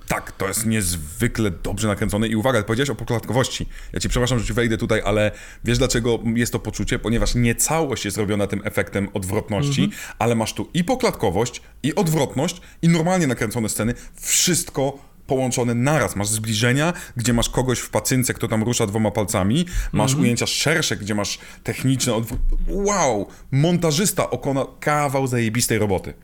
Tak, 0.08 0.32
to 0.32 0.48
jest 0.48 0.66
niezwykle 0.66 1.50
dobrze 1.50 1.88
nakręcone 1.88 2.28
i 2.28 2.36
uwaga, 2.36 2.62
powiedziałeś 2.62 2.90
o 2.90 2.94
poklatkowości. 2.94 3.68
Ja 3.92 4.00
ci 4.00 4.08
przepraszam, 4.08 4.38
że 4.38 4.46
ci 4.46 4.52
wejdę 4.52 4.78
tutaj, 4.78 5.02
ale 5.04 5.30
wiesz 5.64 5.78
dlaczego 5.78 6.18
jest 6.34 6.52
to 6.52 6.58
poczucie? 6.58 6.98
Ponieważ 6.98 7.34
nie 7.34 7.54
całość 7.54 8.04
jest 8.04 8.16
robiona 8.16 8.46
tym 8.46 8.60
efektem 8.64 9.08
odwrotności, 9.14 9.80
mm 9.80 9.90
-hmm. 9.90 10.14
ale 10.18 10.34
masz 10.34 10.54
tu 10.54 10.70
i 10.74 10.84
poklatkowość, 10.84 11.62
i 11.82 11.94
odwrotność, 11.94 12.60
i 12.82 12.88
normalnie 12.88 13.26
nakręcone 13.26 13.68
sceny. 13.68 13.94
Wszystko 14.20 14.98
połączone 15.26 15.74
naraz. 15.74 16.16
Masz 16.16 16.28
zbliżenia, 16.28 16.92
gdzie 17.16 17.32
masz 17.32 17.48
kogoś 17.48 17.78
w 17.78 17.90
pacynce, 17.90 18.34
kto 18.34 18.48
tam 18.48 18.62
rusza 18.62 18.86
dwoma 18.86 19.10
palcami, 19.10 19.66
masz 19.92 20.10
mm 20.10 20.20
-hmm. 20.20 20.24
ujęcia 20.24 20.46
szersze, 20.46 20.96
gdzie 20.96 21.14
masz 21.14 21.38
techniczne 21.64 22.14
odwrót. 22.14 22.40
Wow! 22.68 23.26
Montażysta 23.50 24.30
okona 24.30 24.66
kawał 24.80 25.26
zajebistej 25.26 25.78
roboty. 25.78 26.14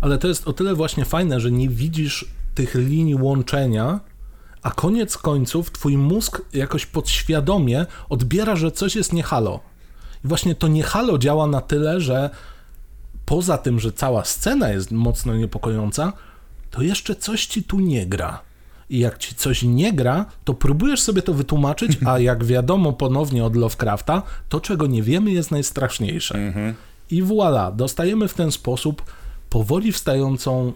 Ale 0.00 0.18
to 0.18 0.28
jest 0.28 0.48
o 0.48 0.52
tyle 0.52 0.74
właśnie 0.74 1.04
fajne, 1.04 1.40
że 1.40 1.50
nie 1.50 1.68
widzisz 1.68 2.26
tych 2.54 2.74
linii 2.74 3.14
łączenia, 3.14 4.00
a 4.62 4.70
koniec 4.70 5.18
końców 5.18 5.72
twój 5.72 5.96
mózg 5.96 6.42
jakoś 6.52 6.86
podświadomie 6.86 7.86
odbiera, 8.08 8.56
że 8.56 8.72
coś 8.72 8.96
jest 8.96 9.12
niehalo. 9.12 9.60
I 10.24 10.28
właśnie 10.28 10.54
to 10.54 10.68
niehalo 10.68 11.18
działa 11.18 11.46
na 11.46 11.60
tyle, 11.60 12.00
że 12.00 12.30
poza 13.24 13.58
tym, 13.58 13.80
że 13.80 13.92
cała 13.92 14.24
scena 14.24 14.68
jest 14.68 14.90
mocno 14.90 15.36
niepokojąca, 15.36 16.12
to 16.70 16.82
jeszcze 16.82 17.16
coś 17.16 17.46
ci 17.46 17.62
tu 17.62 17.80
nie 17.80 18.06
gra. 18.06 18.40
I 18.90 18.98
jak 18.98 19.18
ci 19.18 19.34
coś 19.34 19.62
nie 19.62 19.92
gra, 19.92 20.26
to 20.44 20.54
próbujesz 20.54 21.00
sobie 21.00 21.22
to 21.22 21.34
wytłumaczyć, 21.34 21.98
a 22.06 22.18
jak 22.30 22.44
wiadomo 22.44 22.92
ponownie 22.92 23.44
od 23.44 23.56
Lovecrafta, 23.56 24.22
to 24.48 24.60
czego 24.60 24.86
nie 24.86 25.02
wiemy 25.02 25.30
jest 25.30 25.50
najstraszniejsze. 25.50 26.34
Mhm. 26.34 26.74
I 27.10 27.22
voilà, 27.22 27.76
dostajemy 27.76 28.28
w 28.28 28.34
ten 28.34 28.52
sposób 28.52 29.02
powoli 29.50 29.92
wstającą 29.92 30.72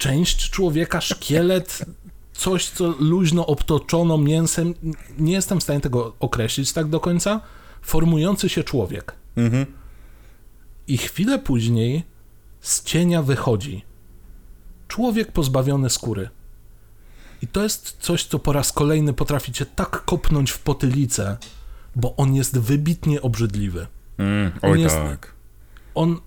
część 0.00 0.50
człowieka, 0.50 1.00
szkielet, 1.00 1.84
coś, 2.32 2.68
co 2.68 2.94
luźno 2.98 3.46
obtoczono 3.46 4.18
mięsem. 4.18 4.74
Nie 5.18 5.32
jestem 5.32 5.60
w 5.60 5.62
stanie 5.62 5.80
tego 5.80 6.16
określić 6.20 6.72
tak 6.72 6.88
do 6.88 7.00
końca. 7.00 7.40
Formujący 7.82 8.48
się 8.48 8.64
człowiek. 8.64 9.14
Mhm. 9.36 9.66
I 10.88 10.98
chwilę 10.98 11.38
później 11.38 12.02
z 12.60 12.84
cienia 12.84 13.22
wychodzi 13.22 13.84
człowiek 14.88 15.32
pozbawiony 15.32 15.90
skóry. 15.90 16.28
I 17.42 17.46
to 17.46 17.62
jest 17.62 17.96
coś, 18.00 18.24
co 18.24 18.38
po 18.38 18.52
raz 18.52 18.72
kolejny 18.72 19.12
potrafi 19.12 19.52
cię 19.52 19.66
tak 19.66 20.04
kopnąć 20.04 20.50
w 20.50 20.58
potylicę, 20.58 21.36
bo 21.96 22.16
on 22.16 22.34
jest 22.34 22.58
wybitnie 22.58 23.22
obrzydliwy. 23.22 23.86
Mm, 24.18 24.52
oj 24.62 24.70
on 24.70 24.78
jest, 24.78 24.96
tak. 24.96 25.34
On 25.94 26.20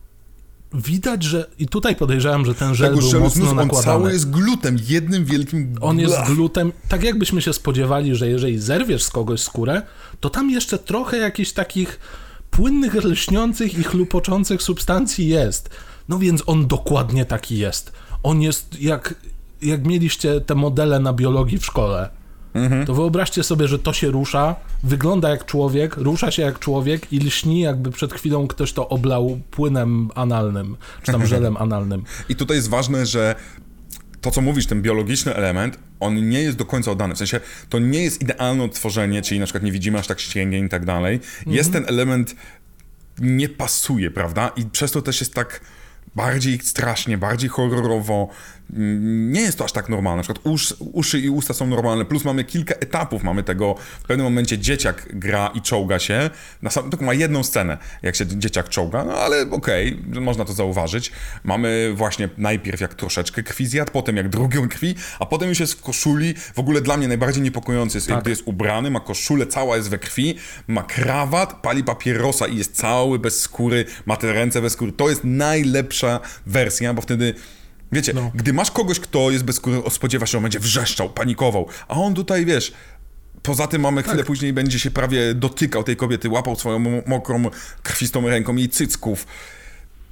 widać, 0.74 1.24
że 1.24 1.50
i 1.60 1.68
tutaj 1.68 1.96
podejrzewam, 1.96 2.46
że 2.46 2.56
ten 2.56 2.76
żel 2.76 2.96
był 2.96 3.20
mocno 3.20 3.50
on 3.50 3.56
nakładany. 3.56 3.94
On 3.94 4.02
cały 4.02 4.14
jest 4.14 4.30
glutem, 4.30 4.78
jednym 4.88 5.26
wielkim... 5.26 5.76
On 5.82 6.00
jest 6.00 6.16
glutem, 6.26 6.72
tak 6.90 7.04
jakbyśmy 7.04 7.42
się 7.42 7.54
spodziewali, 7.54 8.16
że 8.16 8.28
jeżeli 8.28 8.60
zerwiesz 8.60 9.04
z 9.04 9.10
kogoś 9.10 9.42
skórę, 9.42 9.82
to 10.20 10.30
tam 10.30 10.50
jeszcze 10.50 10.78
trochę 10.78 11.18
jakichś 11.18 11.52
takich 11.52 12.00
płynnych, 12.52 12.94
lśniących 12.94 13.78
i 13.78 13.84
chlupoczących 13.84 14.62
substancji 14.62 15.28
jest. 15.28 15.70
No 16.10 16.20
więc 16.20 16.44
on 16.46 16.68
dokładnie 16.68 17.26
taki 17.26 17.58
jest. 17.58 17.92
On 18.24 18.42
jest 18.42 18.82
jak, 18.82 19.16
jak 19.62 19.86
mieliście 19.86 20.42
te 20.42 20.56
modele 20.56 21.00
na 21.00 21.14
biologii 21.14 21.58
w 21.58 21.66
szkole. 21.66 22.10
Mhm. 22.54 22.86
To 22.86 22.94
wyobraźcie 22.94 23.44
sobie, 23.44 23.68
że 23.68 23.80
to 23.80 23.94
się 23.94 24.12
rusza, 24.12 24.56
wygląda 24.84 25.30
jak 25.30 25.46
człowiek, 25.46 25.98
rusza 25.98 26.32
się 26.32 26.42
jak 26.42 26.60
człowiek 26.60 27.14
i 27.14 27.20
lśni, 27.20 27.60
jakby 27.60 27.92
przed 27.92 28.14
chwilą 28.14 28.48
ktoś 28.48 28.74
to 28.74 28.90
oblał 28.90 29.40
płynem 29.52 30.10
analnym, 30.16 30.78
czy 31.04 31.12
tam 31.12 31.26
żelem 31.26 31.58
analnym. 31.66 32.04
I 32.30 32.36
tutaj 32.36 32.58
jest 32.58 32.70
ważne, 32.70 33.06
że 33.06 33.36
to, 34.22 34.32
co 34.32 34.42
mówisz, 34.42 34.68
ten 34.68 34.82
biologiczny 34.82 35.36
element, 35.36 35.80
on 36.00 36.30
nie 36.30 36.42
jest 36.42 36.58
do 36.58 36.66
końca 36.66 36.92
oddany. 36.92 37.16
W 37.16 37.18
sensie, 37.18 37.40
to 37.70 37.80
nie 37.80 38.04
jest 38.04 38.22
idealne 38.22 38.64
odtworzenie, 38.64 39.22
czyli 39.22 39.40
na 39.40 39.46
przykład 39.46 39.64
nie 39.64 39.72
widzimy 39.72 40.00
aż 40.00 40.08
tak 40.08 40.20
ścięgień 40.20 40.66
i 40.66 40.70
tak 40.70 40.86
dalej. 40.86 41.20
Jest 41.48 41.68
mhm. 41.68 41.86
ten 41.86 41.96
element, 41.96 42.36
nie 43.20 43.50
pasuje, 43.50 44.12
prawda? 44.12 44.52
I 44.56 44.66
przez 44.66 44.92
to 44.92 45.02
też 45.02 45.20
jest 45.20 45.34
tak 45.34 45.62
bardziej 46.16 46.60
strasznie, 46.60 47.18
bardziej 47.18 47.50
horrorowo. 47.50 48.30
Nie 49.34 49.42
jest 49.42 49.58
to 49.58 49.66
aż 49.66 49.72
tak 49.72 49.90
normalne. 49.90 50.18
Na 50.18 50.24
przykład 50.24 50.46
usz, 50.48 50.76
uszy 50.80 51.20
i 51.20 51.30
usta 51.30 51.54
są 51.54 51.68
normalne, 51.68 52.06
plus 52.06 52.26
mamy 52.26 52.44
kilka 52.44 52.76
etapów. 52.76 53.24
Mamy 53.24 53.44
tego, 53.44 53.76
w 54.04 54.08
pewnym 54.08 54.24
momencie 54.24 54.58
dzieciak 54.58 55.10
gra 55.14 55.52
i 55.56 55.62
czołga 55.62 56.00
się. 56.00 56.30
Na 56.62 56.70
sam, 56.70 56.90
tylko 56.90 57.06
ma 57.06 57.14
jedną 57.14 57.44
scenę, 57.44 57.78
jak 58.02 58.16
się 58.16 58.26
dzieciak 58.28 58.70
czołga, 58.70 59.04
no 59.04 59.14
ale 59.14 59.42
okej, 59.52 60.00
okay, 60.10 60.22
można 60.22 60.46
to 60.46 60.54
zauważyć. 60.54 61.12
Mamy 61.44 61.94
właśnie 61.96 62.30
najpierw 62.38 62.82
jak 62.82 62.94
troszeczkę 62.94 63.44
krwi 63.44 63.68
zjadł, 63.68 63.92
potem 63.92 64.18
jak 64.18 64.30
drugą 64.30 64.70
krwi, 64.70 64.96
a 65.20 65.26
potem 65.26 65.50
już 65.50 65.60
jest 65.60 65.74
w 65.74 65.82
koszuli. 65.82 66.34
W 66.56 66.60
ogóle 66.60 66.82
dla 66.82 66.98
mnie 66.98 67.08
najbardziej 67.08 67.44
niepokojący 67.44 67.98
jest, 67.98 68.08
tak. 68.08 68.22
gdy 68.22 68.30
jest 68.30 68.42
ubrany, 68.46 68.92
ma 68.92 69.00
koszulę, 69.00 69.48
cała 69.48 69.78
jest 69.78 69.90
we 69.90 69.98
krwi, 69.98 70.36
ma 70.68 70.84
krawat, 70.84 71.62
pali 71.62 71.84
papierosa 71.84 72.48
i 72.48 72.58
jest 72.58 72.76
cały 72.76 73.20
bez 73.20 73.42
skóry, 73.42 73.86
ma 74.06 74.18
te 74.18 74.34
ręce 74.34 74.62
bez 74.62 74.74
skóry. 74.74 74.92
To 74.92 75.10
jest 75.10 75.22
najlepsza 75.24 76.20
wersja, 76.46 76.94
bo 76.94 77.02
wtedy 77.02 77.34
Wiecie, 77.94 78.14
no. 78.14 78.32
gdy 78.36 78.54
masz 78.54 78.72
kogoś, 78.72 79.00
kto 79.00 79.32
jest 79.32 79.44
bez 79.44 79.56
skóry, 79.56 79.82
spodziewasz 79.90 80.30
się, 80.30 80.32
że 80.32 80.38
on 80.38 80.44
będzie 80.44 80.60
wrzeszczał, 80.60 81.10
panikował, 81.10 81.68
a 81.88 81.94
on 81.94 82.14
tutaj, 82.14 82.46
wiesz, 82.46 82.74
poza 83.44 83.68
tym 83.68 83.82
mamy 83.82 84.04
chwilę 84.04 84.18
tak. 84.18 84.26
później, 84.26 84.54
będzie 84.54 84.80
się 84.80 84.92
prawie 84.92 85.34
dotykał 85.34 85.84
tej 85.84 85.96
kobiety, 85.96 86.30
łapał 86.30 86.56
swoją 86.56 87.02
mokrą, 87.08 87.44
krwistą 87.84 88.30
ręką 88.30 88.56
jej 88.56 88.70
cycków. 88.70 89.28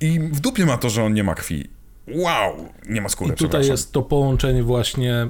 I 0.01 0.19
w 0.19 0.39
dupie 0.39 0.65
ma 0.65 0.77
to, 0.77 0.89
że 0.89 1.03
on 1.03 1.13
nie 1.13 1.23
ma 1.23 1.35
krwi. 1.35 1.69
Wow, 2.07 2.69
nie 2.89 3.01
ma 3.01 3.09
skóry, 3.09 3.33
I 3.33 3.35
tutaj 3.35 3.67
jest 3.67 3.91
to 3.91 4.01
połączenie 4.01 4.63
właśnie 4.63 5.27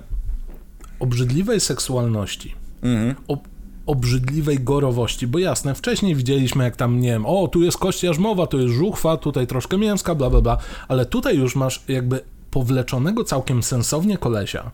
obrzydliwej 1.00 1.60
seksualności, 1.60 2.56
mhm. 2.82 3.16
ob 3.28 3.48
obrzydliwej 3.86 4.60
gorowości, 4.60 5.28
bo 5.28 5.40
jasne, 5.40 5.76
wcześniej 5.76 6.16
widzieliśmy 6.16 6.64
jak 6.64 6.76
tam, 6.76 7.00
nie 7.00 7.12
wiem, 7.12 7.26
o, 7.26 7.48
tu 7.48 7.62
jest 7.64 7.78
kość 7.78 8.04
jarzmowa, 8.04 8.48
tu 8.48 8.60
jest 8.60 8.74
żuchwa, 8.74 9.18
tutaj 9.18 9.48
troszkę 9.48 9.78
mięska, 9.78 10.16
bla, 10.16 10.30
bla, 10.30 10.42
bla, 10.42 10.58
ale 10.88 11.06
tutaj 11.06 11.38
już 11.38 11.56
masz 11.56 11.84
jakby 11.88 12.20
powleczonego 12.52 13.24
całkiem 13.24 13.64
sensownie 13.64 14.18
kolesia 14.18 14.72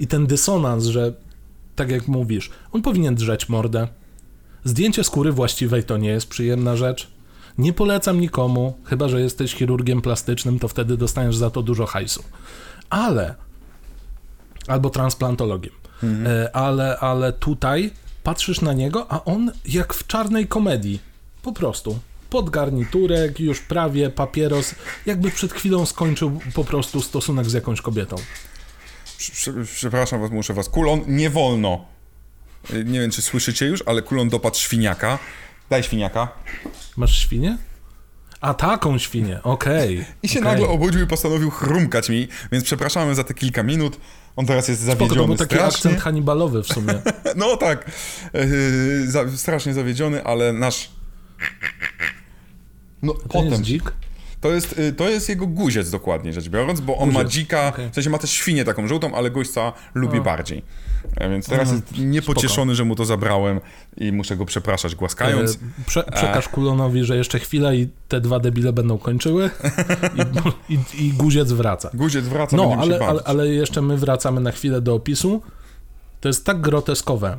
i 0.00 0.06
ten 0.06 0.26
dysonans, 0.26 0.84
że 0.84 1.12
tak 1.76 1.90
jak 1.90 2.08
mówisz, 2.08 2.50
on 2.72 2.82
powinien 2.82 3.14
drzeć 3.14 3.48
mordę. 3.48 3.88
Zdjęcie 4.64 5.04
skóry 5.04 5.32
właściwej 5.32 5.84
to 5.84 5.96
nie 5.96 6.08
jest 6.08 6.28
przyjemna 6.28 6.76
rzecz. 6.76 7.08
Nie 7.58 7.72
polecam 7.72 8.20
nikomu, 8.20 8.78
chyba 8.84 9.08
że 9.08 9.20
jesteś 9.20 9.54
chirurgiem 9.54 10.02
plastycznym, 10.02 10.58
to 10.58 10.68
wtedy 10.68 10.96
dostaniesz 10.96 11.36
za 11.36 11.50
to 11.50 11.62
dużo 11.62 11.86
hajsu. 11.86 12.22
Ale 12.90 13.34
albo 14.66 14.90
transplantologiem. 14.90 15.72
Mhm. 16.02 16.26
E, 16.26 16.56
ale, 16.56 16.98
ale 16.98 17.32
tutaj 17.32 17.90
patrzysz 18.22 18.60
na 18.60 18.72
niego, 18.72 19.06
a 19.12 19.24
on 19.24 19.52
jak 19.64 19.94
w 19.94 20.06
czarnej 20.06 20.48
komedii. 20.48 21.00
Po 21.42 21.52
prostu. 21.52 21.98
Pod 22.30 22.50
garniturek, 22.50 23.40
już 23.40 23.60
prawie 23.60 24.10
papieros, 24.10 24.74
jakby 25.06 25.30
przed 25.30 25.52
chwilą 25.52 25.86
skończył 25.86 26.40
po 26.54 26.64
prostu 26.64 27.02
stosunek 27.02 27.46
z 27.46 27.52
jakąś 27.52 27.80
kobietą. 27.80 28.16
Przepraszam 29.74 30.20
was, 30.20 30.30
muszę 30.30 30.54
was. 30.54 30.68
Kulon, 30.68 31.00
nie 31.06 31.30
wolno. 31.30 31.84
Nie 32.84 33.00
wiem, 33.00 33.10
czy 33.10 33.22
słyszycie 33.22 33.66
już, 33.66 33.82
ale 33.86 34.02
kulon 34.02 34.28
dopadł 34.28 34.56
świniaka. 34.56 35.18
Daj 35.70 35.82
świniaka. 35.82 36.28
Masz 36.96 37.18
świnię? 37.18 37.58
A 38.40 38.54
taką 38.54 38.98
świnię, 38.98 39.42
okej. 39.42 39.98
Okay, 40.00 40.14
I 40.22 40.28
się 40.28 40.40
okay. 40.40 40.52
nagle 40.52 40.68
obudził 40.68 41.02
i 41.02 41.06
postanowił 41.06 41.50
chrumkać 41.50 42.08
mi, 42.08 42.28
więc 42.52 42.64
przepraszamy 42.64 43.14
za 43.14 43.24
te 43.24 43.34
kilka 43.34 43.62
minut. 43.62 44.00
On 44.36 44.46
teraz 44.46 44.68
jest 44.68 44.80
zawiedziony 44.80 45.10
Spoko, 45.10 45.22
to 45.22 45.26
był 45.26 45.36
taki 45.36 45.54
strasznie. 45.54 45.90
akcent 45.90 46.00
hannibalowy 46.00 46.62
w 46.62 46.66
sumie. 46.66 46.94
no 47.36 47.56
tak, 47.56 47.90
yy, 48.34 49.36
strasznie 49.36 49.74
zawiedziony, 49.74 50.24
ale 50.24 50.52
nasz... 50.52 50.90
No, 53.02 53.14
to 53.14 53.28
potem... 53.28 53.50
jest 53.50 53.62
dzik? 53.62 53.92
To 54.40 54.52
jest, 54.52 54.78
y, 54.78 54.92
to 54.92 55.08
jest 55.08 55.28
jego 55.28 55.46
guziec 55.46 55.90
dokładnie 55.90 56.32
rzecz 56.32 56.48
biorąc, 56.48 56.80
bo 56.80 56.96
on 56.96 57.08
guziec. 57.08 57.24
ma 57.24 57.28
dzika, 57.28 57.68
okay. 57.68 57.90
w 57.90 57.94
sensie 57.94 58.10
ma 58.10 58.18
też 58.18 58.30
świnię 58.30 58.64
taką 58.64 58.88
żółtą, 58.88 59.14
ale 59.14 59.30
guźca 59.30 59.72
lubi 59.94 60.18
o. 60.18 60.22
bardziej. 60.22 60.62
E, 61.16 61.30
więc 61.30 61.46
teraz 61.46 61.72
jest 61.72 61.98
niepocieszony, 61.98 62.72
Spoko. 62.72 62.74
że 62.74 62.84
mu 62.84 62.96
to 62.96 63.04
zabrałem 63.04 63.60
i 63.96 64.12
muszę 64.12 64.36
go 64.36 64.44
przepraszać 64.44 64.94
głaskając. 64.94 65.54
E, 65.54 65.58
prze, 65.86 66.04
przekaż 66.14 66.48
Kulonowi, 66.48 67.04
że 67.04 67.16
jeszcze 67.16 67.38
chwila 67.38 67.74
i 67.74 67.88
te 68.08 68.20
dwa 68.20 68.38
debile 68.38 68.72
będą 68.72 68.98
kończyły 68.98 69.50
i, 70.68 70.74
i, 70.74 71.06
i 71.06 71.12
guziec 71.12 71.52
wraca. 71.52 71.90
Guziec 71.94 72.24
wraca, 72.24 72.56
No, 72.56 72.76
ale, 72.78 72.98
ale, 72.98 73.22
ale 73.24 73.48
jeszcze 73.48 73.82
my 73.82 73.96
wracamy 73.96 74.40
na 74.40 74.52
chwilę 74.52 74.80
do 74.80 74.94
opisu. 74.94 75.42
To 76.20 76.28
jest 76.28 76.44
tak 76.44 76.60
groteskowe, 76.60 77.38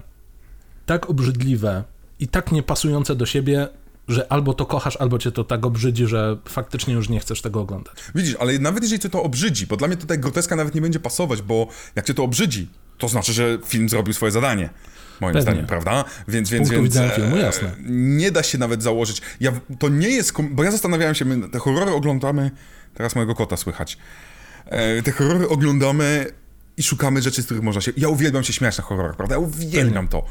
tak 0.85 1.09
obrzydliwe 1.09 1.83
i 2.19 2.27
tak 2.27 2.51
niepasujące 2.51 3.15
do 3.15 3.25
siebie, 3.25 3.67
że 4.07 4.31
albo 4.31 4.53
to 4.53 4.65
kochasz, 4.65 4.97
albo 4.97 5.19
cię 5.19 5.31
to 5.31 5.43
tak 5.43 5.65
obrzydzi, 5.65 6.07
że 6.07 6.37
faktycznie 6.47 6.93
już 6.93 7.09
nie 7.09 7.19
chcesz 7.19 7.41
tego 7.41 7.61
oglądać. 7.61 7.95
Widzisz, 8.15 8.35
ale 8.39 8.59
nawet 8.59 8.83
jeżeli 8.83 8.99
cię 8.99 9.09
to 9.09 9.23
obrzydzi, 9.23 9.67
bo 9.67 9.77
dla 9.77 9.87
mnie 9.87 9.97
tutaj 9.97 10.19
groteska 10.19 10.55
nawet 10.55 10.75
nie 10.75 10.81
będzie 10.81 10.99
pasować, 10.99 11.41
bo 11.41 11.67
jak 11.95 12.05
cię 12.05 12.13
to 12.13 12.23
obrzydzi, 12.23 12.69
to 12.97 13.07
znaczy, 13.07 13.33
że 13.33 13.59
film 13.65 13.89
zrobił 13.89 14.13
swoje 14.13 14.31
zadanie. 14.31 14.69
Moim 15.21 15.33
Pewnie. 15.33 15.41
zdaniem, 15.41 15.65
prawda? 15.65 16.03
Więc, 16.27 16.49
więc, 16.49 16.69
więc 16.69 16.83
widzenia 16.83 17.09
filmu, 17.09 17.37
jasne. 17.37 17.71
nie 17.89 18.31
da 18.31 18.43
się 18.43 18.57
nawet 18.57 18.83
założyć. 18.83 19.21
Ja, 19.39 19.51
to 19.79 19.89
nie 19.89 20.09
jest. 20.09 20.33
Bo 20.51 20.63
ja 20.63 20.71
zastanawiałem 20.71 21.15
się, 21.15 21.25
my 21.25 21.49
te 21.49 21.59
horrory 21.59 21.91
oglądamy. 21.91 22.51
Teraz 22.93 23.15
mojego 23.15 23.35
kota 23.35 23.57
słychać. 23.57 23.97
E, 24.65 25.01
te 25.01 25.11
horrory 25.11 25.49
oglądamy 25.49 26.31
i 26.77 26.83
szukamy 26.83 27.21
rzeczy, 27.21 27.41
z 27.41 27.45
których 27.45 27.63
można 27.63 27.81
się. 27.81 27.91
Ja 27.97 28.09
uwielbiam 28.09 28.43
się 28.43 28.53
śmiać 28.53 28.77
na 28.77 28.83
horrorach, 28.83 29.15
prawda? 29.15 29.35
Ja 29.35 29.39
uwielbiam 29.39 30.07
to. 30.07 30.25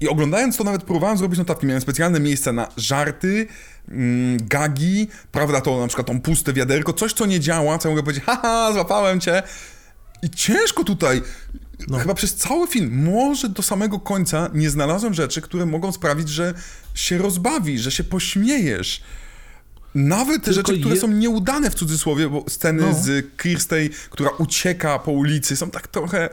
I 0.00 0.08
oglądając 0.08 0.56
to 0.56 0.64
nawet 0.64 0.82
próbowałem 0.82 1.18
zrobić 1.18 1.38
notatki. 1.38 1.66
Miałem 1.66 1.82
specjalne 1.82 2.20
miejsce 2.20 2.52
na 2.52 2.68
żarty, 2.76 3.46
mm, 3.88 4.46
gagi, 4.46 5.08
prawda, 5.32 5.60
to 5.60 5.80
na 5.80 5.86
przykład 5.86 6.06
tą 6.06 6.20
puste 6.20 6.52
wiaderko, 6.52 6.92
coś 6.92 7.12
co 7.12 7.26
nie 7.26 7.40
działa, 7.40 7.78
co 7.78 7.88
mogę 7.90 8.02
powiedzieć, 8.02 8.24
haha, 8.24 8.72
złapałem 8.72 9.20
cię. 9.20 9.42
I 10.22 10.30
ciężko 10.30 10.84
tutaj, 10.84 11.22
no. 11.88 11.98
chyba 11.98 12.14
przez 12.14 12.34
cały 12.34 12.66
film, 12.66 13.10
może 13.12 13.48
do 13.48 13.62
samego 13.62 14.00
końca 14.00 14.50
nie 14.54 14.70
znalazłem 14.70 15.14
rzeczy, 15.14 15.40
które 15.40 15.66
mogą 15.66 15.92
sprawić, 15.92 16.28
że 16.28 16.54
się 16.94 17.18
rozbawi, 17.18 17.78
że 17.78 17.90
się 17.90 18.04
pośmiejesz. 18.04 19.02
Nawet 19.94 20.44
te 20.44 20.52
rzeczy, 20.52 20.80
które 20.80 20.94
je... 20.94 21.00
są 21.00 21.08
nieudane 21.08 21.70
w 21.70 21.74
cudzysłowie, 21.74 22.28
bo 22.28 22.44
sceny 22.48 22.82
no. 22.82 22.94
z 22.94 23.36
Kirstej, 23.36 23.90
która 24.10 24.30
ucieka 24.30 24.98
po 24.98 25.12
ulicy, 25.12 25.56
są 25.56 25.70
tak 25.70 25.88
trochę 25.88 26.28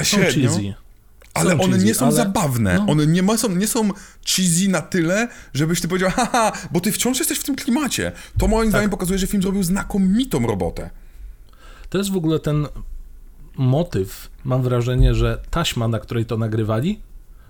e, 0.00 0.04
średnio. 0.04 0.54
Są 0.54 0.79
ale 1.34 1.58
one 1.58 1.72
cheesy, 1.72 1.84
nie 1.84 1.94
są 1.94 2.06
ale... 2.06 2.14
zabawne. 2.14 2.74
No. 2.74 2.92
One 2.92 3.06
nie, 3.06 3.22
ma, 3.22 3.36
są, 3.36 3.48
nie 3.48 3.66
są 3.66 3.90
cheesy 4.26 4.68
na 4.68 4.82
tyle, 4.82 5.28
żebyś 5.54 5.80
ty 5.80 5.88
powiedział, 5.88 6.10
haha, 6.10 6.52
bo 6.70 6.80
ty 6.80 6.92
wciąż 6.92 7.18
jesteś 7.18 7.38
w 7.38 7.44
tym 7.44 7.56
klimacie. 7.56 8.12
To 8.38 8.48
moim 8.48 8.62
tak. 8.62 8.70
zdaniem 8.70 8.90
pokazuje, 8.90 9.18
że 9.18 9.26
film 9.26 9.42
zrobił 9.42 9.62
znakomitą 9.62 10.46
robotę. 10.46 10.90
To 11.88 11.98
jest 11.98 12.10
w 12.10 12.16
ogóle 12.16 12.38
ten 12.38 12.66
motyw, 13.56 14.30
mam 14.44 14.62
wrażenie, 14.62 15.14
że 15.14 15.42
taśma, 15.50 15.88
na 15.88 15.98
której 15.98 16.26
to 16.26 16.36
nagrywali, 16.36 17.00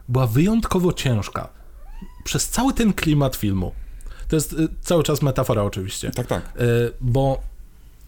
była 0.08 0.26
wyjątkowo 0.26 0.92
ciężka. 0.92 1.48
Przez 2.24 2.48
cały 2.48 2.74
ten 2.74 2.92
klimat 2.92 3.36
filmu. 3.36 3.72
To 4.28 4.36
jest 4.36 4.52
y, 4.52 4.68
cały 4.80 5.02
czas 5.02 5.22
metafora 5.22 5.62
oczywiście. 5.62 6.10
Tak, 6.10 6.26
tak. 6.26 6.42
Y, 6.42 6.92
bo 7.00 7.40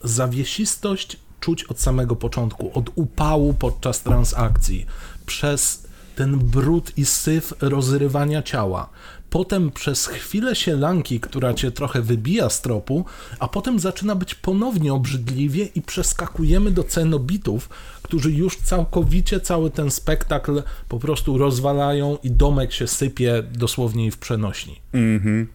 zawiesistość 0.05 1.16
czuć 1.41 1.64
od 1.64 1.81
samego 1.81 2.16
początku, 2.16 2.79
od 2.79 2.91
upału 2.95 3.55
podczas 3.55 4.03
transakcji, 4.03 4.87
przez 5.27 5.83
ten 6.16 6.39
brud 6.39 6.99
i 6.99 7.05
syf 7.05 7.55
rozrywania 7.61 8.43
ciała. 8.43 8.89
Potem 9.31 9.70
przez 9.70 10.07
chwilę 10.07 10.55
sielanki, 10.57 11.20
która 11.20 11.55
cię 11.55 11.70
trochę 11.70 12.03
wybija 12.03 12.51
z 12.51 12.62
tropu, 12.62 13.05
a 13.39 13.49
potem 13.49 13.81
zaczyna 13.81 14.14
być 14.14 14.35
ponownie 14.35 14.93
obrzydliwie 14.93 15.64
i 15.64 15.83
przeskakujemy 15.83 16.70
do 16.70 16.85
cenobitów, 16.85 17.68
którzy 18.03 18.33
już 18.33 18.57
całkowicie 18.57 19.41
cały 19.41 19.70
ten 19.70 19.91
spektakl 19.91 20.62
po 20.89 20.99
prostu 20.99 21.39
rozwalają 21.39 22.18
i 22.23 22.31
domek 22.31 22.73
się 22.73 22.87
sypie 22.87 23.43
dosłownie 23.53 24.11
w 24.11 24.18
przenośni. 24.18 24.81
Mhm. 24.93 25.49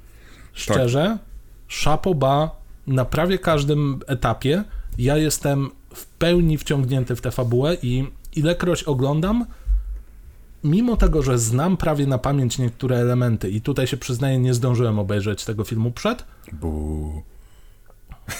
Szczerze, 0.53 1.03
tak. 1.03 1.18
szapoba 1.68 2.55
na 2.88 3.05
prawie 3.05 3.38
każdym 3.39 3.99
etapie 4.07 4.63
ja 4.97 5.18
jestem 5.18 5.70
w 5.93 6.05
pełni 6.05 6.57
wciągnięty 6.57 7.15
w 7.15 7.22
tę 7.22 7.32
fabułę 7.32 7.78
i 7.82 8.05
ilekroć 8.36 8.84
oglądam, 8.84 9.45
mimo 10.64 10.97
tego, 10.97 11.24
że 11.24 11.39
znam 11.39 11.78
prawie 11.78 12.08
na 12.08 12.18
pamięć 12.18 12.58
niektóre 12.58 12.97
elementy 12.97 13.49
i 13.49 13.62
tutaj 13.62 13.88
się 13.88 13.97
przyznaję, 13.97 14.39
nie 14.39 14.53
zdążyłem 14.53 14.99
obejrzeć 14.99 15.45
tego 15.45 15.64
filmu 15.64 15.91
przed. 15.91 16.26
Buu. 16.53 17.24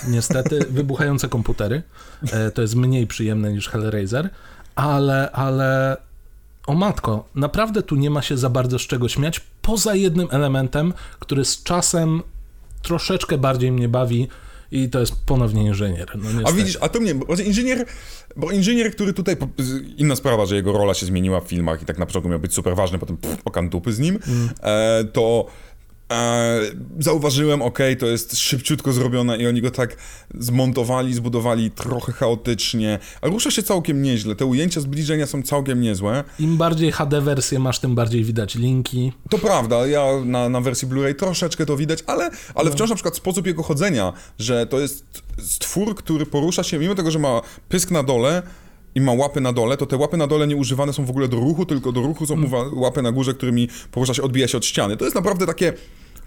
Niestety, 0.08 0.60
wybuchające 0.70 1.30
komputery. 1.30 1.84
E, 2.32 2.52
to 2.52 2.62
jest 2.62 2.76
mniej 2.76 3.08
przyjemne 3.08 3.54
niż 3.54 3.70
Hellraiser, 3.70 4.30
ale, 4.76 5.32
ale 5.32 5.98
o 6.68 6.74
matko, 6.74 7.30
naprawdę 7.36 7.84
tu 7.84 7.96
nie 7.96 8.10
ma 8.10 8.22
się 8.22 8.38
za 8.38 8.50
bardzo 8.50 8.80
z 8.80 8.82
czego 8.82 9.10
śmiać, 9.10 9.42
poza 9.62 9.96
jednym 9.96 10.28
elementem, 10.32 10.94
który 11.20 11.46
z 11.46 11.64
czasem 11.64 12.22
troszeczkę 12.82 13.38
bardziej 13.38 13.72
mnie 13.72 13.90
bawi, 13.90 14.28
i 14.72 14.90
to 14.90 15.00
jest 15.00 15.26
ponownie 15.26 15.64
inżynier. 15.64 16.12
No 16.16 16.50
a 16.50 16.52
widzisz, 16.52 16.78
a 16.82 16.90
to 16.90 17.00
mnie, 17.00 17.14
inżynier, 17.46 17.86
bo 18.38 18.52
inżynier, 18.52 18.92
który 18.92 19.14
tutaj, 19.14 19.36
inna 19.98 20.16
sprawa, 20.16 20.46
że 20.46 20.56
jego 20.56 20.72
rola 20.72 20.94
się 20.94 21.06
zmieniła 21.06 21.42
w 21.42 21.48
filmach 21.48 21.82
i 21.82 21.86
tak 21.86 21.98
na 21.98 22.06
początku 22.06 22.30
miał 22.30 22.40
być 22.40 22.54
super 22.54 22.76
ważny, 22.76 23.00
potem 23.00 23.18
pff, 23.18 23.42
okantupy 23.46 23.94
z 23.94 24.00
nim, 24.00 24.20
mm. 24.28 24.50
e, 24.64 25.04
to 25.04 25.46
zauważyłem, 27.00 27.62
ok, 27.62 27.80
to 28.00 28.06
jest 28.06 28.38
szybciutko 28.38 28.94
zrobione 28.94 29.38
i 29.38 29.48
oni 29.48 29.62
go 29.62 29.72
tak 29.72 29.98
zmontowali, 30.40 31.14
zbudowali 31.14 31.72
trochę 31.72 32.12
chaotycznie, 32.12 33.00
a 33.22 33.28
rusza 33.28 33.52
się 33.52 33.64
całkiem 33.64 34.02
nieźle. 34.02 34.36
Te 34.36 34.46
ujęcia 34.46 34.82
zbliżenia 34.82 35.26
są 35.26 35.44
całkiem 35.44 35.82
niezłe. 35.82 36.24
Im 36.40 36.58
bardziej 36.58 36.92
HD 36.92 37.22
wersję 37.22 37.60
masz, 37.60 37.80
tym 37.80 37.96
bardziej 37.96 38.24
widać 38.24 38.56
linki. 38.56 39.14
To 39.30 39.38
prawda, 39.38 39.88
ja 39.88 40.06
na, 40.26 40.50
na 40.50 40.62
wersji 40.62 40.88
Blu-ray 40.88 41.16
troszeczkę 41.16 41.66
to 41.66 41.78
widać, 41.78 42.04
ale, 42.08 42.30
ale 42.56 42.70
no. 42.70 42.76
wciąż 42.76 42.90
na 42.90 42.96
przykład 42.96 43.16
sposób 43.16 43.48
jego 43.48 43.64
chodzenia, 43.64 44.14
że 44.40 44.68
to 44.68 44.80
jest 44.80 45.24
stwór, 45.38 45.96
który 45.96 46.26
porusza 46.26 46.64
się, 46.64 46.80
mimo 46.80 46.96
tego, 46.96 47.12
że 47.12 47.20
ma 47.20 47.42
pysk 47.70 47.92
na 47.92 48.04
dole, 48.04 48.44
i 48.98 49.02
ma 49.02 49.14
łapy 49.14 49.42
na 49.42 49.54
dole, 49.54 49.78
to 49.78 49.86
te 49.86 49.98
łapy 49.98 50.18
na 50.18 50.28
dole 50.28 50.48
nie 50.48 50.56
używane 50.56 50.94
są 50.94 51.06
w 51.06 51.10
ogóle 51.10 51.28
do 51.28 51.38
ruchu, 51.38 51.66
tylko 51.66 51.92
do 51.92 52.02
ruchu 52.02 52.26
są 52.26 52.34
mm. 52.34 52.52
łapy 52.74 53.02
na 53.02 53.12
górze, 53.12 53.34
którymi 53.34 53.70
porusza 53.92 54.14
się, 54.14 54.24
odbija 54.24 54.48
się 54.48 54.58
od 54.58 54.66
ściany. 54.66 54.98
To 54.98 55.06
jest 55.06 55.16
naprawdę 55.16 55.46
takie 55.46 55.74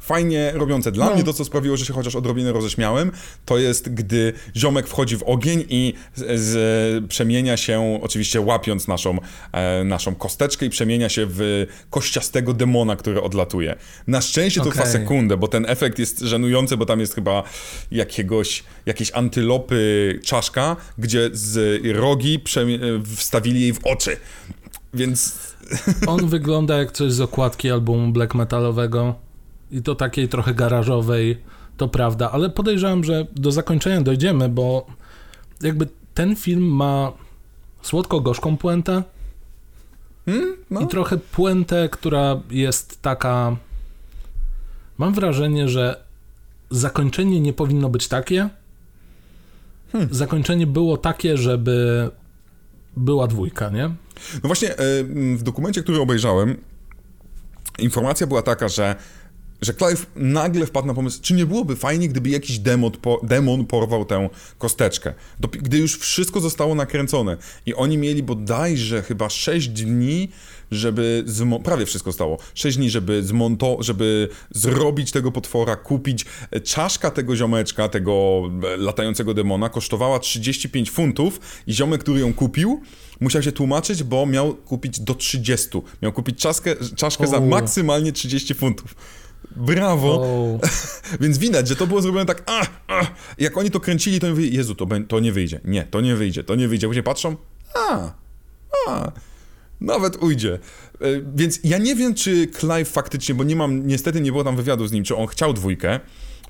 fajnie 0.00 0.52
robiące. 0.54 0.92
Dla 0.92 1.06
no. 1.06 1.14
mnie 1.14 1.24
to, 1.24 1.32
co 1.32 1.44
sprawiło, 1.44 1.76
że 1.76 1.84
się 1.84 1.92
chociaż 1.92 2.16
odrobinę 2.16 2.52
roześmiałem, 2.52 3.12
to 3.44 3.58
jest, 3.58 3.94
gdy 3.94 4.32
ziomek 4.56 4.86
wchodzi 4.86 5.16
w 5.16 5.22
ogień 5.22 5.64
i 5.68 5.94
z, 6.14 6.40
z, 6.40 7.08
przemienia 7.08 7.56
się, 7.56 8.00
oczywiście 8.02 8.40
łapiąc 8.40 8.88
naszą, 8.88 9.18
e, 9.52 9.84
naszą 9.84 10.14
kosteczkę 10.14 10.66
i 10.66 10.70
przemienia 10.70 11.08
się 11.08 11.26
w 11.28 11.66
kościastego 11.90 12.54
demona, 12.54 12.96
który 12.96 13.22
odlatuje. 13.22 13.76
Na 14.06 14.20
szczęście 14.20 14.60
to 14.60 14.70
trwa 14.70 14.86
sekundę, 14.86 15.36
bo 15.36 15.48
ten 15.48 15.66
efekt 15.68 15.98
jest 15.98 16.20
żenujący, 16.20 16.76
bo 16.76 16.86
tam 16.86 17.00
jest 17.00 17.14
chyba 17.14 17.42
jakiegoś, 17.90 18.64
jakiejś 18.86 19.10
antylopy 19.14 20.20
czaszka, 20.24 20.76
gdzie 20.98 21.30
z 21.32 21.82
rogi 21.96 22.40
wstawili 23.16 23.60
jej 23.60 23.72
w 23.72 23.84
oczy. 23.84 24.16
Więc... 24.94 25.38
On 26.06 26.28
wygląda 26.28 26.78
jak 26.78 26.92
coś 26.92 27.12
z 27.12 27.20
okładki 27.20 27.70
albumu 27.70 28.12
black 28.12 28.34
metalowego 28.34 29.29
i 29.72 29.82
to 29.82 29.94
takiej 29.94 30.28
trochę 30.28 30.54
garażowej, 30.54 31.42
to 31.76 31.88
prawda, 31.88 32.30
ale 32.30 32.50
podejrzewam, 32.50 33.04
że 33.04 33.26
do 33.36 33.52
zakończenia 33.52 34.00
dojdziemy, 34.00 34.48
bo 34.48 34.86
jakby 35.62 35.88
ten 36.14 36.36
film 36.36 36.64
ma 36.64 37.12
słodko-gorzką 37.82 38.56
puentę 38.56 39.02
hmm? 40.26 40.56
no. 40.70 40.80
i 40.80 40.86
trochę 40.86 41.18
puentę, 41.18 41.88
która 41.88 42.40
jest 42.50 43.02
taka... 43.02 43.56
Mam 44.98 45.14
wrażenie, 45.14 45.68
że 45.68 46.04
zakończenie 46.70 47.40
nie 47.40 47.52
powinno 47.52 47.88
być 47.88 48.08
takie. 48.08 48.48
Hmm. 49.92 50.14
Zakończenie 50.14 50.66
było 50.66 50.96
takie, 50.96 51.36
żeby 51.36 52.10
była 52.96 53.26
dwójka, 53.26 53.70
nie? 53.70 53.84
No 54.34 54.42
właśnie, 54.42 54.76
e, 54.76 55.04
w 55.36 55.42
dokumencie, 55.42 55.82
który 55.82 56.00
obejrzałem, 56.00 56.56
informacja 57.78 58.26
była 58.26 58.42
taka, 58.42 58.68
że 58.68 58.96
że 59.62 59.74
Clive 59.74 60.06
nagle 60.16 60.66
wpadł 60.66 60.86
na 60.86 60.94
pomysł, 60.94 61.18
czy 61.22 61.34
nie 61.34 61.46
byłoby 61.46 61.76
fajnie, 61.76 62.08
gdyby 62.08 62.28
jakiś 62.28 62.58
demon, 62.58 62.90
po, 62.90 63.20
demon 63.22 63.66
porwał 63.66 64.04
tę 64.04 64.28
kosteczkę. 64.58 65.14
gdy 65.40 65.78
już 65.78 65.98
wszystko 65.98 66.40
zostało 66.40 66.74
nakręcone 66.74 67.36
i 67.66 67.74
oni 67.74 67.98
mieli 67.98 68.22
bodajże 68.22 69.02
chyba 69.02 69.28
6 69.28 69.68
dni, 69.68 70.28
żeby 70.70 71.24
prawie 71.64 71.86
wszystko 71.86 72.12
stało. 72.12 72.38
6 72.54 72.76
dni, 72.76 72.90
żeby 72.90 73.22
zmonto 73.22 73.76
żeby 73.80 74.28
zrobić 74.50 75.12
tego 75.12 75.32
potwora, 75.32 75.76
kupić. 75.76 76.24
Czaszka 76.64 77.10
tego 77.10 77.36
ziomeczka, 77.36 77.88
tego 77.88 78.42
e, 78.74 78.76
latającego 78.76 79.34
demona 79.34 79.68
kosztowała 79.68 80.18
35 80.18 80.90
funtów 80.90 81.40
i 81.66 81.72
ziomek, 81.72 82.00
który 82.00 82.20
ją 82.20 82.34
kupił, 82.34 82.80
musiał 83.20 83.42
się 83.42 83.52
tłumaczyć, 83.52 84.02
bo 84.02 84.26
miał 84.26 84.54
kupić 84.54 85.00
do 85.00 85.14
30. 85.14 85.68
Miał 86.02 86.12
kupić 86.12 86.38
czaszkę, 86.38 86.76
czaszkę 86.96 87.26
za 87.26 87.40
maksymalnie 87.40 88.12
30 88.12 88.54
funtów. 88.54 88.94
Brawo! 89.56 90.20
Oh. 90.20 90.68
Więc 91.20 91.38
widać, 91.38 91.68
że 91.68 91.76
to 91.76 91.86
było 91.86 92.02
zrobione 92.02 92.26
tak, 92.26 92.42
a, 92.46 92.66
a. 92.88 93.06
jak 93.38 93.58
oni 93.58 93.70
to 93.70 93.80
kręcili, 93.80 94.20
to 94.20 94.28
mówię, 94.28 94.48
Jezu, 94.48 94.74
to, 94.74 94.86
to 95.08 95.20
nie 95.20 95.32
wyjdzie. 95.32 95.60
Nie, 95.64 95.82
to 95.82 96.00
nie 96.00 96.16
wyjdzie, 96.16 96.44
to 96.44 96.54
nie 96.54 96.68
wyjdzie. 96.68 96.86
Później 96.86 97.02
patrzą, 97.02 97.36
a, 97.74 98.12
a, 98.88 99.12
nawet 99.80 100.22
ujdzie. 100.22 100.58
E, 101.00 101.06
więc 101.34 101.60
ja 101.64 101.78
nie 101.78 101.94
wiem, 101.94 102.14
czy 102.14 102.46
Clive 102.46 102.88
faktycznie, 102.88 103.34
bo 103.34 103.44
nie 103.44 103.56
mam, 103.56 103.86
niestety 103.86 104.20
nie 104.20 104.32
było 104.32 104.44
tam 104.44 104.56
wywiadu 104.56 104.86
z 104.86 104.92
nim, 104.92 105.04
czy 105.04 105.16
on 105.16 105.26
chciał 105.26 105.52
dwójkę 105.52 106.00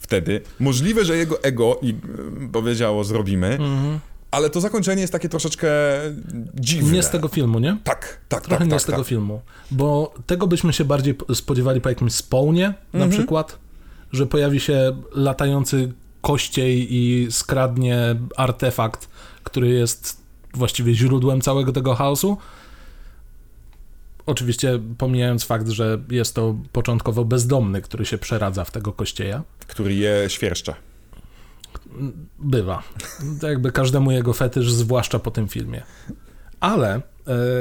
wtedy. 0.01 0.41
Możliwe, 0.61 1.05
że 1.05 1.17
jego 1.17 1.43
ego 1.43 1.79
i, 1.83 1.91
e, 1.91 1.95
powiedziało, 2.53 3.05
zrobimy. 3.05 3.59
-hmm. 3.59 4.10
Ale 4.31 4.51
to 4.51 4.61
zakończenie 4.61 5.01
jest 5.01 5.13
takie 5.13 5.29
troszeczkę 5.29 5.69
dziwne. 6.55 6.93
Nie 6.93 7.03
z 7.03 7.11
tego 7.11 7.29
filmu, 7.29 7.59
nie? 7.59 7.77
Tak, 7.85 8.19
tak, 8.29 8.43
Trochę 8.43 8.59
tak. 8.59 8.67
nie 8.67 8.71
tak, 8.71 8.83
z 8.83 8.85
tego 8.85 8.99
tak. 8.99 9.07
filmu. 9.07 9.41
Bo 9.71 10.15
tego 10.27 10.47
byśmy 10.47 10.73
się 10.73 10.85
bardziej 10.85 11.15
spodziewali 11.35 11.81
po 11.81 11.89
jakimś 11.89 12.15
spawnie 12.15 12.75
na 12.93 13.05
mhm. 13.05 13.11
przykład, 13.11 13.59
że 14.13 14.27
pojawi 14.27 14.61
się 14.61 14.97
latający 15.15 15.93
kościej 16.21 16.95
i 16.95 17.27
skradnie 17.31 18.17
artefakt, 18.37 19.09
który 19.45 19.69
jest 19.69 20.21
właściwie 20.55 20.95
źródłem 20.95 21.41
całego 21.41 21.73
tego 21.73 21.95
chaosu. 21.95 22.37
Oczywiście 24.27 24.81
pomijając 24.99 25.45
fakt, 25.45 25.69
że 25.69 25.99
jest 26.11 26.35
to 26.35 26.57
początkowo 26.73 27.25
bezdomny, 27.25 27.83
który 27.83 28.07
się 28.07 28.19
przeradza 28.19 28.65
w 28.65 28.71
tego 28.71 28.93
kościeja. 28.93 29.43
Który 29.67 29.95
je 29.95 30.25
świerszcze. 30.29 30.75
Bywa. 32.39 32.83
To 33.41 33.49
jakby 33.49 33.73
każdemu 33.73 34.11
jego 34.11 34.33
fetysz, 34.33 34.73
zwłaszcza 34.73 35.19
po 35.19 35.31
tym 35.31 35.49
filmie. 35.49 35.83
Ale 36.61 36.95
e, 36.95 37.01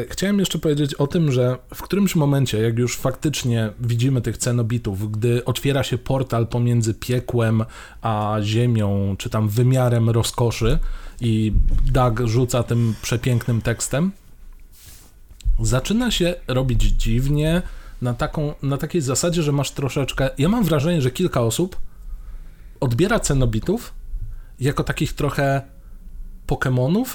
chciałem 0.09 0.39
jeszcze 0.39 0.59
powiedzieć 0.59 0.93
o 0.93 1.07
tym, 1.07 1.31
że 1.31 1.57
w 1.73 1.81
którymś 1.81 2.15
momencie, 2.15 2.61
jak 2.61 2.79
już 2.79 2.97
faktycznie 2.97 3.69
widzimy 3.79 4.21
tych 4.21 4.37
cenobitów, 4.37 5.11
gdy 5.11 5.45
otwiera 5.45 5.83
się 5.83 5.97
portal 5.97 6.47
pomiędzy 6.47 6.93
piekłem 6.93 7.63
a 8.01 8.37
ziemią, 8.41 9.15
czy 9.17 9.29
tam 9.29 9.49
wymiarem 9.49 10.09
rozkoszy 10.09 10.79
i 11.21 11.53
Doug 11.91 12.19
rzuca 12.25 12.63
tym 12.63 12.95
przepięknym 13.01 13.61
tekstem, 13.61 14.11
zaczyna 15.61 16.11
się 16.11 16.35
robić 16.47 16.81
dziwnie 16.81 17.61
na, 18.01 18.13
taką, 18.13 18.53
na 18.63 18.77
takiej 18.77 19.01
zasadzie, 19.01 19.43
że 19.43 19.51
masz 19.51 19.71
troszeczkę. 19.71 20.29
Ja 20.37 20.49
mam 20.49 20.63
wrażenie, 20.63 21.01
że 21.01 21.11
kilka 21.11 21.41
osób 21.41 21.75
odbiera 22.79 23.19
cenobitów 23.19 23.93
jako 24.59 24.83
takich 24.83 25.13
trochę 25.13 25.61
Pokémonów, 26.47 27.05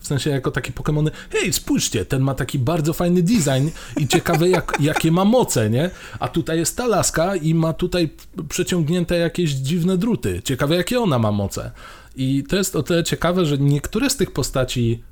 w 0.00 0.06
sensie 0.06 0.30
jako 0.30 0.50
takie 0.50 0.72
Pokémony, 0.72 1.10
hej, 1.30 1.52
spójrzcie, 1.52 2.04
ten 2.04 2.22
ma 2.22 2.34
taki 2.34 2.58
bardzo 2.58 2.92
fajny 2.92 3.22
design 3.22 3.68
i 3.96 4.08
ciekawe 4.08 4.48
jak, 4.48 4.76
jakie 4.80 5.12
ma 5.12 5.24
moce, 5.24 5.70
nie? 5.70 5.90
A 6.20 6.28
tutaj 6.28 6.58
jest 6.58 6.76
ta 6.76 6.86
laska 6.86 7.36
i 7.36 7.54
ma 7.54 7.72
tutaj 7.72 8.10
przeciągnięte 8.48 9.18
jakieś 9.18 9.50
dziwne 9.50 9.98
druty. 9.98 10.42
Ciekawe 10.44 10.76
jakie 10.76 11.00
ona 11.00 11.18
ma 11.18 11.32
moce. 11.32 11.70
I 12.16 12.44
to 12.48 12.56
jest 12.56 12.76
o 12.76 12.82
tyle 12.82 13.04
ciekawe, 13.04 13.46
że 13.46 13.58
niektóre 13.58 14.10
z 14.10 14.16
tych 14.16 14.30
postaci 14.30 15.02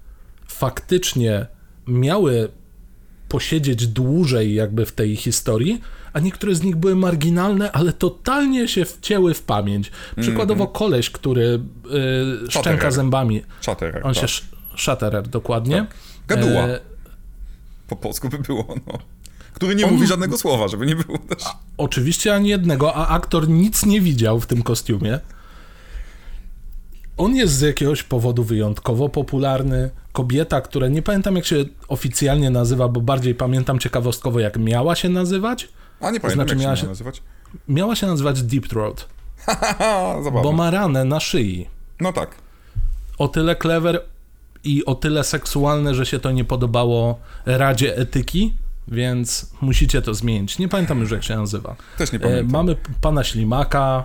faktycznie 0.46 1.46
miały 1.86 2.48
posiedzieć 3.34 3.86
dłużej 3.86 4.54
jakby 4.54 4.86
w 4.86 4.92
tej 4.92 5.16
historii, 5.16 5.80
a 6.12 6.20
niektóre 6.20 6.54
z 6.54 6.62
nich 6.62 6.76
były 6.76 6.96
marginalne, 6.96 7.72
ale 7.72 7.92
totalnie 7.92 8.68
się 8.68 8.84
wcięły 8.84 9.34
w 9.34 9.42
pamięć. 9.42 9.90
Przykładowo 10.20 10.64
-hmm. 10.64 10.72
koleś, 10.72 11.10
który 11.10 11.60
y, 12.46 12.50
szczęka 12.50 12.90
zębami. 12.90 13.42
Chatterer, 13.66 14.06
On 14.06 14.14
tak. 14.14 14.28
się... 14.28 14.42
Chatterer, 14.76 15.28
dokładnie. 15.28 15.76
Tak. 15.76 15.94
Gaduła. 16.26 16.62
E... 16.62 16.80
Po 17.88 17.96
polsku 17.96 18.28
by 18.28 18.38
było, 18.38 18.74
no. 18.86 18.98
Który 19.52 19.74
nie 19.74 19.86
On... 19.86 19.92
mówi 19.92 20.06
żadnego 20.06 20.38
słowa, 20.38 20.68
żeby 20.68 20.86
nie 20.86 20.96
było 20.96 21.18
też. 21.18 21.46
A, 21.46 21.58
oczywiście 21.76 22.34
ani 22.34 22.48
jednego, 22.48 22.94
a 22.94 23.08
aktor 23.08 23.48
nic 23.48 23.86
nie 23.86 24.00
widział 24.00 24.40
w 24.40 24.46
tym 24.46 24.62
kostiumie. 24.62 25.20
On 27.16 27.34
jest 27.36 27.54
z 27.54 27.60
jakiegoś 27.60 28.02
powodu 28.02 28.44
wyjątkowo 28.44 29.08
popularny. 29.08 29.90
Kobieta, 30.14 30.60
która 30.60 30.88
nie 30.88 31.02
pamiętam 31.02 31.36
jak 31.36 31.44
się 31.44 31.64
oficjalnie 31.88 32.50
nazywa, 32.50 32.88
bo 32.88 33.00
bardziej 33.00 33.34
pamiętam 33.34 33.78
ciekawostkowo 33.78 34.40
jak 34.40 34.58
miała 34.58 34.94
się 34.94 35.08
nazywać. 35.08 35.68
A 36.00 36.10
nie 36.10 36.20
pamiętam 36.20 36.30
znaczy, 36.30 36.54
jak 36.54 36.62
miała 36.62 36.76
się 36.76 36.86
nazywać. 36.86 37.22
Miała 37.68 37.96
się 37.96 38.06
nazywać 38.06 38.42
Deep 38.42 38.68
Throat. 38.68 39.08
bo 40.42 40.52
ma 40.52 40.70
ranę 40.70 41.04
na 41.04 41.20
szyi. 41.20 41.68
No 42.00 42.12
tak. 42.12 42.34
O 43.18 43.28
tyle 43.28 43.56
clever 43.56 44.02
i 44.64 44.84
o 44.84 44.94
tyle 44.94 45.24
seksualne, 45.24 45.94
że 45.94 46.06
się 46.06 46.18
to 46.18 46.30
nie 46.30 46.44
podobało 46.44 47.18
Radzie 47.46 47.96
Etyki, 47.96 48.54
więc 48.88 49.50
musicie 49.60 50.02
to 50.02 50.14
zmienić. 50.14 50.58
Nie 50.58 50.68
pamiętam 50.68 51.00
już 51.00 51.10
jak 51.10 51.24
się 51.24 51.36
nazywa. 51.36 51.76
Też 51.98 52.12
nie 52.12 52.20
pamiętam. 52.20 52.46
E, 52.48 52.52
mamy 52.52 52.76
pana 53.00 53.24
Ślimaka, 53.24 54.04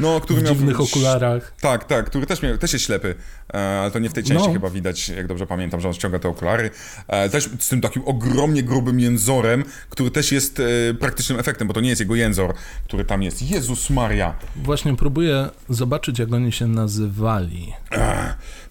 no, 0.00 0.20
który 0.20 0.40
w 0.40 0.44
miał... 0.44 0.54
dziwnych 0.54 0.80
okularach. 0.80 1.52
Tak, 1.60 1.84
tak, 1.84 2.06
który 2.06 2.26
też, 2.26 2.42
miał, 2.42 2.58
też 2.58 2.72
jest 2.72 2.84
ślepy, 2.84 3.14
e, 3.54 3.80
ale 3.80 3.90
to 3.90 3.98
nie 3.98 4.10
w 4.10 4.12
tej 4.12 4.24
części 4.24 4.46
no. 4.46 4.52
chyba 4.52 4.70
widać, 4.70 5.08
jak 5.08 5.26
dobrze 5.26 5.46
pamiętam, 5.46 5.80
że 5.80 5.88
on 5.88 5.94
ściąga 5.94 6.18
te 6.18 6.28
okulary. 6.28 6.70
E, 7.08 7.28
też 7.28 7.50
z 7.58 7.68
tym 7.68 7.80
takim 7.80 8.02
ogromnie 8.04 8.62
grubym 8.62 9.00
jęzorem, 9.00 9.64
który 9.90 10.10
też 10.10 10.32
jest 10.32 10.60
e, 10.60 10.94
praktycznym 10.94 11.40
efektem, 11.40 11.68
bo 11.68 11.74
to 11.74 11.80
nie 11.80 11.88
jest 11.88 12.00
jego 12.00 12.14
jęzor, 12.14 12.54
który 12.84 13.04
tam 13.04 13.22
jest. 13.22 13.42
Jezus 13.42 13.90
Maria! 13.90 14.34
Właśnie 14.56 14.96
próbuję 14.96 15.48
zobaczyć, 15.68 16.18
jak 16.18 16.32
oni 16.32 16.52
się 16.52 16.66
nazywali. 16.66 17.72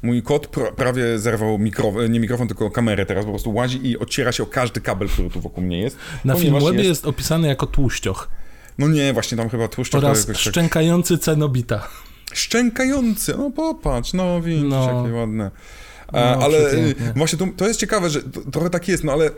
Mój 0.01 0.23
kot 0.23 0.47
pr 0.47 0.75
prawie 0.75 1.19
zerwał 1.19 1.57
mikrofon, 1.57 2.11
nie 2.11 2.19
mikrofon, 2.19 2.47
tylko 2.47 2.71
kamerę 2.71 3.05
teraz, 3.05 3.25
po 3.25 3.31
prostu 3.31 3.53
łazi 3.53 3.87
i 3.87 3.99
ociera 3.99 4.31
się 4.31 4.43
o 4.43 4.45
każdy 4.45 4.81
kabel, 4.81 5.09
który 5.09 5.29
tu 5.29 5.41
wokół 5.41 5.63
mnie 5.63 5.79
jest. 5.79 5.97
Na 6.25 6.35
Filmwebie 6.35 6.77
jest... 6.77 6.89
jest 6.89 7.05
opisany 7.05 7.47
jako 7.47 7.67
tłuścioch. 7.67 8.29
No 8.79 8.87
nie, 8.87 9.13
właśnie 9.13 9.37
tam 9.37 9.49
chyba 9.49 9.67
tłuszcz 9.67 9.95
Oraz 9.95 10.19
jakoś 10.19 10.43
tak- 10.43 10.51
szczękający 10.53 11.13
tak... 11.17 11.23
cenobita. 11.23 11.87
Szczękający, 12.33 13.33
no 13.37 13.51
popatrz, 13.51 14.13
no 14.13 14.41
widzisz, 14.41 14.69
no. 14.69 15.03
jakie 15.03 15.15
ładne. 15.15 15.51
No, 16.13 16.19
ale 16.19 16.71
właśnie 17.15 17.39
to, 17.39 17.47
to 17.57 17.67
jest 17.67 17.79
ciekawe, 17.79 18.09
że 18.09 18.23
to, 18.23 18.41
trochę 18.51 18.69
tak 18.69 18.87
jest, 18.87 19.03
no 19.03 19.11
ale 19.11 19.29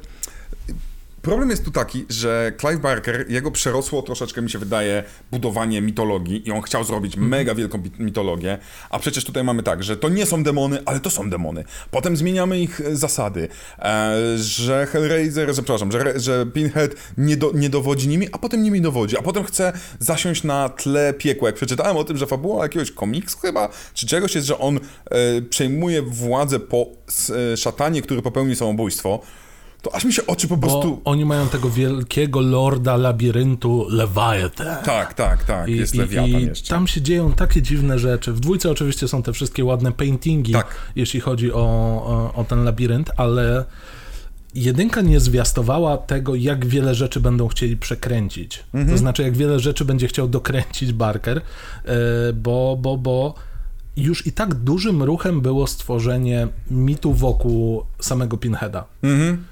Problem 1.21 1.49
jest 1.49 1.65
tu 1.65 1.71
taki, 1.71 2.05
że 2.09 2.51
Clive 2.59 2.79
Barker, 2.79 3.25
jego 3.29 3.51
przerosło 3.51 4.01
troszeczkę, 4.01 4.41
mi 4.41 4.49
się 4.49 4.59
wydaje, 4.59 5.03
budowanie 5.31 5.81
mitologii 5.81 6.47
i 6.47 6.51
on 6.51 6.61
chciał 6.61 6.83
zrobić 6.83 7.15
mm. 7.15 7.29
mega 7.29 7.55
wielką 7.55 7.83
mitologię, 7.99 8.57
a 8.89 8.99
przecież 8.99 9.25
tutaj 9.25 9.43
mamy 9.43 9.63
tak, 9.63 9.83
że 9.83 9.97
to 9.97 10.09
nie 10.09 10.25
są 10.25 10.43
demony, 10.43 10.79
ale 10.85 10.99
to 10.99 11.09
są 11.09 11.29
demony. 11.29 11.63
Potem 11.91 12.17
zmieniamy 12.17 12.59
ich 12.59 12.81
e, 12.81 12.95
zasady, 12.95 13.47
e, 13.79 14.13
że 14.37 14.85
Hellraiser, 14.85 15.47
że, 15.47 15.53
przepraszam, 15.53 15.91
że, 15.91 16.19
że 16.19 16.45
Pinhead 16.45 16.91
nie, 17.17 17.37
do, 17.37 17.51
nie 17.53 17.69
dowodzi 17.69 18.07
nimi, 18.07 18.27
a 18.31 18.37
potem 18.37 18.63
nimi 18.63 18.81
dowodzi, 18.81 19.17
a 19.17 19.21
potem 19.21 19.43
chce 19.43 19.73
zasiąść 19.99 20.43
na 20.43 20.69
tle 20.69 21.13
piekła. 21.13 21.49
Jak 21.49 21.55
przeczytałem 21.55 21.97
o 21.97 22.03
tym, 22.03 22.17
że 22.17 22.27
fabuła 22.27 22.63
jakiegoś 22.63 22.91
komiksu 22.91 23.37
chyba, 23.39 23.69
czy 23.93 24.07
czegoś 24.07 24.35
jest, 24.35 24.47
że 24.47 24.57
on 24.57 24.77
e, 24.77 25.41
przejmuje 25.41 26.01
władzę 26.01 26.59
po 26.59 26.85
szatanie, 27.55 28.01
który 28.01 28.21
popełni 28.21 28.55
samobójstwo, 28.55 29.19
to 29.81 29.95
aż 29.95 30.05
mi 30.05 30.13
się 30.13 30.27
oczy 30.27 30.47
po 30.47 30.57
Bo 30.57 30.67
prostu... 30.67 31.01
oni 31.05 31.25
mają 31.25 31.47
tego 31.47 31.69
wielkiego 31.69 32.41
lorda 32.41 32.97
labiryntu 32.97 33.85
Leviathan. 33.89 34.83
Tak, 34.83 35.13
tak, 35.13 35.43
tak, 35.43 35.69
I, 35.69 35.77
jest 35.77 35.95
i, 35.95 35.97
Leviathan 35.97 36.41
i 36.41 36.45
jeszcze. 36.45 36.69
tam 36.69 36.87
się 36.87 37.01
dzieją 37.01 37.33
takie 37.33 37.61
dziwne 37.61 37.99
rzeczy. 37.99 38.33
W 38.33 38.39
dwójce 38.39 38.71
oczywiście 38.71 39.07
są 39.07 39.23
te 39.23 39.33
wszystkie 39.33 39.65
ładne 39.65 39.91
paintingi, 39.91 40.53
tak. 40.53 40.75
jeśli 40.95 41.19
chodzi 41.19 41.53
o, 41.53 41.57
o, 41.57 42.33
o 42.35 42.43
ten 42.43 42.63
labirynt, 42.63 43.11
ale 43.17 43.65
jedynka 44.55 45.01
nie 45.01 45.19
zwiastowała 45.19 45.97
tego, 45.97 46.35
jak 46.35 46.65
wiele 46.65 46.95
rzeczy 46.95 47.19
będą 47.19 47.47
chcieli 47.47 47.77
przekręcić. 47.77 48.63
Mhm. 48.73 48.91
To 48.91 48.97
znaczy, 48.97 49.23
jak 49.23 49.37
wiele 49.37 49.59
rzeczy 49.59 49.85
będzie 49.85 50.07
chciał 50.07 50.27
dokręcić 50.27 50.93
Barker, 50.93 51.37
e, 51.37 51.93
bo, 52.33 52.77
bo, 52.81 52.97
bo 52.97 53.35
już 53.97 54.27
i 54.27 54.31
tak 54.31 54.53
dużym 54.53 55.03
ruchem 55.03 55.41
było 55.41 55.67
stworzenie 55.67 56.47
mitu 56.71 57.13
wokół 57.13 57.85
samego 57.99 58.37
Pinheada. 58.37 58.85
Mhm 59.03 59.43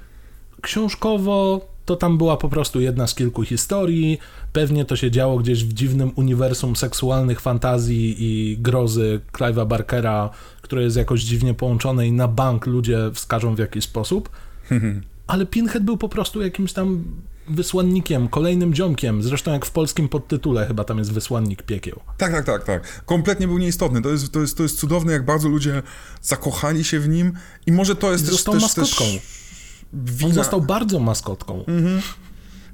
książkowo 0.61 1.61
to 1.89 1.95
tam 1.95 2.17
była 2.17 2.37
po 2.37 2.49
prostu 2.49 2.81
jedna 2.81 3.07
z 3.07 3.15
kilku 3.15 3.43
historii. 3.43 4.19
Pewnie 4.53 4.85
to 4.85 4.95
się 4.95 5.11
działo 5.11 5.37
gdzieś 5.37 5.63
w 5.63 5.73
dziwnym 5.73 6.11
uniwersum 6.15 6.75
seksualnych 6.75 7.41
fantazji 7.41 8.15
i 8.19 8.57
grozy 8.57 9.19
Clive'a 9.33 9.67
Barkera, 9.67 10.29
które 10.61 10.83
jest 10.83 10.97
jakoś 10.97 11.21
dziwnie 11.21 11.53
połączone 11.53 12.07
i 12.07 12.11
na 12.11 12.27
bank 12.27 12.65
ludzie 12.65 12.97
wskażą 13.13 13.55
w 13.55 13.59
jakiś 13.59 13.83
sposób. 13.83 14.29
Ale 15.27 15.45
Pinhead 15.45 15.83
był 15.83 15.97
po 15.97 16.09
prostu 16.09 16.41
jakimś 16.41 16.73
tam 16.73 17.03
wysłannikiem, 17.47 18.27
kolejnym 18.27 18.75
ziomkiem, 18.75 19.23
zresztą 19.23 19.51
jak 19.51 19.65
w 19.65 19.71
polskim 19.71 20.09
podtytule 20.09 20.67
chyba 20.67 20.83
tam 20.83 20.97
jest 20.97 21.11
wysłannik 21.11 21.63
piekieł. 21.63 21.99
Tak, 22.17 22.31
tak, 22.31 22.45
tak, 22.45 22.63
tak. 22.63 23.05
Kompletnie 23.05 23.47
był 23.47 23.57
nieistotny. 23.57 24.01
To 24.01 24.09
jest, 24.09 24.31
to 24.31 24.41
jest, 24.41 24.57
to 24.57 24.63
jest 24.63 24.79
cudowne, 24.79 25.13
jak 25.13 25.25
bardzo 25.25 25.49
ludzie 25.49 25.83
zakochali 26.21 26.83
się 26.83 26.99
w 26.99 27.09
nim 27.09 27.33
i 27.65 27.71
może 27.71 27.95
to 27.95 28.11
jest 28.11 28.23
I 28.23 28.27
też... 28.27 28.35
Został 28.35 28.53
też, 28.53 28.63
maskotką. 28.63 29.05
Też 29.05 29.38
wina... 29.93 30.27
On 30.27 30.33
został 30.33 30.61
bardzo 30.61 30.99
maskotką. 30.99 31.65
Mhm. 31.67 32.01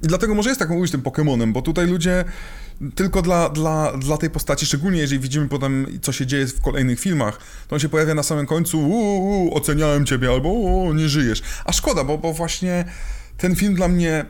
I 0.02 0.06
dlatego 0.06 0.34
może 0.34 0.48
jest 0.48 0.58
tak 0.58 0.70
mówić 0.70 0.92
tym 0.92 1.02
Pokémonem, 1.02 1.52
bo 1.52 1.62
tutaj 1.62 1.86
ludzie 1.86 2.24
tylko 2.94 3.22
dla, 3.22 3.48
dla, 3.48 3.92
dla 3.96 4.16
tej 4.16 4.30
postaci, 4.30 4.66
szczególnie 4.66 5.00
jeżeli 5.00 5.20
widzimy 5.20 5.48
potem, 5.48 5.86
co 6.02 6.12
się 6.12 6.26
dzieje 6.26 6.46
w 6.46 6.60
kolejnych 6.60 7.00
filmach, 7.00 7.38
to 7.68 7.76
on 7.76 7.80
się 7.80 7.88
pojawia 7.88 8.14
na 8.14 8.22
samym 8.22 8.46
końcu, 8.46 8.80
uuu, 8.80 9.54
oceniałem 9.54 10.06
ciebie, 10.06 10.28
albo 10.28 10.48
uuu, 10.48 10.94
nie 10.94 11.08
żyjesz. 11.08 11.42
A 11.64 11.72
szkoda, 11.72 12.04
bo, 12.04 12.18
bo 12.18 12.32
właśnie 12.32 12.84
ten 13.36 13.56
film 13.56 13.74
dla 13.74 13.88
mnie 13.88 14.26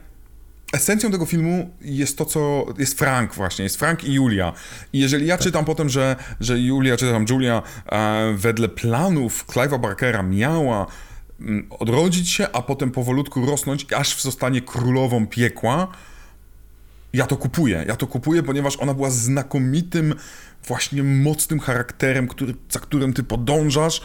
esencją 0.73 1.11
tego 1.11 1.27
filmu 1.27 1.71
jest 1.81 2.19
to, 2.19 2.25
co 2.25 2.67
jest 2.79 2.99
Frank 2.99 3.35
właśnie, 3.35 3.63
jest 3.63 3.77
Frank 3.77 4.05
i 4.05 4.13
Julia. 4.13 4.53
I 4.93 4.99
jeżeli 4.99 5.27
ja 5.27 5.37
tak. 5.37 5.45
czytam 5.45 5.65
potem, 5.65 5.89
że, 5.89 6.17
że 6.41 6.61
Julia, 6.61 6.97
czy 6.97 7.11
tam 7.11 7.27
Julia 7.31 7.63
e, 7.87 8.33
wedle 8.37 8.69
planów 8.69 9.47
Clive'a 9.47 9.81
Barkera 9.81 10.23
miała 10.23 10.87
odrodzić 11.71 12.31
się, 12.31 12.49
a 12.53 12.63
potem 12.63 12.91
powolutku 12.91 13.47
rosnąć, 13.47 13.93
aż 13.93 14.23
zostanie 14.23 14.61
królową 14.61 15.27
piekła. 15.27 15.89
Ja 17.13 17.27
to 17.27 17.37
kupuję. 17.37 17.85
Ja 17.89 17.97
to 17.97 18.07
kupuję, 18.07 18.43
ponieważ 18.43 18.77
ona 18.77 18.95
była 18.95 19.11
znakomitym, 19.11 20.15
właśnie 20.67 21.03
mocnym 21.03 21.61
charakterem, 21.61 22.29
który, 22.29 22.55
za 22.71 22.81
którym 22.81 23.13
ty 23.13 23.23
podążasz. 23.23 24.01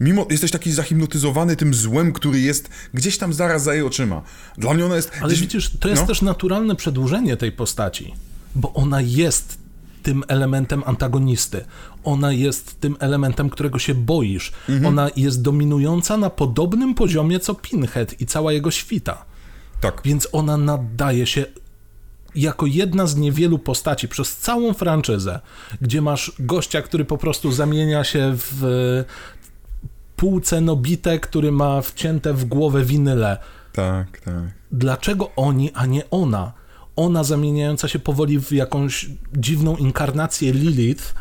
Mimo 0.00 0.26
jesteś 0.30 0.50
taki 0.50 0.72
zahipnotyzowany 0.72 1.56
tym 1.56 1.74
złem, 1.74 2.12
który 2.12 2.40
jest 2.40 2.70
gdzieś 2.94 3.18
tam 3.18 3.32
zaraz 3.32 3.62
za 3.62 3.74
jej 3.74 3.82
oczyma. 3.82 4.22
Dla 4.58 4.74
mnie 4.74 4.86
ona 4.86 4.96
jest. 4.96 5.10
Ale 5.20 5.28
gdzieś... 5.28 5.40
widzisz, 5.40 5.70
to 5.80 5.88
jest 5.88 6.02
no? 6.02 6.08
też 6.08 6.22
naturalne 6.22 6.76
przedłużenie 6.76 7.36
tej 7.36 7.52
postaci, 7.52 8.14
bo 8.54 8.72
ona 8.72 9.00
jest 9.00 9.63
tym 10.04 10.24
elementem 10.28 10.82
antagonisty. 10.86 11.64
Ona 12.04 12.32
jest 12.32 12.80
tym 12.80 12.96
elementem, 13.00 13.50
którego 13.50 13.78
się 13.78 13.94
boisz. 13.94 14.52
Mhm. 14.68 14.86
Ona 14.86 15.10
jest 15.16 15.42
dominująca 15.42 16.16
na 16.16 16.30
podobnym 16.30 16.94
poziomie 16.94 17.40
co 17.40 17.54
Pinhead 17.54 18.20
i 18.20 18.26
cała 18.26 18.52
jego 18.52 18.70
świta. 18.70 19.24
Tak. 19.80 20.00
Więc 20.04 20.28
ona 20.32 20.56
nadaje 20.56 21.26
się 21.26 21.44
jako 22.34 22.66
jedna 22.66 23.06
z 23.06 23.16
niewielu 23.16 23.58
postaci 23.58 24.08
przez 24.08 24.36
całą 24.36 24.72
franczyzę, 24.72 25.40
gdzie 25.80 26.02
masz 26.02 26.32
gościa, 26.38 26.82
który 26.82 27.04
po 27.04 27.18
prostu 27.18 27.52
zamienia 27.52 28.04
się 28.04 28.32
w 28.36 29.04
półcenobite, 30.16 31.20
który 31.20 31.52
ma 31.52 31.80
wcięte 31.80 32.34
w 32.34 32.44
głowę 32.44 32.84
winyle. 32.84 33.38
Tak, 33.72 34.20
tak. 34.20 34.44
Dlaczego 34.72 35.30
oni, 35.36 35.70
a 35.74 35.86
nie 35.86 36.10
ona? 36.10 36.52
Ona 36.96 37.24
zamieniająca 37.24 37.88
się 37.88 37.98
powoli 37.98 38.40
w 38.40 38.52
jakąś 38.52 39.06
dziwną 39.36 39.76
inkarnację 39.76 40.52
Lilith, 40.52 41.14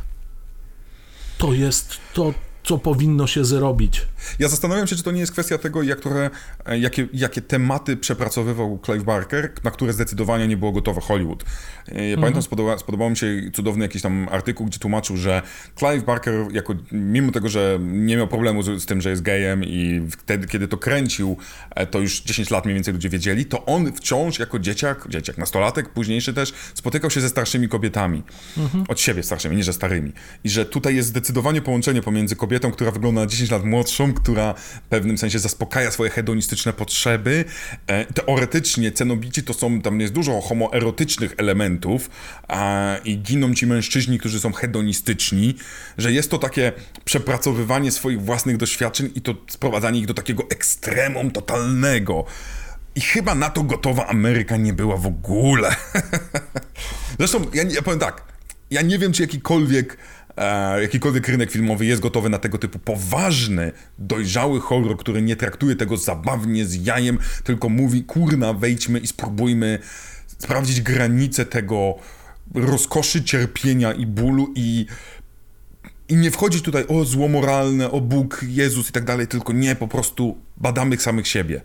to 1.38 1.53
jest 1.53 1.97
to, 2.13 2.34
co 2.64 2.78
powinno 2.78 3.28
się 3.28 3.45
zrobić. 3.45 4.01
Ja 4.39 4.47
zastanawiam 4.47 4.88
się, 4.88 4.95
czy 4.95 5.03
to 5.03 5.11
nie 5.11 5.20
jest 5.20 5.32
kwestia 5.32 5.57
tego, 5.57 5.84
jak 5.84 5.99
trochę, 5.99 6.30
e, 6.66 6.80
jakie, 6.80 7.07
jakie 7.14 7.41
tematy 7.41 7.97
przepracowywał 7.97 8.80
Clive 8.86 9.03
Barker, 9.03 9.51
na 9.64 9.72
które 9.72 9.93
zdecydowanie 9.93 10.47
nie 10.47 10.57
było 10.57 10.72
gotowe 10.72 11.01
Hollywood. 11.01 11.43
E, 11.88 11.95
ja 11.95 12.01
mhm. 12.01 12.20
pamiętam, 12.20 12.43
spodoba, 12.43 12.78
spodobał 12.78 13.09
mi 13.09 13.18
się 13.18 13.28
cudowny 13.53 13.86
jakiś 13.86 14.01
tam 14.01 14.28
artykuł, 14.32 14.68
gdzie 14.68 14.80
tłumaczył, 14.80 15.18
że 15.18 15.41
Clive 15.76 16.03
Barker, 16.03 16.34
jako, 16.51 16.74
mimo 16.91 17.32
tego, 17.32 17.49
że 17.49 17.80
nie 17.82 18.18
miał 18.18 18.28
problemu 18.28 18.64
z, 18.64 18.84
z 18.84 18.86
tym, 18.86 19.01
że 19.01 19.09
jest 19.09 19.22
gejem 19.22 19.64
i 19.64 20.07
wtedy, 20.11 20.47
kiedy 20.47 20.68
to 20.68 20.78
kręcił, 20.78 21.38
e, 21.76 21.88
to 21.88 21.99
już 21.99 22.22
10 22.22 22.51
lat 22.51 22.66
mniej 22.66 22.76
więcej 22.76 22.93
ludzie 22.93 23.09
wiedzieli, 23.09 23.45
to 23.45 23.66
on 23.66 23.93
wciąż 23.93 24.39
jako 24.39 24.59
dzieciak, 24.59 25.05
dzieciak, 25.09 25.38
nastolatek, 25.38 25.89
późniejszy 25.89 26.34
też, 26.34 26.53
spotykał 26.74 27.09
się 27.09 27.22
ze 27.22 27.30
starszymi 27.30 27.70
kobietami. 27.70 28.24
Mhm. 28.57 28.84
Od 28.88 28.99
siebie 28.99 29.24
starszymi, 29.24 29.55
nie 29.55 29.64
że 29.64 29.74
starymi. 29.74 30.11
I 30.43 30.49
że 30.49 30.66
tutaj 30.66 30.95
jest 30.95 31.09
zdecydowanie 31.09 31.61
połączenie 31.61 32.01
pomiędzy 32.01 32.36
kobietą, 32.54 32.72
która 32.72 32.91
wygląda 32.91 33.22
na 33.22 33.28
10 33.28 33.51
lat 33.51 33.64
młodszą, 33.64 34.14
która 34.14 34.54
w 34.54 34.82
pewnym 34.89 35.18
sensie 35.18 35.39
zaspokaja 35.39 35.91
swoje 35.91 36.10
hedonistyczne 36.10 36.74
potrzeby. 36.74 37.45
E, 37.88 38.06
teoretycznie 38.06 38.91
cenobici 38.91 39.43
to 39.43 39.54
są, 39.54 39.82
tam 39.82 39.99
jest 39.99 40.14
dużo 40.14 40.41
homoerotycznych 40.41 41.34
elementów 41.38 42.10
a, 42.47 42.95
i 43.06 43.18
giną 43.18 43.54
ci 43.54 43.68
mężczyźni, 43.68 44.20
którzy 44.20 44.39
są 44.39 44.54
hedonistyczni, 44.54 45.56
że 45.97 46.12
jest 46.12 46.32
to 46.32 46.38
takie 46.38 46.72
przepracowywanie 47.06 47.91
swoich 47.91 48.22
własnych 48.22 48.58
doświadczeń 48.58 49.10
i 49.16 49.22
to 49.22 49.36
sprowadzanie 49.47 49.99
ich 49.99 50.06
do 50.06 50.14
takiego 50.14 50.43
ekstremum 50.49 51.32
totalnego. 51.32 52.26
I 52.95 53.01
chyba 53.01 53.36
na 53.36 53.49
to 53.49 53.64
gotowa 53.64 54.08
Ameryka 54.08 54.58
nie 54.58 54.74
była 54.74 54.97
w 54.97 55.08
ogóle. 55.08 55.76
Zresztą, 57.20 57.45
ja, 57.54 57.64
ja 57.64 57.82
powiem 57.82 57.99
tak, 57.99 58.24
ja 58.72 58.82
nie 58.82 58.99
wiem, 58.99 59.14
czy 59.14 59.22
jakikolwiek 59.22 59.97
jakikolwiek 60.81 61.27
rynek 61.27 61.51
filmowy 61.51 61.86
jest 61.86 62.01
gotowy 62.01 62.29
na 62.29 62.39
tego 62.39 62.57
typu 62.57 62.79
poważny, 62.79 63.71
dojrzały 63.99 64.59
horror, 64.59 64.97
który 64.97 65.21
nie 65.21 65.36
traktuje 65.36 65.75
tego 65.75 65.97
zabawnie 65.97 66.65
z 66.65 66.86
jajem, 66.86 67.17
tylko 67.43 67.69
mówi, 67.69 68.03
kurna, 68.03 68.53
wejdźmy 68.53 68.99
i 68.99 69.07
spróbujmy 69.07 69.79
sprawdzić 70.27 70.81
granice 70.81 71.45
tego 71.45 71.95
rozkoszy, 72.55 73.23
cierpienia 73.23 73.93
i 73.93 74.05
bólu 74.05 74.53
i 74.55 74.86
i 76.09 76.15
nie 76.15 76.31
wchodzi 76.31 76.61
tutaj 76.61 76.86
o 76.88 77.05
zło 77.05 77.27
moralne, 77.27 77.91
o 77.91 78.01
Bóg, 78.01 78.45
Jezus 78.47 78.89
i 78.89 78.91
tak 78.91 79.05
dalej, 79.05 79.27
tylko 79.27 79.53
nie, 79.53 79.75
po 79.75 79.88
prostu 79.88 80.38
badamy 80.57 80.97
samych 80.97 81.27
siebie. 81.27 81.61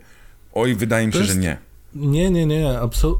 Oj, 0.53 0.75
wydaje 0.75 1.07
mi 1.07 1.13
się, 1.13 1.19
jest... 1.19 1.31
że 1.31 1.39
nie. 1.39 1.57
Nie, 1.95 2.31
nie, 2.31 2.45
nie, 2.45 2.79
Absol 2.79 3.15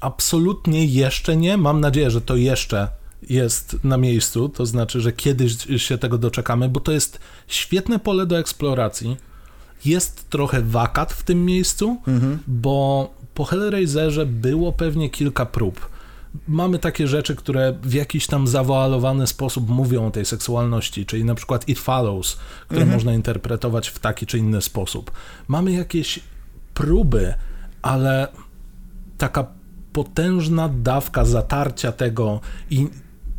absolutnie 0.00 0.84
jeszcze 0.84 1.36
nie. 1.36 1.56
Mam 1.56 1.80
nadzieję, 1.80 2.10
że 2.10 2.20
to 2.20 2.36
jeszcze 2.36 2.88
jest 3.28 3.76
na 3.84 3.96
miejscu, 3.96 4.48
to 4.48 4.66
znaczy, 4.66 5.00
że 5.00 5.12
kiedyś 5.12 5.56
się 5.76 5.98
tego 5.98 6.18
doczekamy, 6.18 6.68
bo 6.68 6.80
to 6.80 6.92
jest 6.92 7.18
świetne 7.46 7.98
pole 7.98 8.26
do 8.26 8.38
eksploracji. 8.38 9.16
Jest 9.84 10.30
trochę 10.30 10.62
wakat 10.62 11.12
w 11.12 11.22
tym 11.22 11.44
miejscu, 11.44 11.96
mhm. 12.06 12.38
bo 12.46 13.10
po 13.34 13.44
Hellraiserze 13.44 14.26
było 14.26 14.72
pewnie 14.72 15.10
kilka 15.10 15.46
prób. 15.46 15.90
Mamy 16.48 16.78
takie 16.78 17.08
rzeczy, 17.08 17.36
które 17.36 17.74
w 17.82 17.94
jakiś 17.94 18.26
tam 18.26 18.46
zawoalowany 18.46 19.26
sposób 19.26 19.68
mówią 19.68 20.06
o 20.06 20.10
tej 20.10 20.24
seksualności, 20.24 21.06
czyli 21.06 21.24
na 21.24 21.34
przykład 21.34 21.68
It 21.68 21.78
Follows, 21.78 22.38
które 22.64 22.82
mhm. 22.82 22.96
można 22.96 23.14
interpretować 23.14 23.88
w 23.88 23.98
taki 23.98 24.26
czy 24.26 24.38
inny 24.38 24.62
sposób. 24.62 25.10
Mamy 25.48 25.72
jakieś 25.72 26.20
próby, 26.74 27.34
ale 27.82 28.28
taka 29.18 29.46
potężna 29.92 30.68
dawka 30.68 31.24
zatarcia 31.24 31.92
tego 31.92 32.40
i 32.70 32.88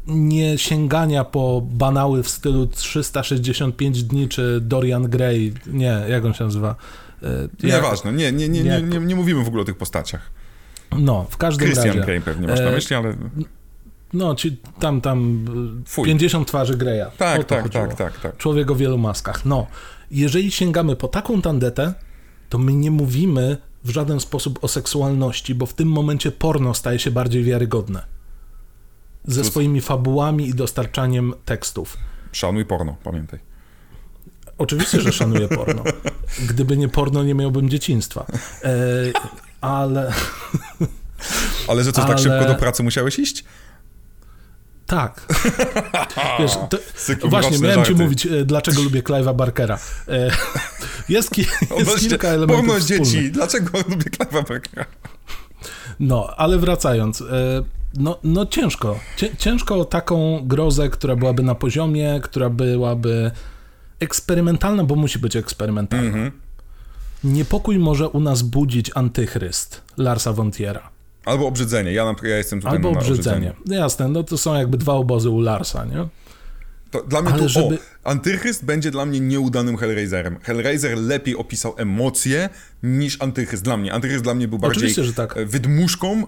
nie 0.08 0.58
sięgania 0.58 1.24
po 1.24 1.62
banały 1.72 2.24
w 2.24 2.30
stylu 2.30 2.68
365 2.68 4.04
dni 4.04 4.30
czy 4.30 4.62
Dorian 4.62 5.10
Gray, 5.10 5.54
nie, 5.68 6.02
jak 6.10 6.26
on 6.26 6.34
się 6.34 6.44
nazywa? 6.44 6.76
E, 7.24 7.68
Nieważne, 7.68 8.14
nie, 8.14 8.32
nie, 8.32 8.50
nie, 8.50 8.64
nie, 8.64 8.82
nie, 8.82 9.00
nie 9.00 9.16
mówimy 9.16 9.44
w 9.44 9.48
ogóle 9.48 9.62
o 9.62 9.66
tych 9.66 9.78
postaciach. 9.78 10.32
No, 11.00 11.26
w 11.30 11.38
każdym 11.38 11.66
Christian 11.68 11.88
razie. 11.88 12.02
Grey 12.02 12.22
pewnie 12.22 12.48
masz 12.48 12.60
na 12.60 12.70
e, 12.70 12.72
myśli, 12.72 12.96
ale... 12.96 13.16
No, 14.14 14.36
ci, 14.36 14.58
tam, 14.80 15.02
tam 15.02 15.46
Fuj. 15.88 16.06
50 16.06 16.48
twarzy 16.48 16.78
Greya. 16.78 17.06
Tak, 17.18 17.44
tak, 17.44 17.70
tak, 17.70 17.96
tak, 17.96 18.20
tak. 18.20 18.38
Człowiek 18.38 18.72
o 18.72 18.76
wielu 18.76 18.98
maskach. 18.98 19.46
No, 19.46 19.68
jeżeli 20.12 20.52
sięgamy 20.52 20.96
po 20.96 21.08
taką 21.08 21.42
tandetę, 21.42 21.94
to 22.50 22.58
my 22.58 22.74
nie 22.74 22.92
mówimy 22.92 23.58
w 23.84 23.90
żaden 23.90 24.20
sposób 24.20 24.60
o 24.62 24.68
seksualności, 24.68 25.56
bo 25.56 25.66
w 25.66 25.74
tym 25.74 25.88
momencie 25.88 26.32
porno 26.32 26.74
staje 26.74 27.00
się 27.00 27.12
bardziej 27.12 27.44
wiarygodne. 27.44 28.04
Ze 29.26 29.44
swoimi 29.44 29.82
fabułami 29.82 30.48
i 30.48 30.54
dostarczaniem 30.54 31.34
tekstów. 31.46 31.98
Szanuj 32.32 32.66
porno, 32.66 32.96
pamiętaj. 33.04 33.40
Oczywiście, 34.58 35.02
że 35.02 35.12
szanuję 35.12 35.48
porno. 35.48 35.84
Gdyby 36.50 36.78
nie 36.78 36.88
porno, 36.88 37.24
nie 37.24 37.36
miałbym 37.36 37.70
dzieciństwa. 37.70 38.26
E, 38.64 38.74
ale... 39.62 40.14
Ale 41.68 41.84
że 41.84 41.92
co, 41.92 42.02
tak 42.02 42.10
ale... 42.10 42.16
tak 42.16 42.24
szybko 42.24 42.54
do 42.54 42.60
pracy 42.60 42.84
musiałeś 42.84 43.20
iść? 43.20 43.44
Tak. 44.92 45.28
Wiesz, 46.40 46.52
to, 47.20 47.28
właśnie, 47.30 47.60
miałem 47.60 47.76
żarty. 47.76 47.94
ci 47.94 48.02
mówić, 48.02 48.26
e, 48.26 48.46
dlaczego 48.46 48.82
lubię 48.82 49.02
Clive'a 49.02 49.36
Barkera. 49.36 49.80
E, 50.08 50.32
jest, 51.10 51.32
ki, 51.32 51.42
jest 51.80 52.00
kilka 52.00 52.28
elementów 52.28 52.66
Porno 52.66 52.80
dzieci, 52.80 53.32
dlaczego 53.32 53.80
lubię 53.90 54.06
Clive'a 54.18 54.48
Barkera? 54.48 54.86
No, 56.00 56.28
ale 56.38 56.58
wracając, 56.58 57.22
e, 57.22 57.26
no, 57.94 58.18
no 58.24 58.46
ciężko. 58.46 59.00
Ciężko 59.38 59.86
taką 59.86 60.42
grozę, 60.44 60.90
która 60.90 61.16
byłaby 61.16 61.44
na 61.44 61.56
poziomie, 61.56 62.20
która 62.24 62.50
byłaby 62.50 63.32
eksperymentalna, 64.00 64.84
bo 64.84 64.96
musi 64.96 65.20
być 65.20 65.36
eksperymentalna. 65.36 66.18
-hmm. 66.18 66.32
Niepokój 67.24 67.80
może 67.80 68.10
u 68.10 68.20
nas 68.20 68.42
budzić 68.42 68.92
antychryst 68.96 69.82
Larsa 69.98 70.34
Vontiera. 70.34 70.90
Albo 71.26 71.48
obrzydzenie. 71.48 71.94
Ja, 71.94 72.16
ja 72.24 72.38
jestem 72.38 72.62
tutaj 72.62 72.76
Albo 72.76 72.90
obrzydzenie. 72.90 73.52
obrzydzenie. 73.52 73.80
Jasne, 73.82 74.08
no 74.08 74.24
to 74.24 74.38
są 74.38 74.56
jakby 74.56 74.78
dwa 74.78 74.94
obozy 74.94 75.30
u 75.30 75.40
Larsa, 75.40 75.86
nie? 75.86 76.08
To 76.92 77.04
dla 77.04 77.22
mnie 77.22 77.32
Ale 77.32 77.42
tu, 77.42 77.50
żeby... 77.50 77.76
o, 77.76 77.80
Antychryst 78.04 78.66
będzie 78.66 78.92
dla 78.92 79.06
mnie 79.06 79.20
nieudanym 79.20 79.78
Hellraiserem. 79.78 80.40
Hellraiser 80.40 80.98
lepiej 80.98 81.36
opisał 81.36 81.74
emocje 81.78 82.50
niż 82.84 83.22
Antychryst 83.22 83.64
dla 83.64 83.78
mnie. 83.78 83.94
Antychryst 83.94 84.24
dla 84.24 84.34
mnie 84.34 84.48
był 84.48 84.60
bardziej 84.60 84.96
tak. 85.16 85.38
E, 85.38 85.46
wydmuszką, 85.46 86.22
e, 86.22 86.26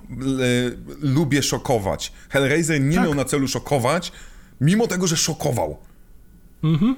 lubię 1.02 1.44
szokować. 1.44 2.14
Hellraiser 2.30 2.82
nie 2.82 2.96
tak. 2.96 3.04
miał 3.06 3.16
na 3.16 3.26
celu 3.26 3.48
szokować, 3.48 4.12
mimo 4.62 4.88
tego, 4.88 5.08
że 5.08 5.18
szokował. 5.18 5.78
Mhm. 6.64 6.96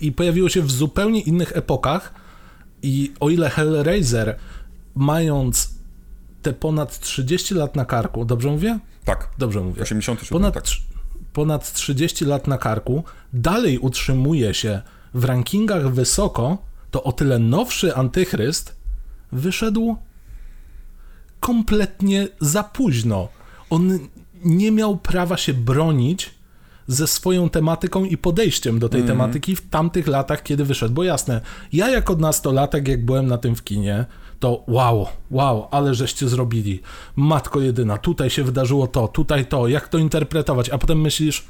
I 0.00 0.12
pojawiło 0.12 0.48
się 0.48 0.62
w 0.62 0.70
zupełnie 0.70 1.20
innych 1.20 1.56
epokach 1.56 2.14
i 2.82 3.12
o 3.20 3.30
ile 3.30 3.50
Hellraiser, 3.50 4.36
mając 4.94 5.70
te 6.42 6.52
ponad 6.52 7.00
30 7.00 7.54
lat 7.54 7.76
na 7.76 7.84
karku, 7.84 8.24
dobrze 8.24 8.50
mówię? 8.50 8.78
Tak. 9.04 9.28
Dobrze 9.38 9.60
mówię. 9.60 9.82
87, 9.82 10.40
ponad, 10.40 10.54
tak. 10.54 10.64
Ponad 11.38 11.72
30 11.72 12.24
lat 12.24 12.46
na 12.46 12.58
karku, 12.58 13.04
dalej 13.32 13.78
utrzymuje 13.78 14.54
się 14.54 14.82
w 15.14 15.24
rankingach 15.24 15.94
wysoko, 15.94 16.58
to 16.90 17.02
o 17.02 17.12
tyle 17.12 17.38
nowszy 17.38 17.96
antychryst 17.96 18.76
wyszedł 19.32 19.96
kompletnie 21.40 22.28
za 22.40 22.62
późno. 22.62 23.28
On 23.70 23.98
nie 24.44 24.72
miał 24.72 24.96
prawa 24.96 25.36
się 25.36 25.54
bronić 25.54 26.30
ze 26.86 27.06
swoją 27.06 27.50
tematyką 27.50 28.04
i 28.04 28.16
podejściem 28.16 28.78
do 28.78 28.88
tej 28.88 29.00
mm. 29.00 29.08
tematyki 29.08 29.56
w 29.56 29.68
tamtych 29.68 30.06
latach, 30.06 30.42
kiedy 30.42 30.64
wyszedł. 30.64 30.94
Bo 30.94 31.04
jasne, 31.04 31.40
ja 31.72 31.90
jako 31.90 32.16
nastolatek, 32.16 32.88
jak 32.88 33.04
byłem 33.04 33.26
na 33.26 33.38
tym 33.38 33.56
w 33.56 33.64
kinie, 33.64 34.04
to 34.40 34.64
wow, 34.68 35.06
wow, 35.30 35.68
ale 35.70 35.94
żeście 35.94 36.28
zrobili. 36.28 36.80
Matko 37.16 37.60
jedyna, 37.60 37.98
tutaj 37.98 38.30
się 38.30 38.44
wydarzyło 38.44 38.86
to, 38.86 39.08
tutaj 39.08 39.46
to, 39.46 39.68
jak 39.68 39.88
to 39.88 39.98
interpretować, 39.98 40.70
a 40.70 40.78
potem 40.78 41.00
myślisz, 41.00 41.44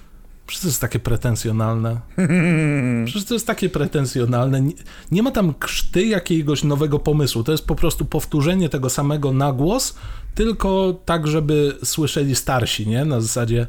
Przecież 0.48 0.62
to 0.62 0.68
jest 0.68 0.80
takie 0.80 0.98
pretensjonalne. 0.98 2.00
Przecież 3.06 3.24
to 3.24 3.34
jest 3.34 3.46
takie 3.46 3.68
pretensjonalne. 3.68 4.60
Nie, 4.60 4.72
nie, 5.10 5.22
ma 5.22 5.30
tam 5.30 5.54
krzty 5.54 6.04
jakiegoś 6.04 6.64
nowego 6.64 6.98
pomysłu. 6.98 7.44
To 7.44 7.52
jest 7.52 7.66
po 7.66 7.74
prostu 7.74 8.04
powtórzenie 8.04 8.68
tego 8.68 8.90
samego 8.90 9.32
na 9.32 9.52
głos, 9.52 9.94
tylko 10.34 11.00
tak, 11.04 11.26
żeby 11.26 11.78
słyszeli 11.84 12.34
starsi, 12.36 12.86
nie? 12.86 13.04
Na 13.04 13.20
zasadzie 13.20 13.66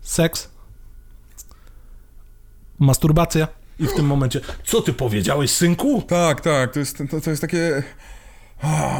seks, 0.00 0.50
masturbacja. 2.78 3.48
I 3.78 3.86
w 3.86 3.94
tym 3.94 4.06
momencie, 4.06 4.40
co 4.64 4.82
ty 4.82 4.92
powiedziałeś, 4.92 5.50
synku? 5.50 6.02
Tak, 6.08 6.40
tak, 6.40 6.72
to 6.72 6.78
jest, 6.78 6.98
to, 7.10 7.20
to 7.20 7.30
jest 7.30 7.42
takie... 7.42 7.82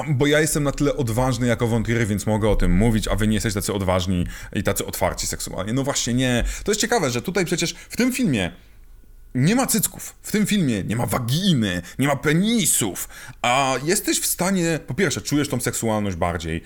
Bo 0.09 0.27
ja 0.27 0.41
jestem 0.41 0.63
na 0.63 0.73
tyle 0.73 0.97
odważny 0.97 1.47
jako 1.47 1.67
wątpier, 1.67 2.07
więc 2.07 2.27
mogę 2.27 2.49
o 2.49 2.57
tym 2.57 2.73
mówić, 2.73 3.09
a 3.09 3.15
wy 3.15 3.29
nie 3.29 3.35
jesteście 3.35 3.61
tacy 3.61 3.73
odważni 3.73 4.27
i 4.53 4.63
tacy 4.63 4.87
otwarci 4.87 5.27
seksualnie. 5.27 5.73
No 5.73 5.83
właśnie 5.83 6.15
nie. 6.15 6.45
To 6.65 6.71
jest 6.71 6.81
ciekawe, 6.81 7.11
że 7.11 7.23
tutaj 7.23 7.45
przecież 7.45 7.75
w 7.89 7.97
tym 7.97 8.13
filmie 8.13 8.53
nie 9.35 9.57
ma 9.57 9.67
cycków. 9.67 10.15
W 10.23 10.33
tym 10.33 10.47
filmie 10.47 10.85
nie 10.85 10.97
ma 10.97 11.07
waginy, 11.07 11.83
nie 11.99 12.07
ma 12.07 12.17
penisów, 12.17 13.09
a 13.43 13.75
jesteś 13.85 14.21
w 14.21 14.27
stanie, 14.27 14.81
po 14.87 14.95
pierwsze, 14.95 15.21
czujesz 15.21 15.49
tą 15.49 15.61
seksualność 15.61 16.17
bardziej, 16.17 16.63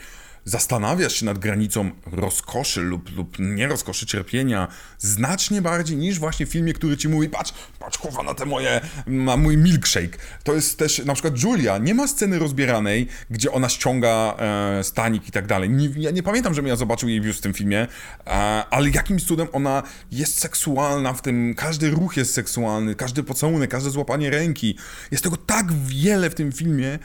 zastanawiasz 0.47 1.15
się 1.15 1.25
nad 1.25 1.39
granicą 1.39 1.91
rozkoszy 2.13 2.81
lub, 2.81 3.17
lub 3.17 3.37
nierozkoszy 3.39 4.07
cierpienia 4.07 4.69
znacznie 4.99 5.63
bardziej 5.63 5.97
niż 5.97 6.19
właśnie 6.19 6.47
w 6.47 6.49
filmie, 6.49 6.73
który 6.73 6.97
ci 6.97 7.09
mówi, 7.09 7.29
patrz, 7.29 7.53
patrz 7.79 7.99
kurwa 7.99 8.23
na 8.23 8.35
te 8.35 8.45
moje, 8.45 8.81
na 9.07 9.37
mój 9.37 9.57
milkshake. 9.57 10.19
To 10.45 10.55
jest 10.55 10.79
też, 10.79 11.05
na 11.05 11.13
przykład 11.15 11.43
Julia, 11.43 11.79
nie 11.79 11.95
ma 11.95 12.09
sceny 12.09 12.39
rozbieranej, 12.39 13.09
gdzie 13.31 13.53
ona 13.53 13.69
ściąga 13.69 14.37
e, 14.39 14.85
stanik 14.85 15.29
i 15.29 15.33
tak 15.33 15.47
dalej. 15.47 15.71
Nie, 15.71 15.89
ja 15.97 16.11
nie 16.11 16.23
pamiętam, 16.23 16.55
żebym 16.55 16.69
ja 16.69 16.77
zobaczył 16.77 17.09
jej 17.09 17.21
biust 17.21 17.39
w 17.39 17.43
tym 17.43 17.55
filmie, 17.55 17.87
e, 18.27 18.31
ale 18.71 18.91
jakimś 18.91 19.25
cudem 19.25 19.49
ona 19.53 19.83
jest 20.13 20.41
seksualna 20.41 21.13
w 21.13 21.23
tym, 21.23 21.55
każdy 21.55 21.91
ruch 21.91 22.17
jest 22.17 22.35
seksualny, 22.35 22.95
każdy 22.95 23.23
pocałunek, 23.23 23.71
każde 23.71 23.91
złapanie 23.91 24.31
ręki. 24.31 24.79
Jest 25.11 25.25
tego 25.25 25.37
tak 25.37 25.73
wiele 25.73 26.31
w 26.31 26.35
tym 26.35 26.53
filmie, 26.53 26.99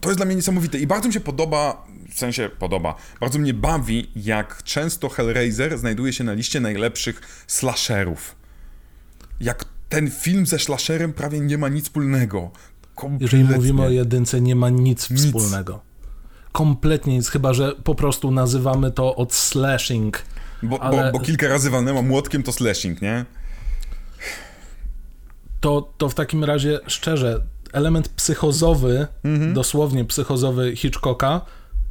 to 0.00 0.08
jest 0.08 0.18
dla 0.18 0.26
mnie 0.26 0.34
niesamowite 0.34 0.78
i 0.78 0.86
bardzo 0.86 1.08
mi 1.08 1.14
się 1.14 1.20
podoba, 1.20 1.86
w 2.10 2.18
sensie 2.18 2.50
podoba, 2.58 2.94
bardzo 3.20 3.38
mnie 3.38 3.54
bawi, 3.54 4.10
jak 4.16 4.62
często 4.62 5.08
Hellraiser 5.08 5.78
znajduje 5.78 6.12
się 6.12 6.24
na 6.24 6.32
liście 6.32 6.60
najlepszych 6.60 7.44
slasherów. 7.46 8.36
Jak 9.40 9.64
ten 9.88 10.10
film 10.10 10.46
ze 10.46 10.58
slasherem 10.58 11.12
prawie 11.12 11.40
nie 11.40 11.58
ma 11.58 11.68
nic 11.68 11.84
wspólnego. 11.84 12.50
Kompletnie. 12.94 13.38
Jeżeli 13.38 13.56
mówimy 13.56 13.82
o 13.82 13.90
jedynce, 13.90 14.40
nie 14.40 14.56
ma 14.56 14.70
nic, 14.70 15.10
nic, 15.10 15.24
wspólnego. 15.24 15.80
Kompletnie 16.52 17.16
nic, 17.16 17.28
chyba 17.28 17.54
że 17.54 17.72
po 17.84 17.94
prostu 17.94 18.30
nazywamy 18.30 18.90
to 18.90 19.16
od 19.16 19.34
slashing. 19.34 20.22
Bo, 20.62 20.82
ale... 20.82 21.12
bo, 21.12 21.18
bo 21.18 21.24
kilka 21.24 21.48
razy 21.48 21.70
walnęła 21.70 22.02
młotkiem, 22.02 22.42
to 22.42 22.52
slashing, 22.52 23.02
nie? 23.02 23.24
To, 25.60 25.92
to 25.98 26.08
w 26.08 26.14
takim 26.14 26.44
razie, 26.44 26.80
szczerze, 26.86 27.46
element 27.74 28.08
psychozowy, 28.08 29.06
mhm. 29.24 29.54
dosłownie 29.54 30.04
psychozowy 30.04 30.76
Hitchcocka, 30.76 31.40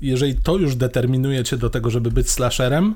jeżeli 0.01 0.35
to 0.35 0.57
już 0.57 0.75
determinuje 0.75 1.43
cię 1.43 1.57
do 1.57 1.69
tego, 1.69 1.89
żeby 1.89 2.11
być 2.11 2.29
slasherem, 2.29 2.95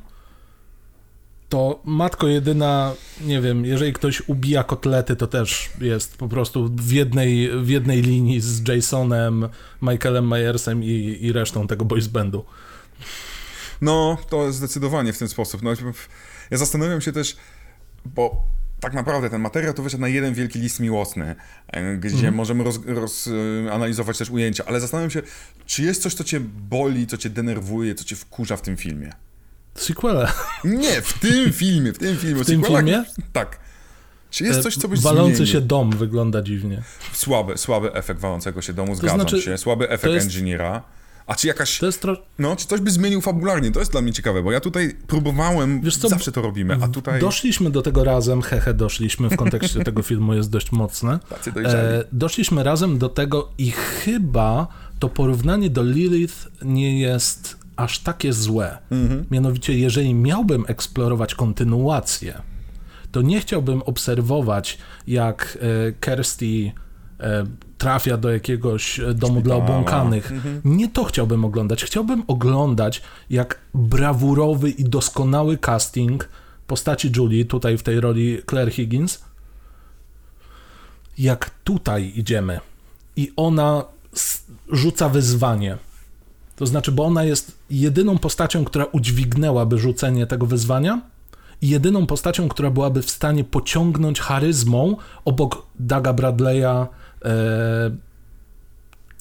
to 1.49 1.79
matko 1.85 2.27
jedyna, 2.27 2.93
nie 3.21 3.41
wiem, 3.41 3.65
jeżeli 3.65 3.93
ktoś 3.93 4.21
ubija 4.27 4.63
kotlety, 4.63 5.15
to 5.15 5.27
też 5.27 5.69
jest 5.81 6.17
po 6.17 6.27
prostu 6.27 6.69
w 6.75 6.91
jednej, 6.91 7.49
w 7.63 7.69
jednej 7.69 8.01
linii 8.01 8.41
z 8.41 8.67
Jasonem, 8.67 9.49
Michaelem 9.81 10.27
Myersem 10.27 10.83
i, 10.83 11.17
i 11.21 11.31
resztą 11.31 11.67
tego 11.67 11.85
boys 11.85 12.07
bandu. 12.07 12.45
No, 13.81 14.17
to 14.29 14.51
zdecydowanie 14.53 15.13
w 15.13 15.17
ten 15.17 15.27
sposób. 15.27 15.61
No, 15.61 15.71
ja 16.51 16.57
zastanawiam 16.57 17.01
się 17.01 17.11
też, 17.11 17.35
bo 18.05 18.43
tak 18.79 18.93
naprawdę 18.93 19.29
ten 19.29 19.41
materiał 19.41 19.73
to 19.73 19.83
wyszedł 19.83 20.01
na 20.01 20.07
jeden 20.07 20.33
wielki 20.33 20.59
list 20.59 20.79
miłosny, 20.79 21.35
e, 21.67 21.97
gdzie 21.97 22.19
mm. 22.19 22.35
możemy 22.35 22.63
rozanalizować 22.85 24.13
roz, 24.13 24.17
też 24.17 24.29
ujęcia, 24.29 24.63
ale 24.67 24.79
zastanawiam 24.79 25.11
się, 25.11 25.21
czy 25.65 25.83
jest 25.83 26.01
coś, 26.01 26.13
co 26.13 26.23
cię 26.23 26.39
boli, 26.69 27.07
co 27.07 27.17
cię 27.17 27.29
denerwuje, 27.29 27.95
co 27.95 28.03
cię 28.03 28.15
wkurza 28.15 28.57
w 28.57 28.61
tym 28.61 28.77
filmie? 28.77 29.13
Sequela. 29.75 30.33
Nie, 30.63 31.01
w 31.01 31.19
tym 31.19 31.53
filmie, 31.63 31.93
w 31.93 31.97
tym 31.97 32.17
filmie. 32.17 32.43
W 32.43 32.47
tym 32.47 32.63
filmie? 32.63 33.03
Tak. 33.33 33.59
Czy 34.29 34.43
jest 34.43 34.61
coś, 34.61 34.77
co 34.77 34.87
byś 34.87 34.99
Walący 34.99 35.35
zmienił? 35.35 35.53
się 35.53 35.61
dom 35.61 35.91
wygląda 35.91 36.41
dziwnie. 36.41 36.81
Słaby, 37.13 37.57
słaby 37.57 37.93
efekt 37.93 38.19
walącego 38.19 38.61
się 38.61 38.73
domu, 38.73 38.95
zgadzam 38.95 39.19
znaczy, 39.19 39.41
się. 39.41 39.57
Słaby 39.57 39.89
efekt 39.89 40.13
jest... 40.13 40.25
engineera. 40.25 40.83
A 41.27 41.35
czy 41.35 41.47
jakaś. 41.47 41.79
Tro... 41.99 42.17
No, 42.39 42.55
czy 42.55 42.67
coś 42.67 42.81
by 42.81 42.91
zmienił 42.91 43.21
fabularnie? 43.21 43.71
To 43.71 43.79
jest 43.79 43.91
dla 43.91 44.01
mnie 44.01 44.13
ciekawe, 44.13 44.43
bo 44.43 44.51
ja 44.51 44.59
tutaj 44.59 44.95
próbowałem. 45.07 45.81
Wiesz 45.81 45.97
co, 45.97 46.09
zawsze 46.09 46.31
to 46.31 46.41
robimy, 46.41 46.77
a 46.81 46.87
tutaj. 46.87 47.19
Doszliśmy 47.19 47.69
do 47.69 47.81
tego 47.81 48.03
razem, 48.03 48.41
hehe, 48.41 48.73
doszliśmy 48.73 49.29
w 49.29 49.35
kontekście 49.35 49.83
tego 49.83 50.03
filmu, 50.03 50.33
jest 50.33 50.49
dość 50.49 50.71
mocne. 50.71 51.19
E, 51.65 52.03
doszliśmy 52.11 52.63
razem 52.63 52.97
do 52.97 53.09
tego 53.09 53.51
i 53.57 53.71
chyba 53.71 54.67
to 54.99 55.09
porównanie 55.09 55.69
do 55.69 55.83
Lilith 55.83 56.47
nie 56.61 56.99
jest 56.99 57.57
aż 57.75 57.99
takie 57.99 58.33
złe. 58.33 58.77
Mhm. 58.91 59.25
Mianowicie, 59.31 59.79
jeżeli 59.79 60.13
miałbym 60.13 60.65
eksplorować 60.67 61.35
kontynuację, 61.35 62.41
to 63.11 63.21
nie 63.21 63.39
chciałbym 63.39 63.81
obserwować, 63.81 64.77
jak 65.07 65.57
e, 65.61 65.91
Kirsty 65.91 66.71
e, 67.19 67.45
trafia 67.77 68.17
do 68.17 68.31
jakiegoś 68.31 68.99
e, 68.99 69.13
domu 69.13 69.41
dla 69.41 69.55
obłąkanych. 69.55 70.31
Mhm. 70.31 70.61
Nie 70.65 70.89
to 70.89 71.03
chciałbym 71.03 71.45
oglądać. 71.45 71.83
Chciałbym 71.83 72.23
oglądać, 72.27 73.01
jak 73.29 73.59
brawurowy 73.73 74.69
i 74.69 74.83
doskonały 74.83 75.57
casting 75.57 76.29
postaci 76.67 77.11
Julie, 77.17 77.45
tutaj 77.45 77.77
w 77.77 77.83
tej 77.83 77.99
roli 77.99 78.41
Claire 78.49 78.71
Higgins, 78.71 79.21
jak 81.17 81.49
tutaj 81.63 82.11
idziemy 82.15 82.59
i 83.15 83.31
ona 83.35 83.83
rzuca 84.71 85.09
wyzwanie. 85.09 85.77
To 86.55 86.65
znaczy, 86.65 86.91
bo 86.91 87.05
ona 87.05 87.23
jest 87.23 87.57
jedyną 87.69 88.17
postacią, 88.17 88.65
która 88.65 88.85
udźwignęłaby 88.85 89.79
rzucenie 89.79 90.27
tego 90.27 90.45
wyzwania 90.45 91.01
i 91.61 91.69
jedyną 91.69 92.05
postacią, 92.05 92.49
która 92.49 92.69
byłaby 92.69 93.01
w 93.01 93.09
stanie 93.09 93.43
pociągnąć 93.43 94.19
charyzmą 94.19 94.95
obok 95.25 95.65
Daga 95.79 96.13
Bradley'a 96.13 96.87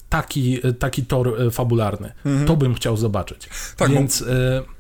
taki, 0.08 0.60
taki 0.78 1.06
tor 1.06 1.42
e, 1.42 1.50
fabularny. 1.50 2.12
Mhm. 2.24 2.46
To 2.46 2.56
bym 2.56 2.74
chciał 2.74 2.96
zobaczyć. 2.96 3.48
Tak, 3.76 3.90
Więc... 3.90 4.22
E, 4.22 4.76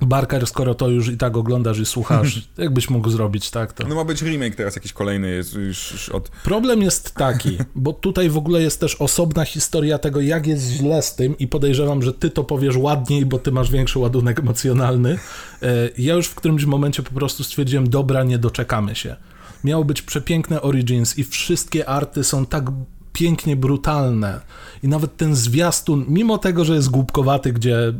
Barker, 0.00 0.46
skoro 0.46 0.74
to 0.74 0.88
już 0.88 1.08
i 1.08 1.16
tak 1.16 1.36
oglądasz 1.36 1.78
i 1.78 1.86
słuchasz, 1.86 2.48
jakbyś 2.58 2.90
mógł 2.90 3.10
zrobić, 3.10 3.50
tak? 3.50 3.72
To... 3.72 3.88
No 3.88 3.94
ma 3.94 4.04
być 4.04 4.22
remake 4.22 4.54
teraz 4.54 4.76
jakiś 4.76 4.92
kolejny 4.92 5.30
jest 5.30 5.54
już, 5.54 5.92
już 5.92 6.08
od... 6.08 6.28
Problem 6.28 6.82
jest 6.82 7.14
taki, 7.14 7.58
bo 7.74 7.92
tutaj 7.92 8.30
w 8.30 8.36
ogóle 8.36 8.62
jest 8.62 8.80
też 8.80 8.94
osobna 8.94 9.44
historia 9.44 9.98
tego, 9.98 10.20
jak 10.20 10.46
jest 10.46 10.70
źle 10.70 11.02
z 11.02 11.14
tym 11.14 11.38
i 11.38 11.48
podejrzewam, 11.48 12.02
że 12.02 12.12
ty 12.12 12.30
to 12.30 12.44
powiesz 12.44 12.76
ładniej, 12.76 13.26
bo 13.26 13.38
ty 13.38 13.52
masz 13.52 13.70
większy 13.70 13.98
ładunek 13.98 14.38
emocjonalny. 14.38 15.18
E, 15.62 15.68
ja 15.98 16.14
już 16.14 16.26
w 16.26 16.34
którymś 16.34 16.64
momencie 16.64 17.02
po 17.02 17.14
prostu 17.14 17.44
stwierdziłem, 17.44 17.90
dobra, 17.90 18.24
nie 18.24 18.38
doczekamy 18.38 18.94
się. 18.94 19.16
Miało 19.64 19.84
być 19.84 20.02
przepiękne 20.02 20.62
Origins 20.62 21.18
i 21.18 21.24
wszystkie 21.24 21.88
arty 21.88 22.24
są 22.24 22.46
tak 22.46 22.64
pięknie 23.12 23.56
brutalne. 23.56 24.40
I 24.82 24.88
nawet 24.88 25.16
ten 25.16 25.36
zwiastun, 25.36 26.04
mimo 26.08 26.38
tego, 26.38 26.64
że 26.64 26.74
jest 26.74 26.90
głupkowaty, 26.90 27.52
gdzie 27.52 27.92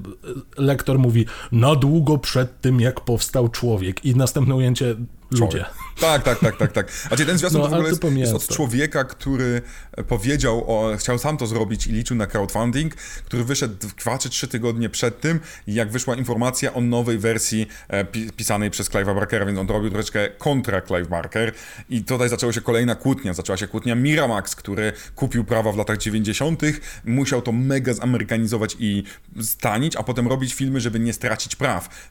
lektor 0.58 0.98
mówi 0.98 1.26
na 1.52 1.76
długo 1.76 2.18
przed 2.18 2.60
tym, 2.60 2.80
jak 2.80 3.00
powstał 3.00 3.48
człowiek 3.48 4.04
i 4.04 4.16
następne 4.16 4.54
ujęcie 4.54 4.96
ludzie. 5.30 5.64
Tak, 6.00 6.22
tak, 6.22 6.38
tak, 6.38 6.56
tak, 6.56 6.72
tak. 6.72 6.92
A 7.10 7.16
ten 7.16 7.38
zwiastun 7.38 7.60
no, 7.60 7.68
w 7.68 7.72
ogóle 7.72 7.88
jest, 7.88 8.04
jest, 8.04 8.34
od 8.34 8.48
człowieka, 8.48 9.04
który 9.04 9.62
powiedział, 10.08 10.64
o, 10.66 10.96
chciał 10.96 11.18
sam 11.18 11.36
to 11.36 11.46
zrobić 11.46 11.86
i 11.86 11.92
liczył 11.92 12.16
na 12.16 12.26
crowdfunding, 12.26 12.94
który 12.94 13.44
wyszedł 13.44 13.74
2 13.98 14.18
czy 14.18 14.30
3 14.30 14.48
tygodnie 14.48 14.88
przed 14.88 15.20
tym, 15.20 15.40
jak 15.66 15.90
wyszła 15.90 16.14
informacja 16.14 16.74
o 16.74 16.80
nowej 16.80 17.18
wersji 17.18 17.66
e, 17.88 18.04
pisanej 18.36 18.70
przez 18.70 18.90
Clive'a 18.90 19.14
Barkera, 19.14 19.46
więc 19.46 19.58
on 19.58 19.66
to 19.66 19.72
robił 19.72 19.90
troszeczkę 19.90 20.28
kontra 20.28 20.80
Clive 20.82 21.08
Barker 21.08 21.52
i 21.90 22.04
tutaj 22.04 22.28
zaczęła 22.28 22.52
się 22.52 22.60
kolejna 22.60 22.94
kłótnia. 22.94 23.34
Zaczęła 23.34 23.56
się 23.56 23.68
kłótnia 23.68 23.94
Miramax, 23.94 24.56
który 24.56 24.92
kupił 25.14 25.44
prawa 25.44 25.72
w 25.72 25.76
latach 25.76 25.98
90., 25.98 26.62
musiał 27.04 27.42
to 27.42 27.52
mega 27.52 27.94
zamerykanizować 27.94 28.76
i 28.78 29.04
stanić, 29.42 29.96
a 29.96 30.02
potem 30.02 30.28
robić 30.28 30.54
filmy, 30.54 30.80
żeby 30.80 31.00
nie 31.00 31.12
stracić 31.12 31.56
praw. 31.56 32.10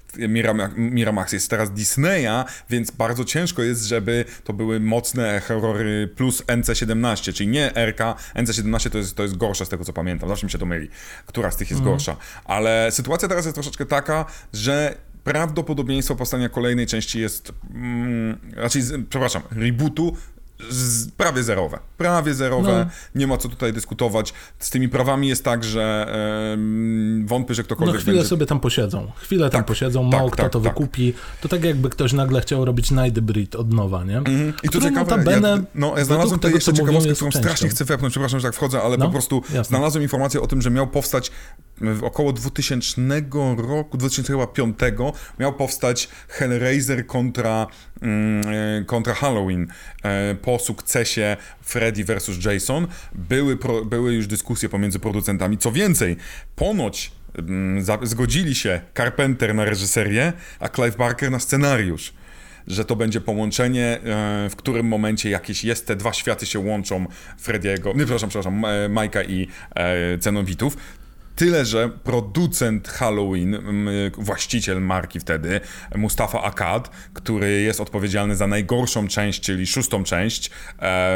Miramax 0.78 1.34
jest 1.34 1.50
teraz 1.50 1.72
Disneya, 1.72 2.46
więc 2.70 2.92
bardzo 2.92 3.26
ciężko 3.26 3.64
jest, 3.64 3.73
żeby 3.80 4.26
to 4.44 4.54
były 4.54 4.80
mocne 4.80 5.40
horrory 5.40 6.10
plus 6.16 6.44
NC-17, 6.44 7.34
czyli 7.34 7.50
nie 7.50 7.72
RK, 7.76 8.16
NC-17 8.36 8.90
to 8.90 8.98
jest, 8.98 9.16
to 9.16 9.24
jest 9.24 9.38
gorsza 9.38 9.66
z 9.66 9.70
tego 9.70 9.86
co 9.86 9.94
pamiętam, 9.94 10.30
zawsze 10.30 10.46
mi 10.46 10.52
się 10.52 10.58
to 10.58 10.66
myli, 10.66 10.90
która 11.26 11.52
z 11.52 11.58
tych 11.58 11.70
jest 11.70 11.82
mm. 11.82 11.94
gorsza. 11.94 12.18
Ale 12.46 12.92
sytuacja 12.92 13.28
teraz 13.28 13.46
jest 13.46 13.56
troszeczkę 13.56 13.86
taka, 13.86 14.26
że 14.54 14.96
prawdopodobieństwo 15.24 16.16
powstania 16.16 16.50
kolejnej 16.50 16.88
części 16.88 17.20
jest, 17.20 17.54
mm, 17.74 18.40
raczej, 18.56 18.82
przepraszam, 19.10 19.42
rebootu 19.52 20.18
prawie 21.18 21.44
zerowe. 21.44 21.80
Prawie 21.98 22.34
zerowe. 22.34 22.86
No. 22.86 23.20
Nie 23.20 23.28
ma 23.28 23.38
co 23.38 23.50
tutaj 23.50 23.74
dyskutować. 23.74 24.34
Z 24.60 24.70
tymi 24.70 24.90
prawami 24.90 25.28
jest 25.28 25.44
tak, 25.44 25.64
że 25.64 26.06
e, 26.54 27.26
wątpię, 27.26 27.54
że 27.54 27.64
ktokolwiek 27.64 27.96
No 27.96 28.02
chwilę 28.02 28.16
będzie... 28.16 28.30
sobie 28.30 28.46
tam 28.46 28.60
posiedzą. 28.60 29.12
Chwilę 29.16 29.46
tak, 29.46 29.54
tam 29.54 29.64
posiedzą, 29.64 30.10
tak, 30.10 30.20
mało 30.20 30.30
tak, 30.30 30.40
kto 30.40 30.50
to 30.50 30.60
tak. 30.60 30.74
wykupi. 30.74 31.14
To 31.42 31.50
tak 31.50 31.64
jakby 31.64 31.90
ktoś 31.90 32.14
nagle 32.14 32.42
chciał 32.42 32.66
robić 32.66 32.92
Night 32.92 33.56
od 33.56 33.74
nowa, 33.74 34.04
nie? 34.04 34.18
Mm 34.18 34.54
I 34.64 34.70
to 34.70 34.82
ciekawe, 34.82 35.00
notabene, 35.00 35.50
ja, 35.50 35.64
no, 35.76 35.98
ja 35.98 36.06
znalazłem 36.06 36.40
tutaj 36.40 36.54
jeszcze 36.54 36.74
ciekawostkę, 36.74 37.14
którą 37.14 37.32
strasznie 37.32 37.70
chcę 37.70 37.86
wepchnąć, 37.86 38.14
przepraszam, 38.14 38.40
że 38.40 38.48
tak 38.48 38.56
wchodzę, 38.56 38.82
ale 38.82 38.98
no, 38.98 39.06
po 39.06 39.12
prostu 39.12 39.36
jasne. 39.44 39.64
znalazłem 39.64 40.04
informację 40.04 40.42
o 40.42 40.48
tym, 40.48 40.62
że 40.62 40.70
miał 40.70 40.88
powstać 40.88 41.32
około 42.02 42.34
2000 42.34 43.22
roku, 43.58 43.98
2005 43.98 44.78
miał 45.40 45.54
powstać 45.54 46.10
Hellraiser 46.28 47.08
kontra, 47.08 47.68
mm, 48.02 48.44
e, 48.82 48.86
kontra 48.86 49.14
Halloween. 49.14 49.68
E, 50.04 50.36
po 50.36 50.60
sukcesie 50.60 51.38
Freddy 51.62 52.04
vs. 52.04 52.46
Jason 52.46 52.88
były, 53.16 53.58
pro, 53.58 53.86
były 53.86 54.14
już 54.14 54.28
dyskusje 54.28 54.70
pomiędzy 54.70 55.00
producentami. 55.00 55.58
Co 55.58 55.72
więcej, 55.72 56.18
ponoć 56.56 57.12
mm, 57.38 57.86
zgodzili 58.04 58.56
się 58.56 58.82
Carpenter 58.98 59.56
na 59.56 59.66
reżyserię, 59.66 60.34
a 60.60 60.70
Clive 60.70 60.96
Barker 60.96 61.32
na 61.32 61.40
scenariusz 61.40 62.14
że 62.68 62.86
to 62.86 62.96
będzie 62.96 63.22
połączenie, 63.22 63.86
e, 63.86 64.50
w 64.50 64.56
którym 64.56 64.88
momencie 64.88 65.30
jakieś 65.30 65.64
jest, 65.64 65.88
te 65.88 65.96
dwa 65.96 66.14
światy 66.14 66.46
się 66.46 66.60
łączą 66.60 67.06
Frediego, 67.38 67.90
nie, 67.90 68.00
przepraszam, 68.00 68.30
przepraszam, 68.30 68.66
Majka 68.90 69.24
i 69.24 69.48
Cenobitów. 70.20 70.78
Tyle, 71.36 71.66
że 71.66 71.90
producent 71.90 72.88
Halloween, 72.88 73.58
właściciel 74.18 74.82
marki 74.82 75.20
wtedy, 75.20 75.60
Mustafa 75.96 76.44
Akkad, 76.44 76.90
który 77.14 77.62
jest 77.62 77.82
odpowiedzialny 77.82 78.36
za 78.36 78.48
najgorszą 78.48 79.08
część, 79.08 79.42
czyli 79.42 79.68
szóstą 79.68 80.04
część 80.04 80.52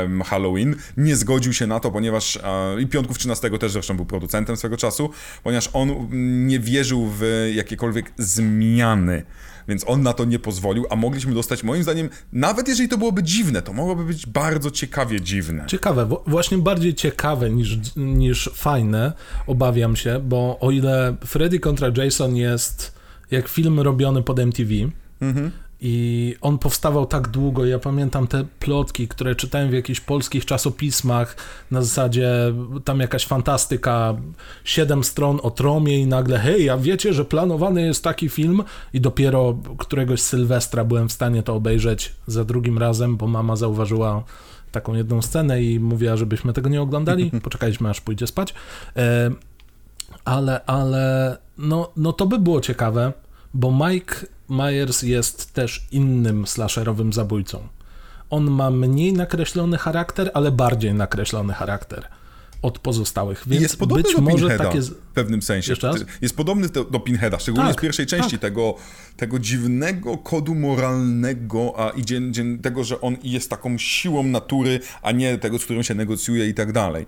um, 0.04 0.22
Halloween, 0.22 0.76
nie 0.98 1.16
zgodził 1.16 1.54
się 1.54 1.68
na 1.68 1.80
to, 1.80 1.92
ponieważ 1.92 2.36
um, 2.36 2.82
i 2.82 2.88
Piątków 2.88 3.18
13 3.18 3.58
też 3.60 3.72
zresztą 3.72 3.96
był 3.96 4.06
producentem 4.06 4.58
swego 4.58 4.78
czasu, 4.78 5.10
ponieważ 5.44 5.70
on 5.74 6.08
nie 6.48 6.60
wierzył 6.60 7.08
w 7.20 7.50
jakiekolwiek 7.56 8.14
zmiany 8.18 9.24
więc 9.68 9.88
on 9.88 10.04
na 10.04 10.14
to 10.14 10.26
nie 10.26 10.40
pozwolił, 10.40 10.86
a 10.90 10.96
mogliśmy 10.96 11.34
dostać, 11.34 11.64
moim 11.64 11.84
zdaniem, 11.84 12.10
nawet 12.34 12.68
jeżeli 12.68 12.90
to 12.90 12.98
byłoby 12.98 13.24
dziwne, 13.24 13.62
to 13.62 13.74
mogłoby 13.74 14.04
być 14.04 14.26
bardzo 14.26 14.72
ciekawie 14.72 15.22
dziwne. 15.22 15.66
Ciekawe, 15.68 16.08
właśnie 16.28 16.58
bardziej 16.58 16.94
ciekawe 16.94 17.50
niż, 17.50 17.78
niż 17.96 18.50
fajne, 18.54 19.14
obawiam 19.48 19.96
się, 19.96 20.20
bo 20.20 20.58
o 20.60 20.72
ile 20.72 21.16
Freddy 21.26 21.60
kontra 21.60 21.92
Jason 21.98 22.36
jest 22.36 22.98
jak 23.32 23.48
film 23.48 23.80
robiony 23.80 24.24
pod 24.24 24.40
MTV, 24.40 24.74
mhm 25.22 25.52
i 25.82 26.36
on 26.42 26.58
powstawał 26.58 27.06
tak 27.06 27.28
długo. 27.28 27.66
Ja 27.66 27.80
pamiętam 27.80 28.28
te 28.28 28.46
plotki, 28.60 29.08
które 29.08 29.36
czytałem 29.36 29.70
w 29.70 29.74
jakichś 29.74 30.00
polskich 30.00 30.46
czasopismach. 30.46 31.36
Na 31.72 31.82
zasadzie 31.82 32.54
tam 32.86 33.00
jakaś 33.00 33.26
fantastyka, 33.26 34.16
siedem 34.64 35.04
stron 35.04 35.40
o 35.44 35.52
tromie, 35.52 36.00
i 36.00 36.08
nagle, 36.08 36.40
hej, 36.40 36.70
a 36.70 36.78
wiecie, 36.78 37.14
że 37.14 37.26
planowany 37.26 37.82
jest 37.82 38.04
taki 38.04 38.30
film? 38.30 38.64
I 38.94 39.02
dopiero 39.02 39.58
któregoś 39.78 40.22
Sylwestra 40.22 40.84
byłem 40.84 41.10
w 41.10 41.14
stanie 41.14 41.44
to 41.44 41.56
obejrzeć 41.56 42.16
za 42.28 42.44
drugim 42.44 42.78
razem, 42.78 43.18
bo 43.18 43.28
mama 43.28 43.56
zauważyła 43.56 44.24
taką 44.72 44.94
jedną 44.94 45.22
scenę 45.22 45.64
i 45.64 45.80
mówiła, 45.80 46.18
żebyśmy 46.18 46.54
tego 46.54 46.70
nie 46.70 46.82
oglądali. 46.82 47.32
Poczekaliśmy, 47.44 47.90
aż 47.90 48.02
pójdzie 48.02 48.28
spać. 48.28 48.54
Ale, 50.26 50.66
ale, 50.66 51.38
no, 51.58 51.92
no 51.98 52.14
to 52.14 52.26
by 52.26 52.40
było 52.40 52.62
ciekawe, 52.62 53.14
bo 53.54 53.88
Mike 53.88 54.16
Myers 54.50 55.02
jest 55.02 55.54
też 55.54 55.88
innym 55.92 56.48
slasherowym 56.48 57.14
zabójcą. 57.14 57.68
On 58.30 58.52
ma 58.52 58.72
mniej 58.72 59.14
nakreślony 59.14 59.78
charakter, 59.78 60.32
ale 60.34 60.52
bardziej 60.52 60.94
nakreślony 60.94 61.54
charakter 61.54 62.08
od 62.62 62.80
pozostałych. 62.80 63.44
Więc 63.48 63.62
jest 63.62 63.78
podobny 63.78 64.04
być 64.04 64.16
do 64.16 64.22
może 64.22 64.58
takie... 64.58 64.82
w 64.82 64.96
pewnym 65.14 65.42
sensie. 65.42 65.74
Jest 66.22 66.38
podobny 66.38 66.70
do, 66.70 66.84
do 66.84 67.00
Pinheada, 67.00 67.40
szczególnie 67.40 67.70
tak, 67.70 67.80
z 67.80 67.82
pierwszej 67.82 68.06
części 68.06 68.32
tak. 68.32 68.42
tego, 68.42 68.76
tego 69.18 69.40
dziwnego 69.40 70.18
kodu 70.18 70.56
moralnego, 70.56 71.74
a 71.78 71.90
idzie 71.90 72.22
tego, 72.62 72.84
że 72.84 73.02
on 73.02 73.18
jest 73.24 73.50
taką 73.50 73.78
siłą 73.78 74.24
natury, 74.24 74.80
a 75.02 75.12
nie 75.12 75.38
tego, 75.38 75.60
z 75.60 75.64
którym 75.64 75.84
się 75.84 75.96
negocjuje 75.96 76.48
i 76.48 76.54
tak 76.54 76.72
dalej. 76.72 77.06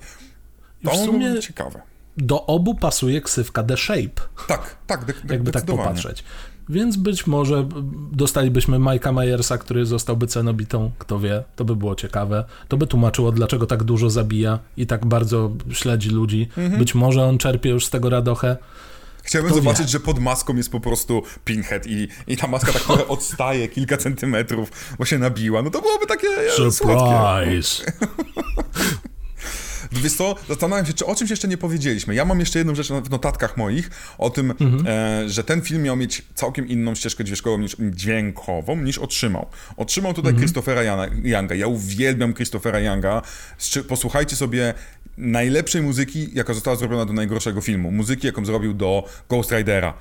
To 0.83 0.91
w 0.91 0.97
sumie 0.97 1.39
ciekawe. 1.39 1.81
Do 2.17 2.45
obu 2.45 2.75
pasuje 2.75 3.21
ksywka 3.21 3.63
The 3.63 3.77
Shape. 3.77 4.21
Tak, 4.47 4.77
tak, 4.87 5.05
de- 5.05 5.13
de- 5.13 5.33
jakby 5.33 5.51
tak 5.51 5.65
popatrzeć. 5.65 6.23
Więc 6.69 6.97
być 6.97 7.27
może 7.27 7.67
dostalibyśmy 8.11 8.79
Majka 8.79 9.11
Myersa, 9.11 9.57
który 9.57 9.85
zostałby 9.85 10.27
cenobitą, 10.27 10.91
kto 10.99 11.19
wie, 11.19 11.43
to 11.55 11.65
by 11.65 11.75
było 11.75 11.95
ciekawe. 11.95 12.45
To 12.67 12.77
by 12.77 12.87
tłumaczyło, 12.87 13.31
dlaczego 13.31 13.65
tak 13.65 13.83
dużo 13.83 14.09
zabija 14.09 14.59
i 14.77 14.87
tak 14.87 15.05
bardzo 15.05 15.51
śledzi 15.71 16.09
ludzi. 16.09 16.47
Mhm. 16.57 16.79
Być 16.79 16.95
może 16.95 17.25
on 17.25 17.37
czerpie 17.37 17.69
już 17.69 17.85
z 17.85 17.89
tego 17.89 18.09
radochę. 18.09 18.57
Chciałbym 19.23 19.51
Kto 19.51 19.59
zobaczyć, 19.59 19.85
wie? 19.85 19.91
że 19.91 19.99
pod 19.99 20.19
maską 20.19 20.55
jest 20.55 20.71
po 20.71 20.79
prostu 20.79 21.23
Pinhead 21.45 21.87
i, 21.87 22.07
i 22.27 22.37
ta 22.37 22.47
maska 22.47 22.71
tak 22.71 22.81
trochę 22.81 23.07
odstaje 23.17 23.67
kilka 23.67 23.97
centymetrów, 23.97 24.71
bo 24.99 25.05
się 25.05 25.19
nabiła. 25.19 25.61
No 25.61 25.69
to 25.69 25.81
byłoby 25.81 26.05
takie 26.05 26.27
Surprise! 26.71 27.83
Wiesz 29.91 30.13
co, 30.13 30.35
zastanawiam 30.47 30.85
się, 30.85 30.93
czy 30.93 31.05
o 31.05 31.15
czymś 31.15 31.29
jeszcze 31.29 31.47
nie 31.47 31.57
powiedzieliśmy. 31.57 32.15
Ja 32.15 32.25
mam 32.25 32.39
jeszcze 32.39 32.59
jedną 32.59 32.75
rzecz 32.75 32.87
w 32.87 33.09
notatkach 33.09 33.57
moich, 33.57 33.89
o 34.17 34.29
tym, 34.29 34.51
mhm. 34.51 34.87
e, 34.87 35.29
że 35.29 35.43
ten 35.43 35.61
film 35.61 35.83
miał 35.83 35.95
mieć 35.95 36.25
całkiem 36.35 36.67
inną 36.67 36.95
ścieżkę 36.95 37.23
dźwiękową 37.23 37.57
niż, 37.57 37.75
dźwiękową, 37.79 38.75
niż 38.75 38.97
otrzymał. 38.97 39.45
Otrzymał 39.77 40.13
tutaj 40.13 40.29
mhm. 40.29 40.37
Christophera 40.37 40.83
Younga. 41.23 41.55
Ja 41.55 41.67
uwielbiam 41.67 42.33
Christophera 42.33 42.79
Younga. 42.79 43.21
Posłuchajcie 43.87 44.35
sobie 44.35 44.73
najlepszej 45.17 45.81
muzyki, 45.81 46.29
jaka 46.33 46.53
została 46.53 46.75
zrobiona 46.75 47.05
do 47.05 47.13
najgorszego 47.13 47.61
filmu. 47.61 47.91
Muzyki, 47.91 48.27
jaką 48.27 48.45
zrobił 48.45 48.73
do 48.73 49.03
Ghost 49.29 49.51
Ridera. 49.51 49.93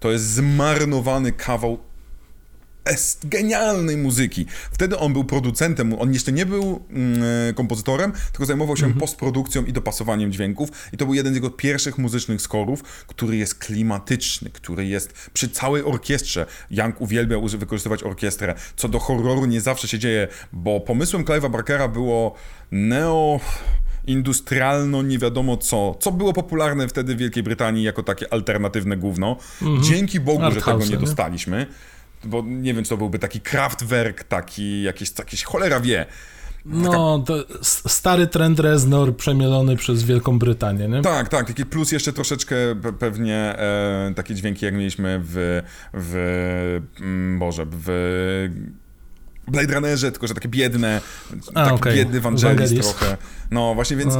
To 0.00 0.10
jest 0.10 0.24
zmarnowany 0.24 1.32
kawał 1.32 1.78
genialnej 3.24 3.96
muzyki. 3.96 4.46
Wtedy 4.72 4.98
on 4.98 5.12
był 5.12 5.24
producentem, 5.24 5.92
on 5.98 6.12
jeszcze 6.12 6.32
nie 6.32 6.46
był 6.46 6.84
mm, 6.90 7.54
kompozytorem, 7.54 8.12
tylko 8.32 8.46
zajmował 8.46 8.76
się 8.76 8.84
mm 8.84 8.96
-hmm. 8.96 9.00
postprodukcją 9.00 9.64
i 9.64 9.72
dopasowaniem 9.72 10.32
dźwięków 10.32 10.68
i 10.92 10.96
to 10.96 11.04
był 11.04 11.14
jeden 11.14 11.32
z 11.32 11.36
jego 11.36 11.50
pierwszych 11.50 11.98
muzycznych 11.98 12.42
skorów, 12.42 12.82
który 13.06 13.36
jest 13.36 13.54
klimatyczny, 13.54 14.50
który 14.50 14.86
jest 14.86 15.30
przy 15.32 15.48
całej 15.48 15.82
orkiestrze. 15.82 16.46
Young 16.70 17.00
uwielbiał 17.00 17.48
wykorzystywać 17.48 18.02
orkiestrę, 18.02 18.54
co 18.76 18.88
do 18.88 18.98
horroru 18.98 19.46
nie 19.46 19.60
zawsze 19.60 19.88
się 19.88 19.98
dzieje, 19.98 20.28
bo 20.52 20.80
pomysłem 20.80 21.24
Clive'a 21.24 21.50
Barkera 21.50 21.88
było 21.88 22.34
neo 22.70 23.40
industrialno, 24.06 25.02
nie 25.02 25.18
wiadomo 25.18 25.56
co, 25.56 25.94
co 26.00 26.12
było 26.12 26.32
popularne 26.32 26.88
wtedy 26.88 27.14
w 27.14 27.18
Wielkiej 27.18 27.42
Brytanii 27.42 27.84
jako 27.84 28.02
takie 28.02 28.32
alternatywne 28.32 28.96
gówno. 28.96 29.36
Mm 29.62 29.76
-hmm. 29.76 29.84
Dzięki 29.84 30.20
Bogu, 30.20 30.42
Art 30.42 30.54
że 30.54 30.60
tego 30.60 30.78
nie, 30.78 30.88
nie 30.88 30.96
dostaliśmy 30.96 31.66
bo 32.26 32.42
nie 32.46 32.74
wiem, 32.74 32.84
czy 32.84 32.90
to 32.90 32.96
byłby 32.96 33.18
taki 33.18 33.40
Kraftwerk, 33.40 34.24
taki 34.24 34.82
jakieś, 34.82 35.18
jakieś 35.18 35.44
cholera 35.44 35.80
wie. 35.80 36.06
No, 36.68 37.24
stary 37.86 38.26
trend 38.26 38.60
Reznor 38.60 39.16
przemielony 39.16 39.76
przez 39.76 40.04
Wielką 40.04 40.38
Brytanię, 40.38 40.88
nie? 40.88 41.02
Tak, 41.02 41.28
tak, 41.28 41.46
taki 41.46 41.66
plus 41.66 41.92
jeszcze 41.92 42.12
troszeczkę 42.12 42.56
pewnie 42.98 43.36
e, 43.36 44.12
takie 44.16 44.34
dźwięki, 44.34 44.64
jak 44.64 44.74
mieliśmy 44.74 45.20
w, 45.24 45.62
w 45.94 46.80
mm, 47.00 47.38
Boże, 47.38 47.66
w 47.70 48.48
Blade 49.48 49.74
Runnerze, 49.74 50.12
tylko 50.12 50.26
że 50.26 50.34
takie 50.34 50.48
biedne, 50.48 51.00
A, 51.54 51.64
taki 51.64 51.74
okay. 51.74 51.94
biedny 51.94 52.20
Vangelis 52.20 52.80
trochę. 52.80 53.16
No 53.50 53.74
właśnie, 53.74 53.96
więc 53.96 54.14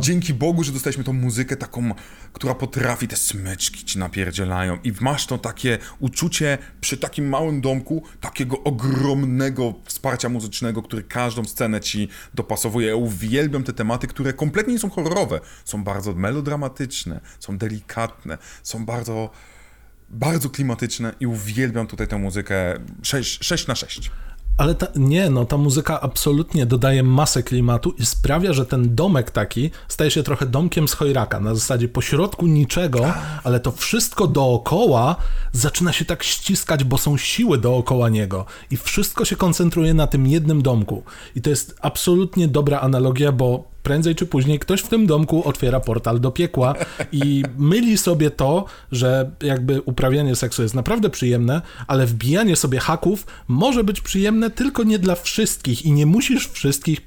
dzięki 0.00 0.34
Bogu, 0.34 0.64
że 0.64 0.72
dostaliśmy 0.72 1.04
tą 1.04 1.12
muzykę 1.12 1.56
taką, 1.56 1.94
która 2.32 2.54
potrafi, 2.54 3.08
te 3.08 3.16
smyczki 3.16 3.84
ci 3.84 3.98
napierdzielają 3.98 4.78
i 4.84 4.92
masz 5.00 5.26
to 5.26 5.38
takie 5.38 5.78
uczucie 5.98 6.58
przy 6.80 6.96
takim 6.96 7.28
małym 7.28 7.60
domku, 7.60 8.02
takiego 8.20 8.62
ogromnego 8.64 9.74
wsparcia 9.84 10.28
muzycznego, 10.28 10.82
który 10.82 11.02
każdą 11.02 11.44
scenę 11.44 11.80
ci 11.80 12.08
dopasowuje. 12.34 12.88
Ja 12.88 12.96
uwielbiam 12.96 13.64
te 13.64 13.72
tematy, 13.72 14.06
które 14.06 14.32
kompletnie 14.32 14.72
nie 14.72 14.78
są 14.78 14.90
horrorowe. 14.90 15.40
Są 15.64 15.84
bardzo 15.84 16.14
melodramatyczne, 16.14 17.20
są 17.40 17.58
delikatne, 17.58 18.38
są 18.62 18.84
bardzo 18.84 19.30
bardzo 20.10 20.50
klimatyczne 20.50 21.14
i 21.20 21.26
uwielbiam 21.26 21.86
tutaj 21.86 22.08
tę 22.08 22.18
muzykę 22.18 22.74
6, 23.02 23.44
6 23.44 23.66
na 23.66 23.74
6. 23.74 24.10
Ale 24.58 24.74
ta, 24.74 24.86
nie, 24.96 25.30
no 25.30 25.44
ta 25.44 25.56
muzyka 25.56 26.00
absolutnie 26.00 26.66
dodaje 26.66 27.02
masę 27.02 27.42
klimatu 27.42 27.90
i 27.98 28.06
sprawia, 28.06 28.52
że 28.52 28.66
ten 28.66 28.94
domek 28.94 29.30
taki 29.30 29.70
staje 29.88 30.10
się 30.10 30.22
trochę 30.22 30.46
domkiem 30.46 30.88
z 30.88 30.92
chojraka, 30.92 31.40
na 31.40 31.54
zasadzie 31.54 31.88
pośrodku 31.88 32.46
niczego, 32.46 33.12
ale 33.44 33.60
to 33.60 33.72
wszystko 33.72 34.26
dookoła 34.26 35.16
zaczyna 35.52 35.92
się 35.92 36.04
tak 36.04 36.22
ściskać, 36.22 36.84
bo 36.84 36.98
są 36.98 37.16
siły 37.16 37.58
dookoła 37.58 38.08
niego 38.08 38.46
i 38.70 38.76
wszystko 38.76 39.24
się 39.24 39.36
koncentruje 39.36 39.94
na 39.94 40.06
tym 40.06 40.26
jednym 40.26 40.62
domku. 40.62 41.02
I 41.36 41.42
to 41.42 41.50
jest 41.50 41.78
absolutnie 41.80 42.48
dobra 42.48 42.80
analogia, 42.80 43.32
bo 43.32 43.77
prędzej 43.88 44.14
czy 44.14 44.26
później 44.26 44.58
ktoś 44.58 44.80
w 44.80 44.88
tym 44.88 45.06
domku 45.06 45.48
otwiera 45.48 45.80
portal 45.80 46.20
do 46.20 46.30
piekła 46.30 46.74
i 47.12 47.42
myli 47.58 47.98
sobie 47.98 48.30
to, 48.30 48.64
że 48.92 49.30
jakby 49.42 49.82
uprawianie 49.82 50.36
seksu 50.36 50.62
jest 50.62 50.74
naprawdę 50.74 51.10
przyjemne, 51.10 51.62
ale 51.86 52.06
wbijanie 52.06 52.56
sobie 52.56 52.80
haków 52.80 53.26
może 53.48 53.84
być 53.84 54.00
przyjemne 54.00 54.50
tylko 54.50 54.82
nie 54.82 54.98
dla 54.98 55.14
wszystkich 55.14 55.84
i 55.84 55.92
nie 55.92 56.06
musisz 56.06 56.48
wszystkich 56.48 57.00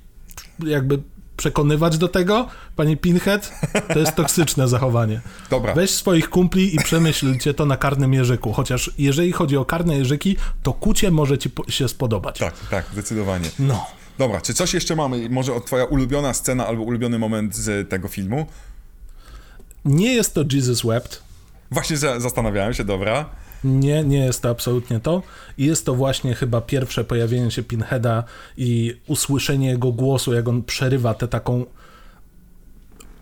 jakby 0.66 1.00
przekonywać 1.38 1.98
do 1.98 2.08
tego, 2.08 2.48
panie 2.76 2.98
Pinhead, 2.98 3.52
to 3.94 4.00
jest 4.00 4.16
toksyczne 4.16 4.68
zachowanie. 4.68 5.22
Dobra. 5.50 5.74
Weź 5.74 5.90
swoich 5.90 6.30
kumpli 6.30 6.76
i 6.76 6.78
przemyślcie 6.78 7.54
to 7.54 7.66
na 7.66 7.78
karnym 7.78 8.14
jeżyku, 8.14 8.54
chociaż 8.54 8.92
jeżeli 8.98 9.32
chodzi 9.32 9.58
o 9.58 9.66
karne 9.66 9.98
jeżyki, 9.98 10.38
to 10.64 10.74
kucie 10.74 11.12
może 11.12 11.38
ci 11.38 11.50
się 11.70 11.88
spodobać. 11.88 12.40
Tak, 12.40 12.54
tak, 12.70 12.86
zdecydowanie. 12.94 13.50
No. 13.60 14.01
Dobra, 14.22 14.42
czy 14.42 14.54
coś 14.54 14.74
jeszcze 14.74 14.96
mamy? 14.96 15.30
Może 15.30 15.62
twoja 15.66 15.86
ulubiona 15.86 16.34
scena 16.34 16.68
albo 16.68 16.84
ulubiony 16.84 17.20
moment 17.20 17.56
z 17.56 17.90
tego 17.90 18.08
filmu? 18.08 18.46
Nie 19.86 20.14
jest 20.14 20.34
to 20.34 20.44
Jesus 20.54 20.82
Wept. 20.82 21.24
Właśnie 21.72 21.98
zastanawiałem 21.98 22.74
się, 22.74 22.84
dobra. 22.84 23.30
Nie, 23.64 24.04
nie 24.04 24.26
jest 24.26 24.42
to 24.42 24.50
absolutnie 24.50 25.00
to. 25.00 25.24
I 25.58 25.66
jest 25.66 25.86
to 25.86 25.96
właśnie 25.96 26.36
chyba 26.36 26.62
pierwsze 26.62 27.04
pojawienie 27.04 27.52
się 27.52 27.64
Pinheada 27.64 28.24
i 28.58 28.98
usłyszenie 29.08 29.70
jego 29.70 29.92
głosu, 29.92 30.34
jak 30.34 30.48
on 30.48 30.64
przerywa 30.64 31.14
tę 31.14 31.28
taką. 31.28 31.66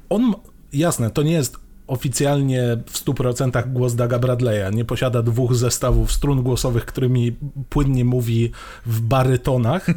On, 0.09 0.33
jasne, 0.73 1.09
to 1.09 1.23
nie 1.23 1.33
jest 1.33 1.57
oficjalnie 1.89 2.77
w 2.85 3.05
100% 3.05 3.73
głos 3.73 3.95
Daga 3.95 4.19
Bradley'a. 4.19 4.73
Nie 4.73 4.85
posiada 4.85 5.21
dwóch 5.21 5.55
zestawów 5.55 6.11
strun 6.11 6.43
głosowych, 6.43 6.85
którymi 6.85 7.35
płynnie 7.69 8.05
mówi 8.05 8.51
w 8.85 9.01
barytonach. 9.01 9.87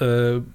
E, 0.00 0.06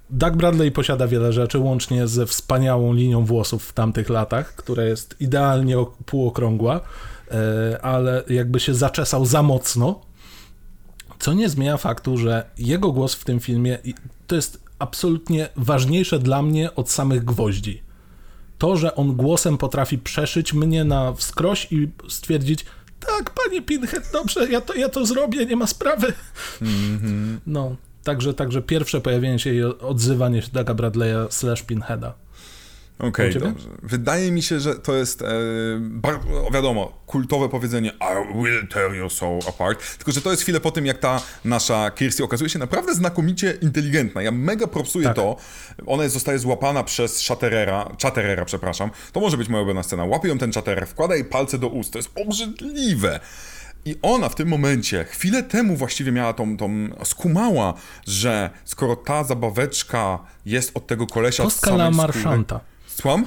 Doug 0.10 0.36
Bradley 0.36 0.72
posiada 0.72 1.08
wiele 1.08 1.34
rzeczy, 1.34 1.60
łącznie 1.60 2.08
ze 2.08 2.26
wspaniałą 2.26 2.94
linią 2.94 3.26
włosów 3.26 3.66
w 3.66 3.74
tamtych 3.74 4.10
latach, 4.10 4.56
która 4.56 4.84
jest 4.84 5.16
idealnie 5.20 5.76
półokrągła, 6.06 6.82
e, 7.32 7.82
ale 7.82 8.24
jakby 8.30 8.60
się 8.60 8.74
zaczesał 8.74 9.26
za 9.26 9.44
mocno, 9.44 10.02
co 11.20 11.34
nie 11.34 11.50
zmienia 11.50 11.78
faktu, 11.78 12.18
że 12.18 12.50
jego 12.58 12.92
głos 12.92 13.14
w 13.14 13.26
tym 13.26 13.40
filmie 13.40 13.78
to 14.28 14.36
jest 14.36 14.64
absolutnie 14.80 15.50
ważniejsze 15.56 16.20
dla 16.20 16.42
mnie 16.42 16.76
od 16.76 16.92
samych 16.92 17.26
gwoździ 17.26 17.89
to, 18.60 18.78
że 18.78 18.95
on 18.95 19.16
głosem 19.16 19.57
potrafi 19.57 19.97
przeszyć 19.97 20.53
mnie 20.53 20.84
na 20.84 21.14
wskroś 21.14 21.68
i 21.72 21.89
stwierdzić, 22.10 22.66
tak, 22.99 23.34
panie 23.43 23.62
Pinhead, 23.62 24.10
dobrze, 24.14 24.49
ja 24.49 24.62
to, 24.62 24.74
ja 24.74 24.89
to 24.89 25.05
zrobię, 25.05 25.45
nie 25.45 25.55
ma 25.55 25.68
sprawy. 25.68 26.14
Mm 26.62 26.99
-hmm. 26.99 27.38
No, 27.47 27.76
także, 28.03 28.34
także 28.34 28.62
pierwsze 28.62 29.01
pojawienie 29.01 29.39
się 29.39 29.53
i 29.53 29.64
odzywanie 29.64 30.41
się 30.41 30.49
Daga 30.53 30.74
Bradley'a 30.74 31.28
slash 31.30 31.64
Pinheada. 31.64 32.14
Okej, 33.00 33.30
okay, 33.30 33.41
dobrze. 33.41 33.70
Wydaje 33.84 34.32
mi 34.32 34.41
się, 34.41 34.60
że 34.60 34.76
to 34.76 34.95
jest, 34.95 35.22
e, 35.22 35.26
wiadomo, 36.54 37.02
kultowe 37.06 37.50
powiedzenie 37.50 37.89
I 37.89 38.38
will 38.43 38.68
tear 38.68 38.95
your 38.95 39.12
soul 39.12 39.39
apart, 39.50 39.97
tylko 39.97 40.12
że 40.12 40.22
to 40.22 40.32
jest 40.32 40.43
chwilę 40.43 40.60
po 40.60 40.72
tym, 40.72 40.86
jak 40.86 41.00
ta 41.00 41.22
nasza 41.45 41.91
Kirsty 41.91 42.24
okazuje 42.24 42.50
się 42.50 42.60
naprawdę 42.60 42.93
znakomicie 42.93 43.58
inteligentna. 43.62 44.22
Ja 44.22 44.32
mega 44.32 44.68
propsuję 44.68 45.06
tak. 45.06 45.16
to. 45.16 45.38
Ona 45.86 46.10
zostaje 46.10 46.39
złapana 46.39 46.84
przez 46.84 47.28
Chatterera, 47.28 47.91
Chatterera, 48.02 48.45
przepraszam. 48.45 48.91
To 49.12 49.20
może 49.20 49.38
być 49.38 49.50
moja 49.50 49.62
ulubiona 49.62 49.84
scena. 49.84 50.06
Łapie 50.06 50.30
ją 50.30 50.38
ten 50.38 50.52
Chatterer, 50.52 50.88
wkłada 50.88 51.16
jej 51.16 51.26
palce 51.26 51.58
do 51.58 51.68
ust. 51.68 51.93
To 51.93 52.00
jest 52.00 52.10
obrzydliwe. 52.16 53.20
I 53.86 53.95
ona 54.02 54.30
w 54.30 54.36
tym 54.36 54.47
momencie, 54.47 55.04
chwilę 55.04 55.43
temu 55.43 55.76
właściwie 55.76 56.12
miała 56.12 56.34
tą, 56.34 56.58
tą 56.58 56.70
skumała, 57.04 57.74
że 58.08 58.50
skoro 58.66 58.95
ta 58.95 59.24
zabaweczka 59.24 60.20
jest 60.45 60.78
od 60.78 60.88
tego 60.88 61.08
kolesia... 61.08 61.43
Kostka 61.43 61.72
la 61.72 61.91
marszanta. 61.91 62.60
Słucham? 63.00 63.26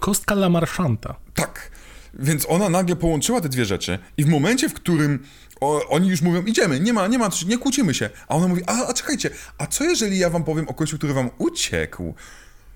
Kostka 0.00 0.34
La 0.34 0.48
Marchanta. 0.48 1.14
Tak. 1.34 1.70
Więc 2.14 2.46
ona 2.48 2.68
nagle 2.68 2.96
połączyła 2.96 3.40
te 3.40 3.48
dwie 3.48 3.64
rzeczy 3.64 3.98
i 4.16 4.24
w 4.24 4.28
momencie, 4.28 4.68
w 4.68 4.74
którym 4.74 5.26
o, 5.60 5.88
oni 5.88 6.08
już 6.08 6.22
mówią, 6.22 6.42
idziemy, 6.42 6.80
nie 6.80 6.92
ma, 6.92 7.06
nie 7.06 7.18
ma, 7.18 7.30
nie 7.46 7.58
kłócimy 7.58 7.94
się. 7.94 8.10
A 8.28 8.34
ona 8.34 8.48
mówi, 8.48 8.62
a, 8.66 8.86
a 8.86 8.94
czekajcie, 8.94 9.30
a 9.58 9.66
co 9.66 9.84
jeżeli 9.84 10.18
ja 10.18 10.30
wam 10.30 10.44
powiem 10.44 10.68
o 10.68 10.74
kościu, 10.74 10.98
który 10.98 11.14
wam 11.14 11.30
uciekł? 11.38 12.14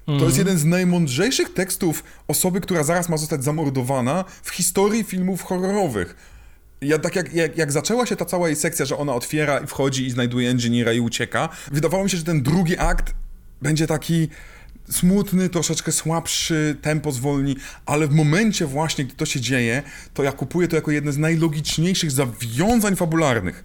To 0.06 0.12
jest 0.12 0.24
mhm. 0.24 0.38
jeden 0.38 0.58
z 0.58 0.64
najmądrzejszych 0.64 1.54
tekstów 1.54 2.04
osoby, 2.28 2.60
która 2.60 2.82
zaraz 2.82 3.08
ma 3.08 3.16
zostać 3.16 3.44
zamordowana 3.44 4.24
w 4.42 4.50
historii 4.50 5.04
filmów 5.04 5.42
horrorowych. 5.42 6.16
Ja 6.80 6.98
tak 6.98 7.16
jak, 7.16 7.34
jak, 7.34 7.58
jak, 7.58 7.72
zaczęła 7.72 8.06
się 8.06 8.16
ta 8.16 8.24
cała 8.24 8.48
jej 8.48 8.56
sekcja, 8.56 8.86
że 8.86 8.96
ona 8.96 9.14
otwiera 9.14 9.58
i 9.58 9.66
wchodzi 9.66 10.06
i 10.06 10.10
znajduje 10.10 10.50
inżyniera 10.50 10.92
i 10.92 11.00
ucieka, 11.00 11.48
wydawało 11.72 12.04
mi 12.04 12.10
się, 12.10 12.16
że 12.16 12.24
ten 12.24 12.42
drugi 12.42 12.78
akt 12.78 13.14
będzie 13.62 13.86
taki 13.86 14.28
smutny, 14.90 15.48
troszeczkę 15.48 15.92
słabszy, 15.92 16.76
tempo 16.82 17.12
zwolni, 17.12 17.56
ale 17.86 18.08
w 18.08 18.14
momencie 18.14 18.66
właśnie, 18.66 19.04
gdy 19.04 19.14
to 19.14 19.26
się 19.26 19.40
dzieje, 19.40 19.82
to 20.14 20.22
ja 20.22 20.32
kupuję 20.32 20.68
to 20.68 20.76
jako 20.76 20.90
jedne 20.90 21.12
z 21.12 21.18
najlogiczniejszych 21.18 22.10
zawiązań 22.10 22.96
fabularnych. 22.96 23.64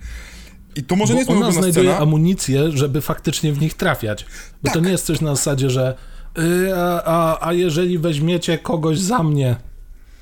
I 0.75 0.83
to 0.83 0.95
może 0.95 1.13
Bo 1.13 1.13
nie 1.13 1.19
jest 1.19 1.31
ona 1.31 1.51
znajduje 1.51 1.89
scena. 1.89 1.97
amunicję, 1.97 2.71
żeby 2.71 3.01
faktycznie 3.01 3.53
w 3.53 3.61
nich 3.61 3.73
trafiać. 3.73 4.25
Bo 4.63 4.69
tak. 4.69 4.73
to 4.73 4.79
nie 4.79 4.91
jest 4.91 5.05
coś 5.05 5.21
na 5.21 5.35
zasadzie, 5.35 5.69
że 5.69 5.95
yy, 6.37 6.75
a, 6.75 7.03
a, 7.03 7.47
a 7.47 7.53
jeżeli 7.53 7.99
weźmiecie 7.99 8.57
kogoś 8.57 8.99
za 8.99 9.23
mnie. 9.23 9.55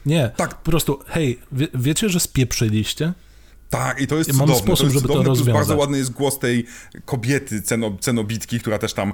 Nie. 0.05 0.31
Tak. 0.37 0.55
Po 0.55 0.71
prostu, 0.71 0.99
hej, 1.07 1.39
wie, 1.51 1.67
wiecie, 1.73 2.09
że 2.09 2.19
spieprzyliście? 2.19 3.13
Tak, 3.73 4.01
i 4.01 4.07
to 4.07 4.17
jest 4.17 4.33
Mam 4.33 4.39
cudowne. 4.39 4.55
Sposób, 4.55 4.77
to 4.77 4.83
jest 4.83 4.93
żeby 4.93 5.07
cudowne, 5.07 5.23
to 5.23 5.29
rozwiązać. 5.29 5.53
Bardzo 5.53 5.77
ładny 5.77 5.97
jest 5.97 6.11
głos 6.11 6.39
tej 6.39 6.65
kobiety 7.05 7.61
ceno, 7.61 7.97
cenobitki, 7.99 8.59
która 8.59 8.79
też 8.79 8.93
tam, 8.93 9.13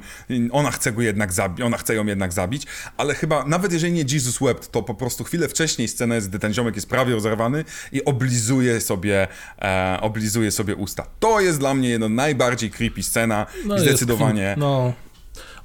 ona 0.52 0.72
chce 0.72 0.92
go 0.92 1.02
jednak 1.02 1.34
zabić, 1.34 1.62
ona 1.62 1.78
chce 1.78 1.96
ją 1.96 2.06
jednak 2.06 2.34
zabić, 2.34 2.64
ale 2.98 3.16
chyba, 3.16 3.46
nawet 3.46 3.74
jeżeli 3.74 3.94
nie 3.94 4.06
Jesus 4.14 4.40
wept, 4.40 4.72
to 4.72 4.84
po 4.84 4.94
prostu 4.94 5.24
chwilę 5.24 5.48
wcześniej 5.48 5.88
scena 5.88 6.16
jest, 6.16 6.30
gdy 6.30 6.40
ten 6.40 6.54
ziomek 6.54 6.76
jest 6.76 6.90
prawie 6.90 7.14
rozerwany 7.14 7.66
i 7.92 8.06
oblizuje 8.06 8.82
sobie, 8.82 9.28
e, 9.62 9.98
oblizuje 10.02 10.52
sobie 10.52 10.76
usta. 10.76 11.06
To 11.20 11.40
jest 11.40 11.60
dla 11.60 11.74
mnie 11.74 11.90
jedna 11.90 12.10
najbardziej 12.10 12.72
creepy 12.72 13.04
scena 13.04 13.46
no 13.66 13.78
i 13.78 13.80
zdecydowanie... 13.80 14.42
Jest, 14.42 14.58
no, 14.58 14.94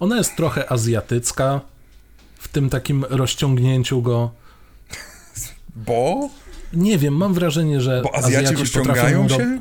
ona 0.01 0.17
jest 0.17 0.37
trochę 0.37 0.73
azjatycka 0.73 1.61
w 2.39 2.49
tym 2.49 2.71
takim 2.71 3.05
rozciągnięciu 3.05 4.03
go. 4.03 4.31
Bo? 5.77 6.31
Nie 6.77 6.99
wiem, 6.99 7.17
mam 7.17 7.35
wrażenie, 7.35 7.81
że. 7.81 8.01
Bo 8.03 8.15
Azjaci, 8.15 8.37
Azjaci 8.37 8.57
rozciągają 8.57 9.29
się? 9.29 9.61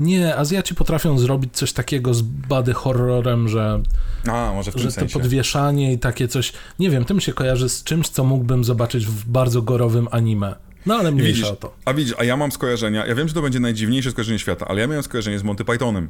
Nie, 0.00 0.36
Azjaci 0.36 0.74
potrafią 0.74 1.18
zrobić 1.18 1.56
coś 1.56 1.72
takiego 1.72 2.14
z 2.14 2.22
bady 2.22 2.72
horrorem, 2.72 3.48
że, 3.48 3.82
a, 4.28 4.52
może 4.54 4.70
w 4.70 4.74
tym 4.74 4.82
że 4.82 4.90
sensie. 4.92 5.12
to 5.12 5.20
podwieszanie 5.20 5.92
i 5.92 5.98
takie 5.98 6.28
coś. 6.28 6.52
Nie 6.78 6.90
wiem, 6.90 7.04
tym 7.04 7.20
się 7.20 7.32
kojarzy 7.32 7.68
z 7.68 7.84
czymś, 7.84 8.08
co 8.08 8.24
mógłbym 8.24 8.64
zobaczyć 8.64 9.06
w 9.06 9.28
bardzo 9.28 9.62
gorowym 9.62 10.08
anime. 10.10 10.54
No 10.86 10.94
ale 10.94 11.12
mniejsza 11.12 11.28
widzisz, 11.28 11.50
o 11.50 11.56
to. 11.56 11.74
A 11.84 11.94
widzisz, 11.94 12.14
a 12.18 12.24
ja 12.24 12.36
mam 12.36 12.52
skojarzenia, 12.52 13.06
ja 13.06 13.14
wiem, 13.14 13.28
że 13.28 13.34
to 13.34 13.42
będzie 13.42 13.60
najdziwniejsze 13.60 14.10
skojarzenie 14.10 14.38
świata, 14.38 14.68
ale 14.68 14.80
ja 14.80 14.86
miałem 14.86 15.02
skojarzenie 15.02 15.38
z 15.38 15.42
Monty 15.42 15.64
Pythonem. 15.64 16.08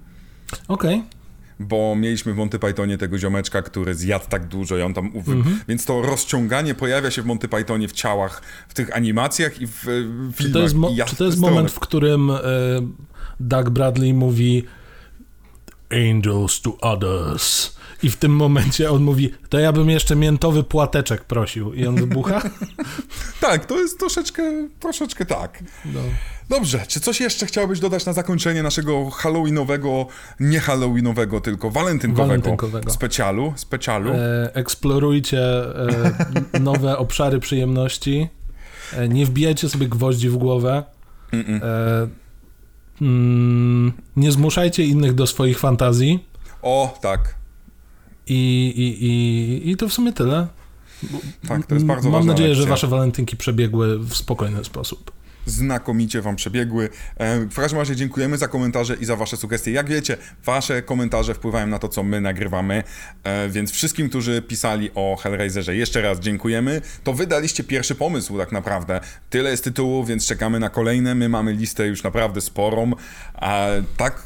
Okej. 0.68 0.94
Okay 0.94 1.21
bo 1.60 1.96
mieliśmy 1.96 2.32
w 2.32 2.36
Monty 2.36 2.58
Pythonie 2.58 2.98
tego 2.98 3.18
ziomeczka, 3.18 3.62
który 3.62 3.94
zjadł 3.94 4.24
tak 4.28 4.48
dużo 4.48 4.76
i 4.76 4.82
on 4.82 4.94
tam... 4.94 5.06
Mhm. 5.14 5.60
Więc 5.68 5.84
to 5.84 6.02
rozciąganie 6.02 6.74
pojawia 6.74 7.10
się 7.10 7.22
w 7.22 7.26
Monty 7.26 7.48
Pythonie 7.48 7.88
w 7.88 7.92
ciałach, 7.92 8.42
w 8.68 8.74
tych 8.74 8.96
animacjach 8.96 9.60
i 9.60 9.66
w, 9.66 9.80
filmach. 9.80 10.36
Czy 10.36 10.50
to 10.52 10.58
jest, 10.58 10.74
mo- 10.74 10.90
czy 11.06 11.16
to 11.16 11.24
jest 11.24 11.38
moment, 11.38 11.70
w 11.70 11.80
którym 11.80 12.30
e, 12.30 12.40
Doug 13.40 13.70
Bradley 13.70 14.14
mówi 14.14 14.64
Angels 15.90 16.60
to 16.60 16.76
others 16.80 17.76
i 18.02 18.10
w 18.10 18.16
tym 18.16 18.36
momencie 18.36 18.90
on 18.90 19.02
mówi, 19.02 19.34
to 19.48 19.58
ja 19.58 19.72
bym 19.72 19.90
jeszcze 19.90 20.16
miętowy 20.16 20.64
płateczek 20.64 21.24
prosił. 21.24 21.74
I 21.74 21.86
on 21.86 21.96
wybucha? 21.96 22.42
tak, 23.40 23.66
to 23.66 23.78
jest 23.78 23.98
troszeczkę, 23.98 24.68
troszeczkę 24.80 25.26
tak. 25.26 25.64
No. 25.84 26.00
Dobrze, 26.48 26.84
czy 26.88 27.00
coś 27.00 27.20
jeszcze 27.20 27.46
chciałbyś 27.46 27.80
dodać 27.80 28.06
na 28.06 28.12
zakończenie 28.12 28.62
naszego 28.62 29.10
halloweenowego, 29.10 30.06
nie 30.40 30.60
halloweenowego, 30.60 31.40
tylko 31.40 31.70
walentynkowego, 31.70 32.28
walentynkowego. 32.28 32.90
specjalu? 32.90 33.52
specjalu? 33.56 34.10
E, 34.12 34.50
eksplorujcie 34.54 35.40
e, 36.54 36.60
nowe 36.60 36.98
obszary 36.98 37.40
przyjemności. 37.40 38.28
E, 38.92 39.08
nie 39.08 39.26
wbijajcie 39.26 39.68
sobie 39.68 39.88
gwoździ 39.88 40.28
w 40.28 40.36
głowę. 40.36 40.82
E, 41.32 42.08
mm, 43.00 43.92
nie 44.16 44.32
zmuszajcie 44.32 44.84
innych 44.84 45.14
do 45.14 45.26
swoich 45.26 45.58
fantazji. 45.58 46.24
O, 46.62 46.98
tak. 47.02 47.41
I, 48.26 48.34
i, 48.76 49.04
i, 49.06 49.70
i 49.70 49.76
to 49.76 49.88
w 49.88 49.92
sumie 49.92 50.12
tyle. 50.12 50.46
Tak, 51.48 51.66
to 51.66 51.74
jest 51.74 51.86
bardzo 51.86 52.10
Mam 52.10 52.26
nadzieję, 52.26 52.48
lekcja. 52.48 52.64
że 52.64 52.70
wasze 52.70 52.86
walentynki 52.86 53.36
przebiegły 53.36 53.98
w 53.98 54.14
spokojny 54.16 54.64
sposób. 54.64 55.12
Znakomicie 55.46 56.22
wam 56.22 56.36
przebiegły. 56.36 56.88
E, 57.16 57.40
w 57.40 57.54
każdym 57.54 57.78
razie 57.78 57.96
dziękujemy 57.96 58.38
za 58.38 58.48
komentarze 58.48 58.94
i 58.94 59.04
za 59.04 59.16
wasze 59.16 59.36
sugestie. 59.36 59.70
Jak 59.72 59.88
wiecie, 59.88 60.16
wasze 60.44 60.82
komentarze 60.82 61.34
wpływają 61.34 61.66
na 61.66 61.78
to, 61.78 61.88
co 61.88 62.02
my 62.02 62.20
nagrywamy, 62.20 62.82
e, 63.24 63.48
więc 63.48 63.70
wszystkim, 63.70 64.08
którzy 64.08 64.42
pisali 64.42 64.90
o 64.94 65.16
Hellraiserze, 65.16 65.76
jeszcze 65.76 66.02
raz 66.02 66.20
dziękujemy. 66.20 66.80
To 67.04 67.12
wy 67.12 67.26
daliście 67.26 67.64
pierwszy 67.64 67.94
pomysł 67.94 68.38
tak 68.38 68.52
naprawdę. 68.52 69.00
Tyle 69.30 69.50
jest 69.50 69.64
tytułów, 69.64 70.08
więc 70.08 70.26
czekamy 70.26 70.60
na 70.60 70.68
kolejne. 70.68 71.14
My 71.14 71.28
mamy 71.28 71.52
listę 71.52 71.86
już 71.86 72.02
naprawdę 72.02 72.40
sporą. 72.40 72.92
A 73.34 73.66
tak 73.96 74.22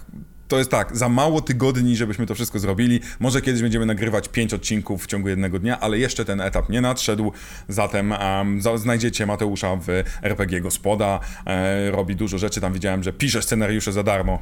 to 0.49 0.59
jest 0.59 0.71
tak, 0.71 0.97
za 0.97 1.09
mało 1.09 1.41
tygodni, 1.41 1.97
żebyśmy 1.97 2.27
to 2.27 2.35
wszystko 2.35 2.59
zrobili. 2.59 3.01
Może 3.21 3.43
kiedyś 3.43 3.63
będziemy 3.63 3.87
nagrywać 3.87 4.29
pięć 4.29 4.55
odcinków 4.55 5.05
w 5.05 5.07
ciągu 5.07 5.29
jednego 5.29 5.59
dnia, 5.59 5.81
ale 5.81 5.99
jeszcze 5.99 6.25
ten 6.25 6.41
etap 6.41 6.69
nie 6.69 6.81
nadszedł. 6.81 7.33
Zatem 7.69 8.13
um, 8.13 8.61
znajdziecie 8.79 9.27
Mateusza 9.27 9.77
w 9.77 9.89
RPG 10.23 10.61
Gospoda. 10.61 11.21
E, 11.47 11.91
robi 11.91 12.17
dużo 12.17 12.39
rzeczy. 12.39 12.61
Tam 12.61 12.73
widziałem, 12.73 13.03
że 13.03 13.13
pisze 13.13 13.43
scenariusze 13.43 13.93
za 13.93 14.03
darmo. 14.03 14.39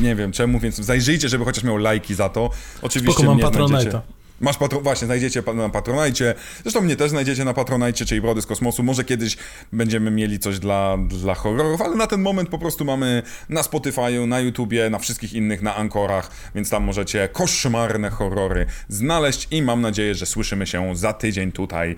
Nie 0.00 0.14
wiem 0.14 0.32
czemu, 0.32 0.60
więc 0.60 0.76
zajrzyjcie, 0.76 1.28
żeby 1.28 1.44
chociaż 1.44 1.64
miał 1.64 1.76
lajki 1.76 2.14
za 2.14 2.28
to. 2.28 2.50
Oczywiście 2.82 3.22
Spoko, 3.22 3.34
mam 3.34 3.60
nie 3.60 3.68
znajdziecie. 3.68 4.00
Masz 4.42 4.58
patro... 4.58 4.80
Właśnie, 4.80 5.06
znajdziecie 5.06 5.42
na 5.54 5.68
Patronajcie. 5.68 6.34
Zresztą 6.62 6.80
mnie 6.80 6.96
też 6.96 7.10
znajdziecie 7.10 7.44
na 7.44 7.54
Patronajcie, 7.54 8.04
czyli 8.04 8.20
Brody 8.20 8.42
z 8.42 8.46
Kosmosu. 8.46 8.82
Może 8.82 9.04
kiedyś 9.04 9.36
będziemy 9.72 10.10
mieli 10.10 10.38
coś 10.38 10.58
dla, 10.58 10.98
dla 11.08 11.34
horrorów, 11.34 11.82
ale 11.82 11.96
na 11.96 12.06
ten 12.06 12.22
moment 12.22 12.48
po 12.48 12.58
prostu 12.58 12.84
mamy 12.84 13.22
na 13.48 13.62
Spotify'u, 13.62 14.28
na 14.28 14.40
YouTubie, 14.40 14.90
na 14.90 14.98
wszystkich 14.98 15.32
innych, 15.32 15.62
na 15.62 15.76
Ankorach, 15.76 16.30
więc 16.54 16.70
tam 16.70 16.84
możecie 16.84 17.28
koszmarne 17.28 18.10
horrory 18.10 18.66
znaleźć 18.88 19.48
i 19.50 19.62
mam 19.62 19.80
nadzieję, 19.80 20.14
że 20.14 20.26
słyszymy 20.26 20.66
się 20.66 20.96
za 20.96 21.12
tydzień 21.12 21.52
tutaj 21.52 21.96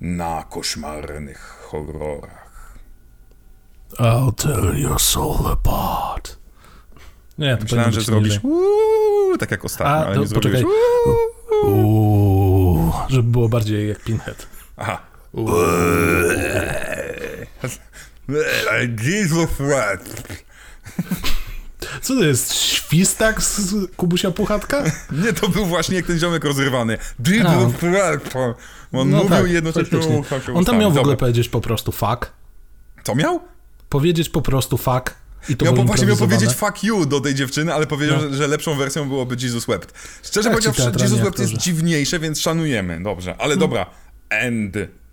na 0.00 0.44
koszmarnych 0.50 1.38
horrorach. 1.38 2.76
I'll 3.98 4.32
tear 4.34 4.78
your 4.78 5.00
soul 5.00 5.46
apart. 5.52 6.36
Nie, 7.38 7.56
to 7.56 7.62
Myślałem, 7.62 7.92
że 7.92 8.00
zrobisz 8.00 8.40
uuu, 8.42 9.38
tak 9.38 9.50
jak 9.50 9.64
ostatnio, 9.64 9.94
A, 9.94 10.06
ale 10.06 10.14
to, 10.14 10.22
nie 10.22 10.28
poczekaj. 10.28 10.64
Uuu. 10.64 11.35
Uuu, 11.64 12.92
żeby 13.08 13.22
było 13.22 13.48
bardziej 13.48 13.88
jak 13.88 14.00
Pinhead. 14.00 14.46
Aha. 14.76 15.00
Jesus 19.02 19.48
Co 22.02 22.14
to 22.14 22.24
jest? 22.24 22.54
Świstak 22.54 23.42
z 23.42 23.74
Kubusia 23.96 24.30
Puchatka? 24.30 24.84
Nie, 25.24 25.32
to 25.32 25.48
był 25.48 25.66
właśnie 25.66 25.96
jak 25.96 26.06
ten 26.06 26.18
ziomek 26.18 26.44
rozrywany. 26.44 26.98
Jesus 27.26 27.72
On 28.92 29.10
no 29.10 29.16
mówił 29.16 29.28
tak, 29.28 29.50
jednocześnie... 29.50 29.98
On 30.54 30.64
tam 30.64 30.78
miał 30.78 30.92
w 30.92 30.98
ogóle 30.98 31.16
powiedzieć 31.16 31.48
po 31.48 31.60
prostu 31.60 31.92
fuck. 31.92 32.32
Co 33.04 33.14
miał? 33.14 33.40
Powiedzieć 33.88 34.28
po 34.28 34.42
prostu 34.42 34.76
fuck. 34.76 35.14
I 35.48 35.56
to 35.56 35.64
miał, 35.64 35.84
właśnie 35.84 36.06
miał 36.06 36.16
powiedzieć 36.16 36.50
fuck 36.50 36.84
you 36.84 37.06
do 37.06 37.20
tej 37.20 37.34
dziewczyny, 37.34 37.74
ale 37.74 37.86
powiedział, 37.86 38.16
no. 38.16 38.28
że, 38.28 38.34
że, 38.34 38.46
lepszą 38.46 38.74
wersją 38.74 39.08
byłoby 39.08 39.36
Jesus 39.40 39.66
Wept. 39.66 39.92
Szczerze 40.22 40.50
powiedziawszy, 40.50 40.92
Jesus 41.00 41.20
Wept 41.20 41.38
jest 41.38 41.52
dziwniejsze, 41.52 42.18
więc 42.18 42.40
szanujemy. 42.40 43.02
Dobrze, 43.02 43.30
ale 43.30 43.54
hmm. 43.54 43.58
dobra. 43.58 43.86
End. 44.30 44.76